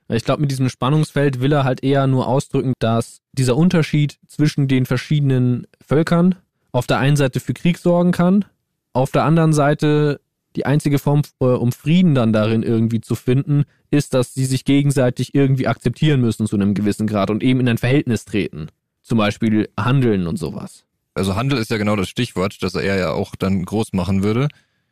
Ich 0.10 0.26
glaube, 0.26 0.42
mit 0.42 0.52
diesem 0.52 0.68
Spannungsfeld 0.68 1.40
will 1.40 1.54
er 1.54 1.64
halt 1.64 1.84
eher 1.86 2.06
nur 2.06 2.28
ausdrücken, 2.28 2.74
dass 2.80 3.22
dieser 3.32 3.56
Unterschied 3.56 4.20
zwischen 4.28 4.68
den 4.68 4.86
verschiedenen 4.86 5.68
Völkern 5.80 6.36
auf 6.74 6.86
der 6.86 6.98
einen 6.98 7.16
Seite 7.16 7.40
für 7.40 7.54
Krieg 7.54 7.78
sorgen 7.78 8.12
kann, 8.12 8.44
auf 8.92 9.12
der 9.12 9.24
anderen 9.24 9.54
Seite 9.54 10.20
die 10.56 10.66
einzige 10.66 11.00
Form, 11.00 11.22
äh, 11.40 11.46
um 11.46 11.72
Frieden 11.72 12.16
dann 12.16 12.34
darin 12.34 12.64
irgendwie 12.64 13.02
zu 13.02 13.16
finden, 13.16 13.64
ist, 13.92 14.14
dass 14.14 14.34
sie 14.34 14.46
sich 14.46 14.66
gegenseitig 14.66 15.36
irgendwie 15.36 15.68
akzeptieren 15.68 16.22
müssen 16.22 16.48
zu 16.48 16.56
einem 16.56 16.74
gewissen 16.74 17.08
Grad 17.08 17.30
und 17.30 17.44
eben 17.44 17.60
in 17.60 17.70
ein 17.70 17.78
Verhältnis 17.78 18.26
treten. 18.26 18.68
Zum 19.02 19.18
Beispiel 19.18 19.70
handeln 19.80 20.28
und 20.28 20.38
sowas. 20.38 20.86
Also 21.14 21.36
Handel 21.36 21.60
ist 21.60 21.72
ja 21.72 21.78
genau 21.78 21.96
das 21.96 22.10
Stichwort, 22.10 22.62
das 22.62 22.76
er 22.76 22.98
ja 22.98 23.12
auch 23.12 23.36
dann 23.36 23.64
groß 23.64 23.94
machen 23.94 24.24
würde 24.24 24.50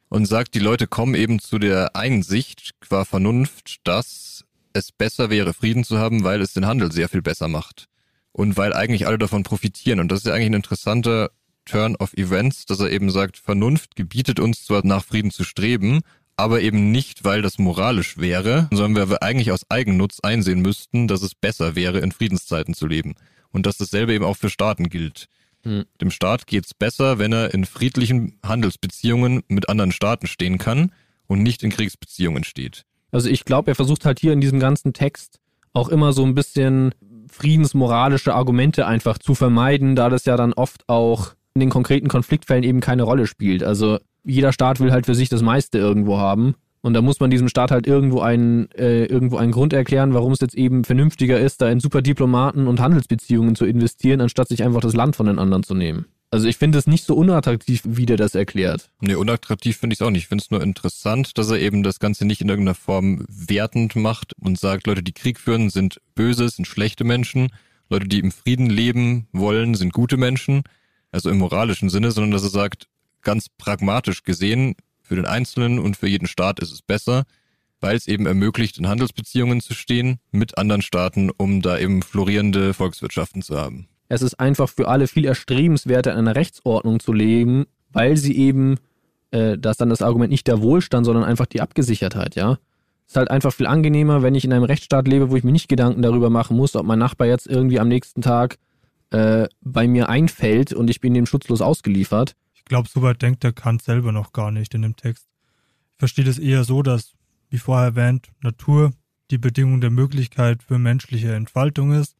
und 0.10 0.26
sagt, 0.26 0.54
die 0.54 0.60
Leute 0.60 0.88
kommen 0.88 1.15
eben 1.15 1.39
zu 1.39 1.58
der 1.58 1.95
Einsicht 1.95 2.80
qua 2.80 3.04
Vernunft, 3.04 3.78
dass 3.84 4.45
es 4.71 4.91
besser 4.91 5.30
wäre, 5.30 5.54
Frieden 5.54 5.84
zu 5.84 5.97
haben, 5.97 6.23
weil 6.23 6.41
es 6.41 6.54
den 6.54 6.67
Handel 6.67 6.91
sehr 6.91 7.10
viel 7.10 7.21
besser 7.21 7.47
macht. 7.47 7.88
Und 8.32 8.56
weil 8.56 8.73
eigentlich 8.73 9.06
alle 9.06 9.17
davon 9.17 9.43
profitieren. 9.43 9.99
Und 9.99 10.12
das 10.12 10.19
ist 10.19 10.26
ja 10.26 10.34
eigentlich 10.34 10.52
ein 10.52 10.56
interessanter 10.56 11.32
Turn 11.65 11.95
of 11.95 12.13
Events, 12.13 12.65
dass 12.65 12.80
er 12.80 12.91
eben 12.91 13.10
sagt, 13.10 13.38
Vernunft 13.38 13.95
gebietet 13.95 14.39
uns 14.39 14.65
zwar 14.65 14.86
nach 14.86 15.04
Frieden 15.04 15.32
zu 15.32 15.43
streben, 15.43 16.02
aber 16.36 16.62
eben 16.62 16.91
nicht, 16.91 17.23
weil 17.23 17.41
das 17.41 17.60
moralisch 17.60 18.17
wäre, 18.17 18.67
sondern 18.71 19.04
weil 19.04 19.10
wir 19.12 19.23
eigentlich 19.23 19.52
aus 19.52 19.69
Eigennutz 19.69 20.19
einsehen 20.21 20.62
müssten, 20.62 21.08
dass 21.08 21.21
es 21.21 21.36
besser 21.36 21.76
wäre, 21.76 21.99
in 21.99 22.12
Friedenszeiten 22.12 22.73
zu 22.73 22.88
leben. 22.88 23.15
Und 23.52 23.65
dass 23.65 23.78
dasselbe 23.78 24.13
eben 24.13 24.26
auch 24.26 24.38
für 24.38 24.49
Staaten 24.49 24.89
gilt. 24.89 25.28
Hm. 25.63 25.86
Dem 26.02 26.12
Staat 26.12 26.47
geht's 26.47 26.73
besser, 26.73 27.19
wenn 27.19 27.32
er 27.32 27.54
in 27.54 27.65
friedlichen 27.65 28.39
Handelsbeziehungen 28.43 29.43
mit 29.47 29.69
anderen 29.69 29.91
Staaten 29.91 30.28
stehen 30.28 30.58
kann 30.58 30.91
und 31.28 31.43
nicht 31.43 31.63
in 31.63 31.69
Kriegsbeziehungen 31.69 32.43
steht. 32.43 32.84
Also 33.12 33.30
ich 33.30 33.45
glaube, 33.45 33.71
er 33.71 33.76
versucht 33.76 34.06
halt 34.06 34.19
hier 34.19 34.34
in 34.34 34.41
diesem 34.41 34.60
ganzen 34.60 34.93
Text 34.93 35.39
auch 35.71 35.89
immer 35.89 36.13
so 36.13 36.26
ein 36.26 36.36
bisschen 36.36 36.93
friedensmoralische 37.30 38.34
Argumente 38.34 38.86
einfach 38.86 39.17
zu 39.17 39.36
vermeiden, 39.36 39.95
da 39.95 40.10
das 40.10 40.26
ja 40.26 40.36
dann 40.36 40.54
oft 40.54 40.89
auch 40.89 41.36
in 41.55 41.59
den 41.59 41.69
konkreten 41.69 42.07
Konfliktfällen 42.07 42.63
eben 42.63 42.79
keine 42.79 43.03
Rolle 43.03 43.27
spielt. 43.27 43.63
Also 43.63 43.99
jeder 44.23 44.53
Staat 44.53 44.79
will 44.79 44.91
halt 44.91 45.05
für 45.05 45.15
sich 45.15 45.29
das 45.29 45.41
meiste 45.41 45.77
irgendwo 45.77 46.17
haben. 46.17 46.55
Und 46.81 46.93
da 46.93 47.01
muss 47.01 47.19
man 47.21 47.29
diesem 47.29 47.47
Staat 47.47 47.71
halt 47.71 47.87
irgendwo 47.87 48.19
einen, 48.19 48.69
äh, 48.71 49.05
irgendwo 49.05 49.37
einen 49.37 49.53
Grund 49.53 49.71
erklären, 49.71 50.13
warum 50.13 50.33
es 50.33 50.41
jetzt 50.41 50.55
eben 50.55 50.83
vernünftiger 50.83 51.39
ist, 51.39 51.61
da 51.61 51.69
in 51.69 51.79
super 51.79 52.01
Diplomaten 52.01 52.67
und 52.67 52.81
Handelsbeziehungen 52.81 53.55
zu 53.55 53.65
investieren, 53.65 54.19
anstatt 54.19 54.49
sich 54.49 54.63
einfach 54.63 54.81
das 54.81 54.93
Land 54.93 55.15
von 55.15 55.27
den 55.27 55.39
anderen 55.39 55.63
zu 55.63 55.75
nehmen. 55.75 56.07
Also 56.29 56.47
ich 56.47 56.57
finde 56.57 56.79
es 56.79 56.87
nicht 56.87 57.05
so 57.05 57.15
unattraktiv, 57.15 57.83
wie 57.85 58.05
der 58.05 58.17
das 58.17 58.33
erklärt. 58.35 58.89
Nee, 58.99 59.15
unattraktiv 59.15 59.77
finde 59.77 59.93
ich 59.93 60.01
es 60.01 60.05
auch 60.05 60.09
nicht. 60.09 60.23
Ich 60.23 60.27
finde 60.27 60.41
es 60.41 60.51
nur 60.51 60.63
interessant, 60.63 61.37
dass 61.37 61.49
er 61.51 61.59
eben 61.59 61.83
das 61.83 61.99
Ganze 61.99 62.25
nicht 62.25 62.41
in 62.41 62.49
irgendeiner 62.49 62.75
Form 62.75 63.23
wertend 63.29 63.95
macht 63.95 64.33
und 64.41 64.59
sagt, 64.59 64.87
Leute, 64.87 65.03
die 65.03 65.13
Krieg 65.13 65.39
führen, 65.39 65.69
sind 65.69 66.01
böse, 66.15 66.49
sind 66.49 66.65
schlechte 66.65 67.03
Menschen. 67.03 67.49
Leute, 67.89 68.07
die 68.07 68.19
im 68.19 68.31
Frieden 68.31 68.65
leben 68.65 69.27
wollen, 69.31 69.75
sind 69.75 69.93
gute 69.93 70.17
Menschen. 70.17 70.63
Also 71.13 71.30
im 71.30 71.38
moralischen 71.38 71.89
Sinne, 71.89 72.12
sondern 72.12 72.32
dass 72.32 72.43
er 72.43 72.49
sagt, 72.49 72.88
ganz 73.21 73.47
pragmatisch 73.47 74.23
gesehen, 74.23 74.76
für 75.04 75.15
den 75.15 75.26
Einzelnen 75.26 75.80
und 75.80 75.95
für 75.95 76.08
jeden 76.08 76.28
Staat 76.28 76.60
ist 76.60 76.71
es 76.71 76.82
besser, 76.82 77.23
weil 77.80 77.95
es 77.95 78.08
eben 78.08 78.26
ermöglicht, 78.26 78.78
in 78.80 78.88
Handelsbeziehungen 78.88 79.62
zu 79.62 79.73
stehen 79.73 80.17
mit 80.32 80.58
anderen 80.58 80.82
Staaten, 80.82 81.30
um 81.30 81.62
da 81.62 81.78
eben 81.78 82.02
florierende 82.02 82.73
Volkswirtschaften 82.73 83.41
zu 83.41 83.58
haben. 83.58 83.88
Es 84.08 84.21
ist 84.21 84.39
einfach 84.39 84.69
für 84.69 84.88
alle 84.88 85.08
viel 85.08 85.26
erstrebenswerter, 85.26 86.12
in 86.13 86.17
einer 86.17 86.36
Rechtsordnung 86.36 86.99
zu 86.99 87.13
leben, 87.13 87.65
weil 87.91 88.17
sie 88.17 88.36
eben, 88.36 88.78
äh, 89.32 89.58
das 89.58 89.78
dann 89.78 89.89
das 89.89 90.02
Argument 90.02 90.32
nicht 90.32 90.47
der 90.47 90.62
Wohlstand, 90.62 91.06
sondern 91.06 91.26
einfach 91.26 91.45
die 91.45 91.62
Abgesichertheit, 91.62 92.36
ja. 92.36 92.58
Es 93.06 93.13
ist 93.13 93.17
halt 93.17 93.30
einfach 93.30 93.54
viel 93.54 93.67
angenehmer, 93.67 94.23
wenn 94.23 94.34
ich 94.34 94.45
in 94.45 94.54
einem 94.54 94.63
Rechtsstaat 94.63 95.08
lebe, 95.08 95.30
wo 95.30 95.36
ich 95.36 95.43
mir 95.43 95.52
nicht 95.52 95.67
Gedanken 95.67 96.02
darüber 96.02 96.30
machen 96.30 96.58
muss, 96.58 96.76
ob 96.76 96.86
mein 96.86 96.99
Nachbar 96.99 97.28
jetzt 97.28 97.47
irgendwie 97.47 97.80
am 97.80 97.89
nächsten 97.89 98.21
Tag 98.21 98.58
äh, 99.13 99.47
bei 99.62 99.88
mir 99.88 100.10
einfällt 100.10 100.73
und 100.73 100.89
ich 100.89 100.99
bin 100.99 101.13
dem 101.13 101.26
schutzlos 101.26 101.62
ausgeliefert. 101.62 102.36
Ich 102.54 102.65
glaube, 102.65 102.89
soweit 102.89 103.21
denkt 103.21 103.43
der 103.43 103.54
Kant 103.54 103.84
selber 103.84 104.12
noch 104.12 104.34
gar 104.34 104.52
nicht 104.52 104.73
in 104.73 104.82
dem 104.82 104.95
Text. 104.95 105.28
Ich 105.91 105.99
verstehe 105.99 106.26
das 106.26 106.39
eher 106.39 106.63
so, 106.63 106.82
dass, 106.82 107.13
wie 107.49 107.60
vorher 107.60 107.89
erwähnt, 107.89 108.32
Natur 108.41 108.91
die 109.30 109.38
Bedingung 109.38 109.82
der 109.82 109.91
Möglichkeit 109.91 110.63
für 110.63 110.80
menschliche 110.80 111.34
Entfaltung 111.34 111.93
ist, 111.93 112.17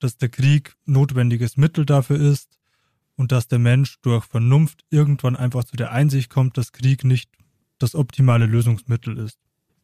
dass 0.00 0.16
der 0.16 0.30
Krieg 0.30 0.76
notwendiges 0.86 1.56
Mittel 1.56 1.84
dafür 1.84 2.18
ist 2.18 2.58
und 3.16 3.30
dass 3.30 3.48
der 3.48 3.58
Mensch 3.58 4.00
durch 4.00 4.24
Vernunft 4.24 4.84
irgendwann 4.90 5.36
einfach 5.36 5.64
zu 5.64 5.76
der 5.76 5.92
Einsicht 5.92 6.30
kommt, 6.30 6.56
dass 6.56 6.72
Krieg 6.72 7.04
nicht 7.04 7.30
das 7.78 7.94
optimale 7.94 8.46
Lösungsmittel 8.46 9.18
ist. 9.18 9.38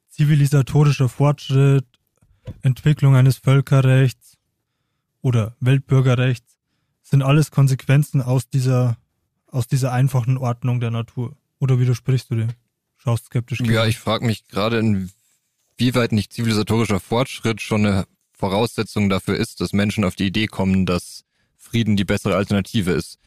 Zivilisatorischer 0.09 1.09
Fortschritt 1.09 1.87
Entwicklung 2.63 3.15
eines 3.15 3.37
Völkerrechts 3.39 4.34
oder 5.25 5.57
Weltbürgerrechts 5.61 6.59
sind 7.03 7.23
alles 7.23 7.51
Konsequenzen 7.51 8.21
aus 8.21 8.49
dieser, 8.51 8.99
aus 9.47 9.67
dieser 9.67 9.91
einfachen 9.91 10.37
Ordnung 10.37 10.81
der 10.81 10.91
Natur. 10.91 11.35
Oder 11.59 11.79
widersprichst 11.81 12.31
du 12.31 12.35
dem? 12.37 12.49
Schaust 12.97 13.27
skeptisch. 13.27 13.61
Ja, 13.61 13.87
ich 13.87 13.99
frage 13.99 14.27
mich 14.27 14.47
gerade, 14.49 14.79
inwieweit 14.79 16.13
nicht 16.13 16.33
zivilisatorischer 16.33 17.01
Fortschritt 17.01 17.63
schon 17.63 17.87
eine 17.87 18.07
Voraussetzung 18.33 19.09
dafür 19.09 19.37
ist, 19.37 19.63
dass 19.63 19.73
Menschen 19.73 20.05
auf 20.05 20.15
die 20.15 20.27
Idee 20.27 20.47
kommen, 20.47 20.85
dass 20.85 21.25
Frieden 21.57 21.97
die 21.97 22.05
bessere 22.05 22.37
Alternative 22.37 22.91
ist. 22.91 23.19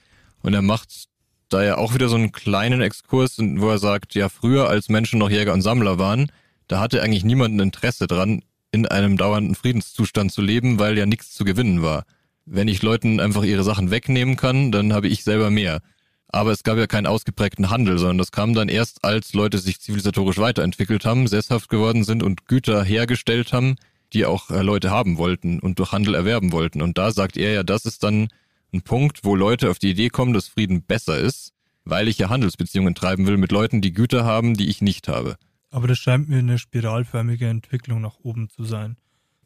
Und 0.44 0.54
er 0.54 0.62
macht 0.62 1.08
da 1.50 1.64
ja 1.64 1.78
auch 1.78 1.96
wieder 1.96 2.10
so 2.10 2.16
einen 2.16 2.32
kleinen 2.32 2.82
Exkurs, 2.82 3.38
wo 3.40 3.70
er 3.70 3.80
sagt, 3.80 4.14
ja, 4.14 4.30
früher 4.30 4.70
als 4.70 4.90
Menschen 4.90 5.18
noch 5.18 5.32
Jäger 5.32 5.54
und 5.54 5.64
Sammler 5.64 5.98
waren, 5.98 6.32
da 6.68 6.80
hatte 6.80 7.02
eigentlich 7.02 7.24
niemand 7.24 7.56
ein 7.56 7.60
Interesse 7.60 8.06
dran, 8.06 8.44
in 8.72 8.86
einem 8.86 9.18
dauernden 9.18 9.56
Friedenszustand 9.56 10.32
zu 10.32 10.42
leben, 10.42 10.80
weil 10.80 10.98
ja 10.98 11.06
nichts 11.06 11.34
zu 11.34 11.46
gewinnen 11.46 11.82
war. 11.82 12.04
Wenn 12.46 12.68
ich 12.68 12.82
Leuten 12.82 13.20
einfach 13.20 13.44
ihre 13.44 13.64
Sachen 13.64 13.92
wegnehmen 13.92 14.36
kann, 14.36 14.72
dann 14.72 14.94
habe 14.94 15.08
ich 15.08 15.24
selber 15.24 15.50
mehr. 15.50 15.82
Aber 16.30 16.52
es 16.52 16.64
gab 16.64 16.78
ja 16.78 16.88
keinen 16.88 17.08
ausgeprägten 17.08 17.70
Handel, 17.70 17.98
sondern 17.98 18.18
das 18.18 18.32
kam 18.32 18.54
dann 18.54 18.70
erst, 18.70 19.04
als 19.04 19.34
Leute 19.34 19.58
sich 19.60 19.80
zivilisatorisch 19.80 20.38
weiterentwickelt 20.38 21.06
haben, 21.06 21.28
sesshaft 21.28 21.70
geworden 21.70 22.04
sind 22.04 22.22
und 22.22 22.48
Güter 22.48 22.84
hergestellt 22.84 23.54
haben, 23.54 23.76
die 24.14 24.26
auch 24.26 24.50
äh, 24.50 24.62
Leute 24.62 24.92
haben 24.92 25.18
wollten 25.18 25.60
und 25.60 25.80
durch 25.80 25.92
Handel 25.92 26.16
erwerben 26.16 26.52
wollten. 26.52 26.82
Und 26.82 26.98
da 26.98 27.12
sagt 27.12 27.38
er 27.38 27.54
ja, 27.54 27.64
das 27.64 27.86
ist 27.86 28.04
dann 28.04 28.28
ein 28.74 28.82
Punkt, 28.82 29.24
wo 29.24 29.36
Leute 29.36 29.70
auf 29.70 29.80
die 29.80 29.92
Idee 29.92 30.10
kommen, 30.10 30.34
dass 30.34 30.50
Frieden 30.50 30.84
besser 30.84 31.18
ist, 31.18 31.54
weil 31.86 32.08
ich 32.08 32.18
ja 32.18 32.30
Handelsbeziehungen 32.30 32.96
treiben 32.96 33.26
will 33.28 33.38
mit 33.38 33.52
Leuten, 33.52 33.82
die 33.82 33.94
Güter 33.94 34.26
haben, 34.26 34.56
die 34.56 34.68
ich 34.68 34.82
nicht 34.82 35.08
habe. 35.08 35.38
Aber 35.70 35.88
das 35.88 35.98
scheint 35.98 36.30
mir 36.30 36.40
eine 36.40 36.58
spiralförmige 36.58 37.48
Entwicklung 37.48 38.02
nach 38.02 38.20
oben 38.20 38.50
zu 38.50 38.64
sein. 38.64 38.98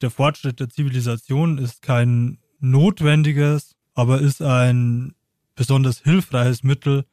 Der 0.02 0.12
Fortschritt 0.12 0.60
der 0.60 0.70
Zivilisation 0.70 1.58
ist 1.58 1.82
kein 1.82 2.40
notwendiges, 2.60 3.76
aber 3.94 4.22
ist 4.22 4.42
ein 4.42 5.16
besonders 5.56 6.00
hilfreiches 6.00 6.64
Mittel, 6.64 7.06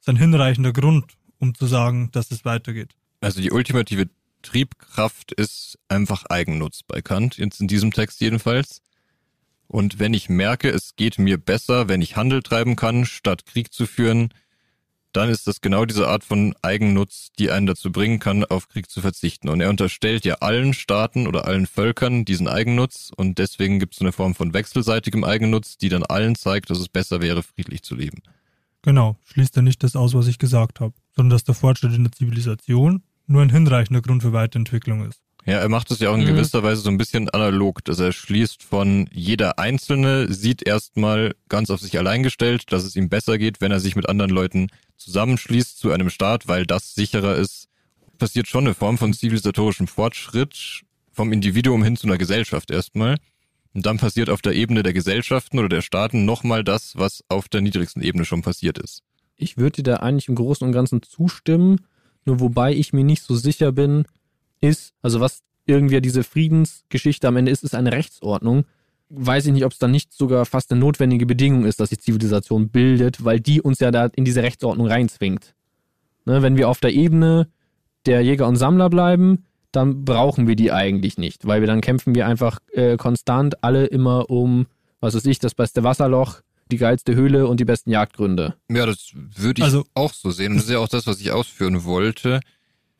ist 0.00 0.08
ein 0.08 0.16
hinreichender 0.16 0.72
Grund, 0.72 1.14
um 1.38 1.54
zu 1.54 1.66
sagen, 1.66 2.10
dass 2.12 2.30
es 2.30 2.44
weitergeht. 2.44 2.94
Also 3.20 3.40
die 3.40 3.50
ultimative 3.50 4.08
Triebkraft 4.42 5.32
ist 5.32 5.78
einfach 5.88 6.26
Eigennutz 6.26 6.82
bei 6.82 7.00
Kant, 7.00 7.38
jetzt 7.38 7.60
in 7.60 7.68
diesem 7.68 7.92
Text 7.92 8.20
jedenfalls. 8.20 8.82
Und 9.66 9.98
wenn 9.98 10.12
ich 10.12 10.28
merke, 10.28 10.68
es 10.68 10.96
geht 10.96 11.18
mir 11.18 11.38
besser, 11.38 11.88
wenn 11.88 12.02
ich 12.02 12.16
Handel 12.16 12.42
treiben 12.42 12.76
kann, 12.76 13.06
statt 13.06 13.46
Krieg 13.46 13.72
zu 13.72 13.86
führen, 13.86 14.28
dann 15.16 15.28
ist 15.28 15.46
das 15.46 15.60
genau 15.60 15.84
diese 15.84 16.08
Art 16.08 16.24
von 16.24 16.54
Eigennutz, 16.62 17.28
die 17.38 17.50
einen 17.50 17.66
dazu 17.66 17.92
bringen 17.92 18.18
kann, 18.18 18.44
auf 18.44 18.68
Krieg 18.68 18.90
zu 18.90 19.00
verzichten. 19.00 19.48
Und 19.48 19.60
er 19.60 19.70
unterstellt 19.70 20.24
ja 20.24 20.34
allen 20.40 20.74
Staaten 20.74 21.26
oder 21.26 21.46
allen 21.46 21.66
Völkern 21.66 22.24
diesen 22.24 22.48
Eigennutz 22.48 23.10
und 23.16 23.38
deswegen 23.38 23.78
gibt 23.78 23.94
es 23.94 24.00
eine 24.00 24.12
Form 24.12 24.34
von 24.34 24.52
wechselseitigem 24.52 25.24
Eigennutz, 25.24 25.78
die 25.78 25.88
dann 25.88 26.02
allen 26.02 26.34
zeigt, 26.34 26.70
dass 26.70 26.78
es 26.78 26.88
besser 26.88 27.20
wäre, 27.22 27.42
friedlich 27.42 27.82
zu 27.82 27.94
leben. 27.94 28.22
Genau, 28.82 29.16
schließt 29.24 29.56
er 29.56 29.62
nicht 29.62 29.82
das 29.82 29.96
aus, 29.96 30.14
was 30.14 30.26
ich 30.26 30.38
gesagt 30.38 30.80
habe, 30.80 30.92
sondern 31.16 31.30
dass 31.30 31.44
der 31.44 31.54
Fortschritt 31.54 31.94
in 31.94 32.04
der 32.04 32.12
Zivilisation 32.12 33.02
nur 33.26 33.40
ein 33.40 33.50
hinreichender 33.50 34.02
Grund 34.02 34.22
für 34.22 34.32
Weiterentwicklung 34.32 35.08
ist. 35.08 35.23
Ja, 35.46 35.58
er 35.58 35.68
macht 35.68 35.90
es 35.90 35.98
ja 35.98 36.08
auch 36.08 36.14
in 36.14 36.22
mhm. 36.22 36.26
gewisser 36.26 36.62
Weise 36.62 36.80
so 36.80 36.88
ein 36.88 36.96
bisschen 36.96 37.28
analog, 37.28 37.84
dass 37.84 37.98
er 37.98 38.12
schließt 38.12 38.62
von 38.62 39.08
jeder 39.12 39.58
Einzelne 39.58 40.32
sieht 40.32 40.66
erstmal 40.66 41.34
ganz 41.48 41.68
auf 41.68 41.80
sich 41.80 41.98
allein 41.98 42.22
gestellt, 42.22 42.72
dass 42.72 42.84
es 42.84 42.96
ihm 42.96 43.10
besser 43.10 43.36
geht, 43.36 43.60
wenn 43.60 43.70
er 43.70 43.80
sich 43.80 43.94
mit 43.94 44.08
anderen 44.08 44.30
Leuten 44.30 44.68
zusammenschließt 44.96 45.78
zu 45.78 45.92
einem 45.92 46.08
Staat, 46.08 46.48
weil 46.48 46.66
das 46.66 46.94
sicherer 46.94 47.36
ist. 47.36 47.68
Passiert 48.16 48.46
schon 48.46 48.64
eine 48.64 48.74
Form 48.74 48.96
von 48.96 49.12
zivilisatorischem 49.12 49.86
Fortschritt 49.86 50.82
vom 51.12 51.32
Individuum 51.32 51.82
hin 51.82 51.96
zu 51.96 52.06
einer 52.06 52.16
Gesellschaft 52.16 52.70
erstmal. 52.70 53.16
Und 53.74 53.84
dann 53.86 53.98
passiert 53.98 54.30
auf 54.30 54.40
der 54.40 54.54
Ebene 54.54 54.82
der 54.82 54.92
Gesellschaften 54.92 55.58
oder 55.58 55.68
der 55.68 55.82
Staaten 55.82 56.24
nochmal 56.24 56.64
das, 56.64 56.96
was 56.96 57.24
auf 57.28 57.48
der 57.48 57.60
niedrigsten 57.60 58.02
Ebene 58.02 58.24
schon 58.24 58.42
passiert 58.42 58.78
ist. 58.78 59.02
Ich 59.36 59.56
würde 59.56 59.82
dir 59.82 59.82
da 59.82 59.96
eigentlich 59.96 60.28
im 60.28 60.36
Großen 60.36 60.66
und 60.66 60.72
Ganzen 60.72 61.02
zustimmen, 61.02 61.80
nur 62.24 62.40
wobei 62.40 62.72
ich 62.72 62.92
mir 62.92 63.04
nicht 63.04 63.24
so 63.24 63.34
sicher 63.34 63.72
bin, 63.72 64.04
ist, 64.60 64.94
also 65.02 65.20
was 65.20 65.40
irgendwie 65.66 66.00
diese 66.00 66.24
Friedensgeschichte 66.24 67.28
am 67.28 67.36
Ende 67.36 67.50
ist, 67.50 67.64
ist 67.64 67.74
eine 67.74 67.92
Rechtsordnung. 67.92 68.64
Weiß 69.08 69.46
ich 69.46 69.52
nicht, 69.52 69.64
ob 69.64 69.72
es 69.72 69.78
dann 69.78 69.90
nicht 69.90 70.12
sogar 70.12 70.44
fast 70.46 70.70
eine 70.70 70.80
notwendige 70.80 71.26
Bedingung 71.26 71.64
ist, 71.64 71.80
dass 71.80 71.90
sich 71.90 72.00
Zivilisation 72.00 72.68
bildet, 72.68 73.24
weil 73.24 73.40
die 73.40 73.60
uns 73.60 73.80
ja 73.80 73.90
da 73.90 74.06
in 74.06 74.24
diese 74.24 74.42
Rechtsordnung 74.42 74.86
reinzwingt. 74.86 75.54
Ne, 76.26 76.42
wenn 76.42 76.56
wir 76.56 76.68
auf 76.68 76.80
der 76.80 76.92
Ebene 76.92 77.48
der 78.06 78.22
Jäger 78.22 78.48
und 78.48 78.56
Sammler 78.56 78.88
bleiben, 78.88 79.44
dann 79.72 80.04
brauchen 80.04 80.46
wir 80.46 80.56
die 80.56 80.72
eigentlich 80.72 81.18
nicht, 81.18 81.46
weil 81.46 81.60
wir 81.60 81.66
dann 81.66 81.80
kämpfen 81.80 82.14
wir 82.14 82.26
einfach 82.26 82.60
äh, 82.72 82.96
konstant 82.96 83.62
alle 83.62 83.86
immer 83.86 84.30
um, 84.30 84.66
was 85.00 85.14
weiß 85.14 85.26
ich, 85.26 85.38
das 85.38 85.54
beste 85.54 85.82
Wasserloch, 85.82 86.40
die 86.70 86.76
geilste 86.76 87.14
Höhle 87.14 87.46
und 87.46 87.60
die 87.60 87.64
besten 87.64 87.90
Jagdgründe. 87.90 88.54
Ja, 88.70 88.86
das 88.86 89.10
würde 89.14 89.60
ich 89.60 89.64
also, 89.64 89.84
auch 89.94 90.12
so 90.12 90.30
sehen. 90.30 90.52
Und 90.52 90.58
das 90.58 90.64
ist 90.66 90.70
ja 90.70 90.78
auch 90.78 90.88
das, 90.88 91.06
was 91.06 91.20
ich 91.20 91.30
ausführen 91.30 91.84
wollte. 91.84 92.40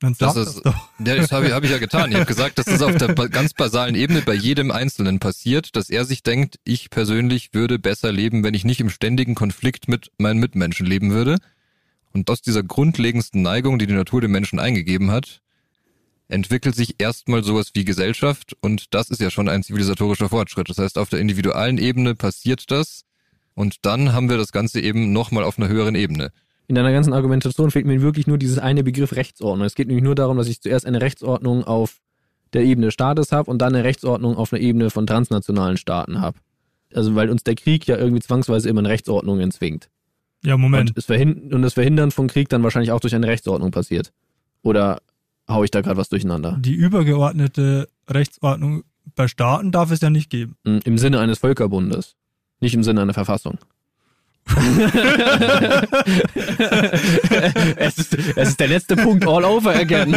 Dann 0.05 0.17
das 0.19 0.37
ist, 0.37 0.61
das 0.65 0.75
Ja, 0.99 1.17
das 1.17 1.33
habe 1.33 1.47
ich, 1.47 1.53
hab 1.53 1.65
ich 1.65 1.71
ja 1.71 1.79
getan. 1.79 2.11
Ich 2.11 2.17
habe 2.17 2.27
gesagt, 2.27 2.59
dass 2.59 2.67
das 2.67 2.83
auf 2.83 2.97
der 2.97 3.15
ganz 3.15 3.55
basalen 3.55 3.95
Ebene 3.95 4.21
bei 4.21 4.35
jedem 4.35 4.71
Einzelnen 4.71 5.19
passiert, 5.19 5.77
dass 5.77 5.89
er 5.89 6.05
sich 6.05 6.23
denkt, 6.23 6.59
ich 6.65 6.91
persönlich 6.91 7.55
würde 7.55 7.79
besser 7.79 8.13
leben, 8.13 8.45
wenn 8.45 8.55
ich 8.55 8.65
nicht 8.65 8.81
im 8.81 8.91
ständigen 8.91 9.35
Konflikt 9.35 9.89
mit 9.89 10.11
meinen 10.19 10.41
Mitmenschen 10.41 10.87
leben 10.87 11.13
würde. 11.13 11.39
Und 12.13 12.29
aus 12.31 12.43
dieser 12.43 12.63
grundlegendsten 12.63 13.41
Neigung, 13.43 13.79
die 13.79 13.87
die 13.87 13.95
Natur 13.95 14.21
dem 14.21 14.31
Menschen 14.31 14.59
eingegeben 14.59 15.11
hat, 15.11 15.41
entwickelt 16.29 16.75
sich 16.75 16.97
erstmal 16.99 17.43
sowas 17.43 17.71
wie 17.75 17.85
Gesellschaft 17.85 18.57
und 18.61 18.95
das 18.95 19.11
ist 19.11 19.21
ja 19.21 19.31
schon 19.31 19.49
ein 19.49 19.63
zivilisatorischer 19.63 20.29
Fortschritt. 20.29 20.69
Das 20.69 20.79
heißt, 20.79 20.99
auf 20.99 21.09
der 21.09 21.21
individualen 21.21 21.79
Ebene 21.79 22.15
passiert 22.15 22.71
das 22.71 23.05
und 23.55 23.87
dann 23.87 24.13
haben 24.13 24.29
wir 24.29 24.37
das 24.37 24.53
Ganze 24.53 24.81
eben 24.81 25.13
nochmal 25.13 25.45
auf 25.45 25.59
einer 25.59 25.69
höheren 25.69 25.95
Ebene 25.95 26.33
in 26.67 26.75
deiner 26.75 26.93
ganzen 26.93 27.13
Argumentation 27.13 27.71
fehlt 27.71 27.87
mir 27.87 28.01
wirklich 28.01 28.27
nur 28.27 28.39
dieses 28.39 28.59
eine 28.59 28.83
Begriff 28.83 29.15
Rechtsordnung. 29.15 29.67
Es 29.67 29.75
geht 29.75 29.89
nämlich 29.89 30.05
nur 30.05 30.15
darum, 30.15 30.37
dass 30.37 30.49
ich 30.49 30.61
zuerst 30.61 30.87
eine 30.87 31.01
Rechtsordnung 31.01 31.65
auf 31.65 32.01
der 32.53 32.63
Ebene 32.63 32.91
Staates 32.91 33.33
habe 33.33 33.51
und 33.51 33.59
dann 33.59 33.75
eine 33.75 33.85
Rechtsordnung 33.85 34.37
auf 34.37 34.53
einer 34.53 34.63
Ebene 34.63 34.91
von 34.91 35.07
transnationalen 35.07 35.77
Staaten 35.77 36.21
habe. 36.21 36.39
Also 36.95 37.15
weil 37.15 37.29
uns 37.29 37.45
der 37.45 37.57
Krieg 37.57 37.87
ja 37.87 37.97
irgendwie 37.97 38.23
zwangsweise 38.23 38.69
immer 38.69 38.81
eine 38.81 38.89
Rechtsordnung 38.89 39.41
entzwingt. 39.41 39.91
Ja, 40.45 40.57
Moment. 40.57 40.91
Und, 40.91 40.99
es 40.99 41.09
und 41.09 41.63
das 41.63 41.75
Verhindern 41.75 42.11
von 42.11 42.29
Krieg 42.29 42.49
dann 42.49 42.63
wahrscheinlich 42.63 42.93
auch 42.93 43.01
durch 43.01 43.15
eine 43.15 43.27
Rechtsordnung 43.27 43.71
passiert. 43.71 44.13
Oder 44.63 45.01
hau 45.49 45.65
ich 45.65 45.71
da 45.71 45.81
gerade 45.81 45.97
was 45.97 46.09
durcheinander? 46.09 46.57
Die 46.61 46.75
übergeordnete 46.75 47.89
Rechtsordnung 48.09 48.85
bei 49.15 49.29
Staaten 49.29 49.73
darf 49.73 49.91
es 49.91 50.01
ja 50.01 50.11
nicht 50.11 50.31
geben. 50.31 50.57
Hm, 50.65 50.81
Im 50.85 50.99
Sinne 50.99 51.21
eines 51.21 51.39
Völkerbundes, 51.39 52.17
nicht 52.61 52.75
im 52.75 52.83
Sinne 52.83 53.03
einer 53.03 53.15
Verfassung. 53.15 53.59
es, 57.77 57.99
ist, 57.99 58.15
es 58.37 58.49
ist 58.49 58.61
der 58.61 58.69
letzte 58.69 58.97
Punkt 58.97 59.27
all 59.27 59.45
over 59.45 59.75
again. 59.75 60.13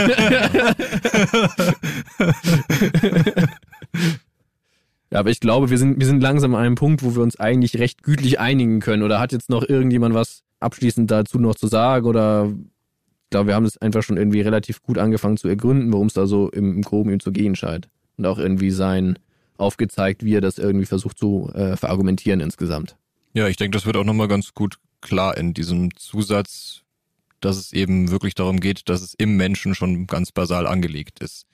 ja, 5.10 5.20
aber 5.20 5.30
ich 5.30 5.40
glaube, 5.40 5.70
wir 5.70 5.78
sind, 5.78 5.98
wir 6.00 6.06
sind 6.06 6.22
langsam 6.22 6.56
an 6.56 6.66
einem 6.66 6.76
Punkt, 6.76 7.04
wo 7.04 7.16
wir 7.16 7.24
uns 7.24 7.40
eigentlich 7.40 7.80
recht 7.80 8.04
gütlich 8.04 8.40
einigen 8.40 8.80
können. 8.80 9.04
Oder 9.04 9.20
hat 9.20 9.32
jetzt 9.32 9.50
noch 9.50 9.68
irgendjemand 9.68 10.14
was 10.14 10.44
abschließend 10.60 11.10
dazu 11.10 11.40
noch 11.40 11.56
zu 11.56 11.68
sagen? 11.68 12.06
Oder 12.06 12.48
ich 12.48 13.30
glaube, 13.30 13.48
wir 13.48 13.56
haben 13.56 13.66
es 13.66 13.78
einfach 13.78 14.04
schon 14.04 14.18
irgendwie 14.18 14.42
relativ 14.42 14.84
gut 14.84 14.98
angefangen 14.98 15.38
zu 15.38 15.48
ergründen, 15.48 15.94
worum 15.94 16.08
es 16.08 16.14
da 16.14 16.28
so 16.28 16.50
im, 16.50 16.76
im 16.76 16.82
Groben 16.82 17.12
ihm 17.12 17.22
zu 17.22 17.32
gehen 17.32 17.56
scheint. 17.56 17.88
Und 18.18 18.26
auch 18.26 18.40
irgendwie 18.40 18.72
sein 18.72 19.18
aufgezeigt, 19.58 20.24
wie 20.24 20.36
er 20.36 20.42
das 20.42 20.60
irgendwie 20.60 20.86
versucht 20.86 21.18
zu 21.18 21.50
äh, 21.54 21.78
verargumentieren 21.78 22.42
insgesamt. 22.42 22.98
Ja, 23.38 23.48
ich 23.48 23.56
denke, 23.56 23.78
das 23.78 23.86
wird 23.86 23.96
auch 23.98 24.04
nochmal 24.04 24.28
ganz 24.28 24.56
gut 24.56 24.80
klar 25.00 25.38
in 25.38 25.54
diesem 25.54 25.96
Zusatz, 25.96 26.82
dass 27.40 27.56
es 27.56 27.72
eben 27.72 28.10
wirklich 28.10 28.34
darum 28.34 28.60
geht, 28.60 28.90
dass 28.90 29.04
es 29.04 29.14
im 29.14 29.38
Menschen 29.38 29.76
schon 29.76 30.08
ganz 30.08 30.32
basal 30.32 30.66
angelegt 30.66 31.20
ist. 31.20 31.46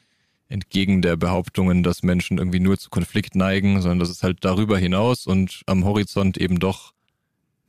Entgegen 0.48 1.02
der 1.02 1.18
Behauptungen, 1.18 1.84
dass 1.84 2.02
Menschen 2.02 2.38
irgendwie 2.38 2.62
nur 2.62 2.78
zu 2.78 2.90
Konflikt 2.90 3.36
neigen, 3.36 3.82
sondern 3.82 4.00
dass 4.00 4.08
es 4.08 4.24
halt 4.24 4.46
darüber 4.46 4.78
hinaus 4.78 5.28
und 5.28 5.64
am 5.66 5.84
Horizont 5.84 6.38
eben 6.38 6.58
doch 6.58 6.94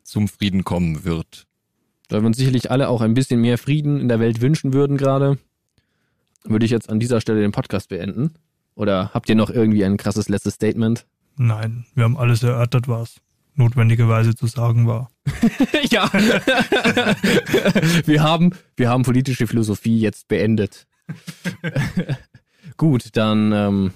zum 0.04 0.28
Frieden 0.28 0.62
kommen 0.62 1.02
wird. 1.02 1.48
Da 2.06 2.20
wir 2.20 2.26
uns 2.26 2.36
sicherlich 2.36 2.70
alle 2.70 2.90
auch 2.90 3.00
ein 3.00 3.14
bisschen 3.14 3.40
mehr 3.40 3.58
Frieden 3.58 3.98
in 3.98 4.06
der 4.06 4.20
Welt 4.20 4.40
wünschen 4.40 4.72
würden 4.72 4.96
gerade, 4.96 5.38
würde 6.44 6.66
ich 6.66 6.70
jetzt 6.70 6.88
an 6.88 7.00
dieser 7.00 7.20
Stelle 7.20 7.40
den 7.40 7.50
Podcast 7.50 7.88
beenden. 7.88 8.34
Oder 8.76 9.10
habt 9.12 9.28
ihr 9.28 9.34
noch 9.34 9.50
irgendwie 9.50 9.84
ein 9.84 9.96
krasses 9.96 10.28
letztes 10.28 10.54
Statement? 10.54 11.04
Nein, 11.36 11.84
wir 11.96 12.04
haben 12.04 12.16
alles 12.16 12.44
erörtert, 12.44 12.86
was 12.86 13.16
notwendigerweise 13.54 14.34
zu 14.34 14.46
sagen 14.46 14.86
war. 14.86 15.10
ja. 15.90 16.10
wir, 18.04 18.22
haben, 18.22 18.50
wir 18.76 18.88
haben 18.88 19.02
politische 19.02 19.46
Philosophie 19.46 19.98
jetzt 19.98 20.28
beendet. 20.28 20.86
Gut, 22.76 23.08
dann 23.12 23.52
ähm, 23.52 23.92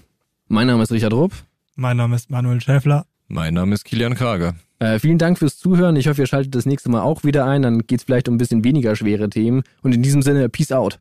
mein 0.46 0.66
Name 0.66 0.82
ist 0.82 0.92
Richard 0.92 1.12
Rupp. 1.12 1.32
Mein 1.76 1.96
Name 1.96 2.16
ist 2.16 2.30
Manuel 2.30 2.60
Schäfler. 2.60 3.06
Mein 3.28 3.54
Name 3.54 3.74
ist 3.74 3.84
Kilian 3.84 4.14
Krager. 4.14 4.54
Äh, 4.78 4.98
vielen 4.98 5.18
Dank 5.18 5.38
fürs 5.38 5.58
Zuhören. 5.58 5.96
Ich 5.96 6.08
hoffe, 6.08 6.22
ihr 6.22 6.26
schaltet 6.26 6.54
das 6.54 6.66
nächste 6.66 6.88
Mal 6.88 7.02
auch 7.02 7.24
wieder 7.24 7.44
ein. 7.44 7.62
Dann 7.62 7.86
geht 7.86 8.00
es 8.00 8.04
vielleicht 8.04 8.28
um 8.28 8.34
ein 8.34 8.38
bisschen 8.38 8.64
weniger 8.64 8.94
schwere 8.96 9.28
Themen. 9.28 9.62
Und 9.82 9.94
in 9.94 10.02
diesem 10.02 10.22
Sinne, 10.22 10.48
Peace 10.48 10.72
out. 10.72 11.00